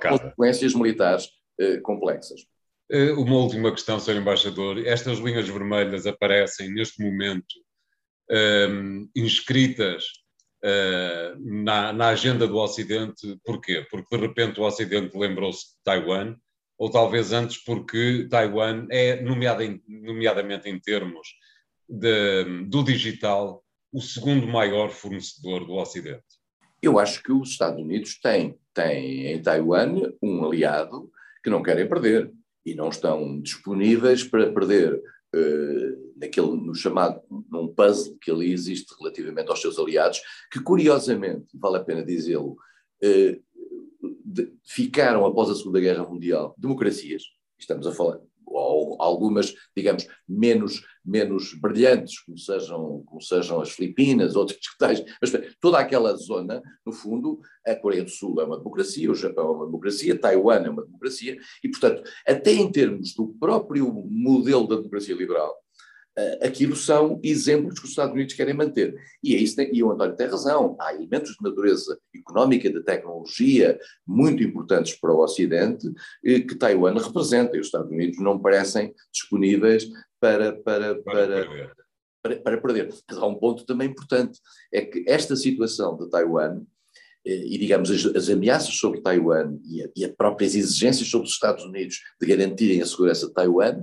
consequências 0.00 0.74
militares 0.74 1.28
eh, 1.58 1.78
complexas. 1.78 2.46
Eh, 2.88 3.10
uma 3.10 3.34
última 3.34 3.72
questão, 3.72 3.98
Sr. 3.98 4.18
Embaixador. 4.18 4.78
Estas 4.86 5.18
linhas 5.18 5.48
vermelhas 5.48 6.06
aparecem 6.06 6.72
neste 6.72 7.02
momento 7.02 7.52
um, 8.30 8.36
ehm, 8.36 9.10
inscritas 9.16 10.04
uh, 10.64 11.36
na, 11.64 11.92
na, 11.92 12.08
agenda 12.10 12.46
do 12.46 12.56
Ocidente. 12.58 13.36
Porquê? 13.44 13.84
Porque 13.90 14.16
de 14.16 14.22
repente 14.24 14.60
o 14.60 14.62
Ocidente 14.62 15.18
lembrou-se 15.18 15.66
de 15.66 15.82
Taiwan, 15.82 16.36
ou 16.78 16.88
talvez 16.88 17.32
antes 17.32 17.56
porque 17.58 18.28
Taiwan 18.30 18.86
é, 18.88 19.20
nomeada 19.20 19.64
nomeadamente 19.88 20.68
em 20.68 20.78
termos 20.78 21.26
de, 21.88 22.44
do 22.68 22.84
digital, 22.84 23.64
o 23.92 24.00
segundo 24.00 24.46
maior 24.46 24.90
fornecedor 24.90 25.66
do 25.66 25.72
Ocidente. 25.72 26.33
Eu 26.84 26.98
acho 26.98 27.22
que 27.22 27.32
os 27.32 27.48
Estados 27.48 27.80
Unidos 27.80 28.20
têm, 28.20 28.58
têm 28.74 29.28
em 29.32 29.40
Taiwan 29.40 30.12
um 30.22 30.44
aliado 30.44 31.10
que 31.42 31.48
não 31.48 31.62
querem 31.62 31.88
perder 31.88 32.30
e 32.64 32.74
não 32.74 32.90
estão 32.90 33.40
disponíveis 33.40 34.22
para 34.22 34.52
perder 34.52 34.94
uh, 34.94 36.12
naquele, 36.14 36.48
no 36.48 36.74
chamado, 36.74 37.22
num 37.50 37.68
puzzle 37.68 38.18
que 38.20 38.30
ali 38.30 38.52
existe 38.52 38.94
relativamente 39.00 39.48
aos 39.48 39.62
seus 39.62 39.78
aliados, 39.78 40.20
que 40.52 40.60
curiosamente, 40.60 41.46
vale 41.54 41.78
a 41.78 41.84
pena 41.84 42.04
dizê-lo, 42.04 42.52
uh, 43.02 43.44
ficaram 44.62 45.24
após 45.24 45.48
a 45.48 45.54
Segunda 45.54 45.80
Guerra 45.80 46.04
Mundial 46.04 46.54
democracias, 46.58 47.22
estamos 47.58 47.86
a 47.86 47.92
falar, 47.92 48.20
ou 48.54 48.96
algumas, 49.00 49.54
digamos, 49.76 50.06
menos, 50.28 50.84
menos 51.04 51.54
brilhantes, 51.54 52.20
como 52.20 52.38
sejam, 52.38 53.02
como 53.04 53.20
sejam 53.20 53.60
as 53.60 53.70
Filipinas, 53.70 54.36
outras 54.36 54.58
tais, 54.78 55.04
mas 55.20 55.32
toda 55.60 55.78
aquela 55.78 56.14
zona, 56.16 56.62
no 56.84 56.92
fundo, 56.92 57.40
a 57.66 57.74
Coreia 57.74 58.04
do 58.04 58.10
Sul 58.10 58.40
é 58.40 58.44
uma 58.44 58.58
democracia, 58.58 59.10
o 59.10 59.14
Japão 59.14 59.48
é 59.48 59.56
uma 59.56 59.66
democracia, 59.66 60.18
Taiwan 60.18 60.64
é 60.64 60.70
uma 60.70 60.84
democracia, 60.84 61.36
e, 61.62 61.68
portanto, 61.68 62.02
até 62.26 62.52
em 62.52 62.70
termos 62.70 63.14
do 63.14 63.28
próprio 63.38 63.92
modelo 64.08 64.66
da 64.66 64.76
democracia 64.76 65.14
liberal, 65.14 65.63
aquilo 66.42 66.76
são 66.76 67.18
exemplos 67.22 67.78
que 67.78 67.84
os 67.84 67.90
Estados 67.90 68.14
Unidos 68.14 68.34
querem 68.34 68.54
manter. 68.54 68.94
E 69.22 69.34
é 69.34 69.38
isso, 69.38 69.60
e 69.60 69.82
o 69.82 69.90
António 69.90 70.16
tem 70.16 70.28
razão, 70.28 70.76
há 70.80 70.94
elementos 70.94 71.32
de 71.32 71.42
natureza 71.42 71.98
económica, 72.14 72.70
de 72.70 72.82
tecnologia, 72.82 73.78
muito 74.06 74.42
importantes 74.42 74.94
para 74.94 75.12
o 75.12 75.22
Ocidente, 75.22 75.90
eh, 76.24 76.40
que 76.40 76.54
Taiwan 76.54 76.94
representa, 76.94 77.56
e 77.56 77.60
os 77.60 77.66
Estados 77.66 77.90
Unidos 77.90 78.18
não 78.20 78.38
parecem 78.38 78.94
disponíveis 79.12 79.88
para, 80.20 80.52
para, 80.52 80.94
para, 81.02 81.46
para, 82.22 82.36
para 82.36 82.60
perder. 82.60 82.88
Mas 83.08 83.18
há 83.18 83.26
um 83.26 83.34
ponto 83.34 83.66
também 83.66 83.88
importante, 83.88 84.38
é 84.72 84.82
que 84.82 85.04
esta 85.08 85.34
situação 85.34 85.96
de 85.96 86.08
Taiwan, 86.08 86.62
eh, 87.26 87.46
e 87.46 87.58
digamos 87.58 87.90
as, 87.90 88.06
as 88.14 88.28
ameaças 88.30 88.76
sobre 88.76 89.00
Taiwan 89.00 89.58
e, 89.64 89.82
a, 89.82 89.88
e 89.96 90.04
as 90.04 90.12
próprias 90.12 90.54
exigências 90.54 91.08
sobre 91.08 91.26
os 91.26 91.32
Estados 91.32 91.64
Unidos 91.64 92.00
de 92.20 92.26
garantirem 92.26 92.80
a 92.80 92.86
segurança 92.86 93.26
de 93.26 93.34
Taiwan, 93.34 93.82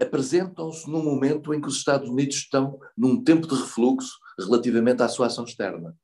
apresentam-se 0.00 0.90
num 0.90 1.02
momento 1.02 1.52
em 1.54 1.60
que 1.60 1.68
os 1.68 1.76
Estados 1.76 2.08
Unidos 2.08 2.36
estão 2.36 2.78
num 2.96 3.22
tempo 3.22 3.46
de 3.46 3.54
refluxo 3.54 4.12
relativamente 4.38 5.02
à 5.02 5.08
sua 5.08 5.26
ação 5.26 5.44
externa. 5.44 5.94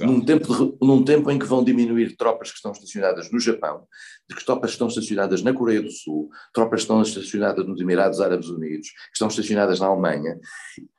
Num 0.00 0.24
tempo, 0.24 0.54
de, 0.54 0.76
num 0.80 1.04
tempo 1.04 1.30
em 1.30 1.38
que 1.38 1.44
vão 1.44 1.62
diminuir 1.62 2.16
tropas 2.16 2.50
que 2.50 2.56
estão 2.56 2.72
estacionadas 2.72 3.30
no 3.30 3.38
Japão, 3.38 3.86
de 4.28 4.34
que 4.34 4.44
tropas 4.44 4.70
que 4.70 4.74
estão 4.74 4.88
estacionadas 4.88 5.42
na 5.42 5.52
Coreia 5.52 5.82
do 5.82 5.90
Sul, 5.90 6.30
tropas 6.52 6.80
que 6.80 6.84
estão 6.84 7.02
estacionadas 7.02 7.66
nos 7.66 7.80
Emirados 7.80 8.20
Árabes 8.20 8.48
Unidos, 8.48 8.88
que 8.88 9.12
estão 9.14 9.28
estacionadas 9.28 9.78
na 9.78 9.86
Alemanha. 9.86 10.38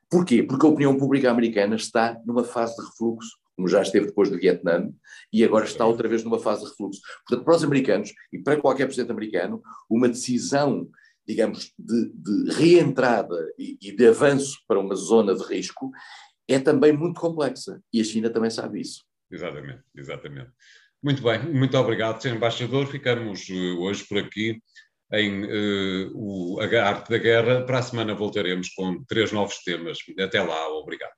Porquê? 0.10 0.44
Porque 0.44 0.66
a 0.66 0.70
opinião 0.70 0.96
pública 0.96 1.30
americana 1.30 1.76
está 1.76 2.18
numa 2.26 2.44
fase 2.44 2.76
de 2.76 2.86
refluxo, 2.86 3.32
como 3.56 3.68
já 3.68 3.82
esteve 3.82 4.06
depois 4.06 4.30
do 4.30 4.38
Vietnã, 4.38 4.90
e 5.34 5.44
agora 5.44 5.66
está 5.66 5.86
outra 5.86 6.08
vez 6.08 6.24
numa 6.24 6.40
fase 6.40 6.64
de 6.64 6.70
refluxo. 6.70 7.02
Portanto, 7.28 7.44
para 7.44 7.56
os 7.56 7.64
americanos 7.64 8.14
e 8.32 8.38
para 8.38 8.58
qualquer 8.58 8.86
presidente 8.86 9.12
americano, 9.12 9.62
uma 9.90 10.08
decisão 10.08 10.88
digamos, 11.28 11.74
de, 11.78 12.12
de 12.14 12.52
reentrada 12.54 13.36
e, 13.58 13.78
e 13.82 13.92
de 13.92 14.08
avanço 14.08 14.58
para 14.68 14.80
uma 14.80 14.96
zona 14.96 15.36
de 15.36 15.44
risco 15.44 15.92
é 16.48 16.60
também 16.60 16.94
muito 16.94 17.20
complexa. 17.20 17.82
E 17.92 18.00
a 18.00 18.04
China 18.04 18.30
também 18.30 18.50
sabe 18.50 18.80
isso. 18.80 19.04
Exatamente, 19.30 19.84
exatamente. 19.96 20.52
Muito 21.04 21.22
bem, 21.22 21.40
muito 21.54 21.78
obrigado, 21.78 22.22
Sr. 22.22 22.36
Embaixador. 22.36 22.88
Ficamos 22.88 23.48
eh, 23.50 23.54
hoje 23.54 24.06
por 24.08 24.18
aqui. 24.18 24.60
em 25.14 25.44
uh, 25.44 26.12
o, 26.16 26.60
a 26.60 26.84
arte 26.84 27.10
da 27.10 27.18
guerra. 27.18 27.66
Para 27.66 27.80
a 27.80 27.84
semana 27.84 28.16
voltaremos 28.16 28.70
com 28.70 29.04
três 29.06 29.32
novos 29.32 29.58
temas. 29.64 30.00
Até 30.20 30.42
lá, 30.42 30.70
obrigado. 30.70 31.17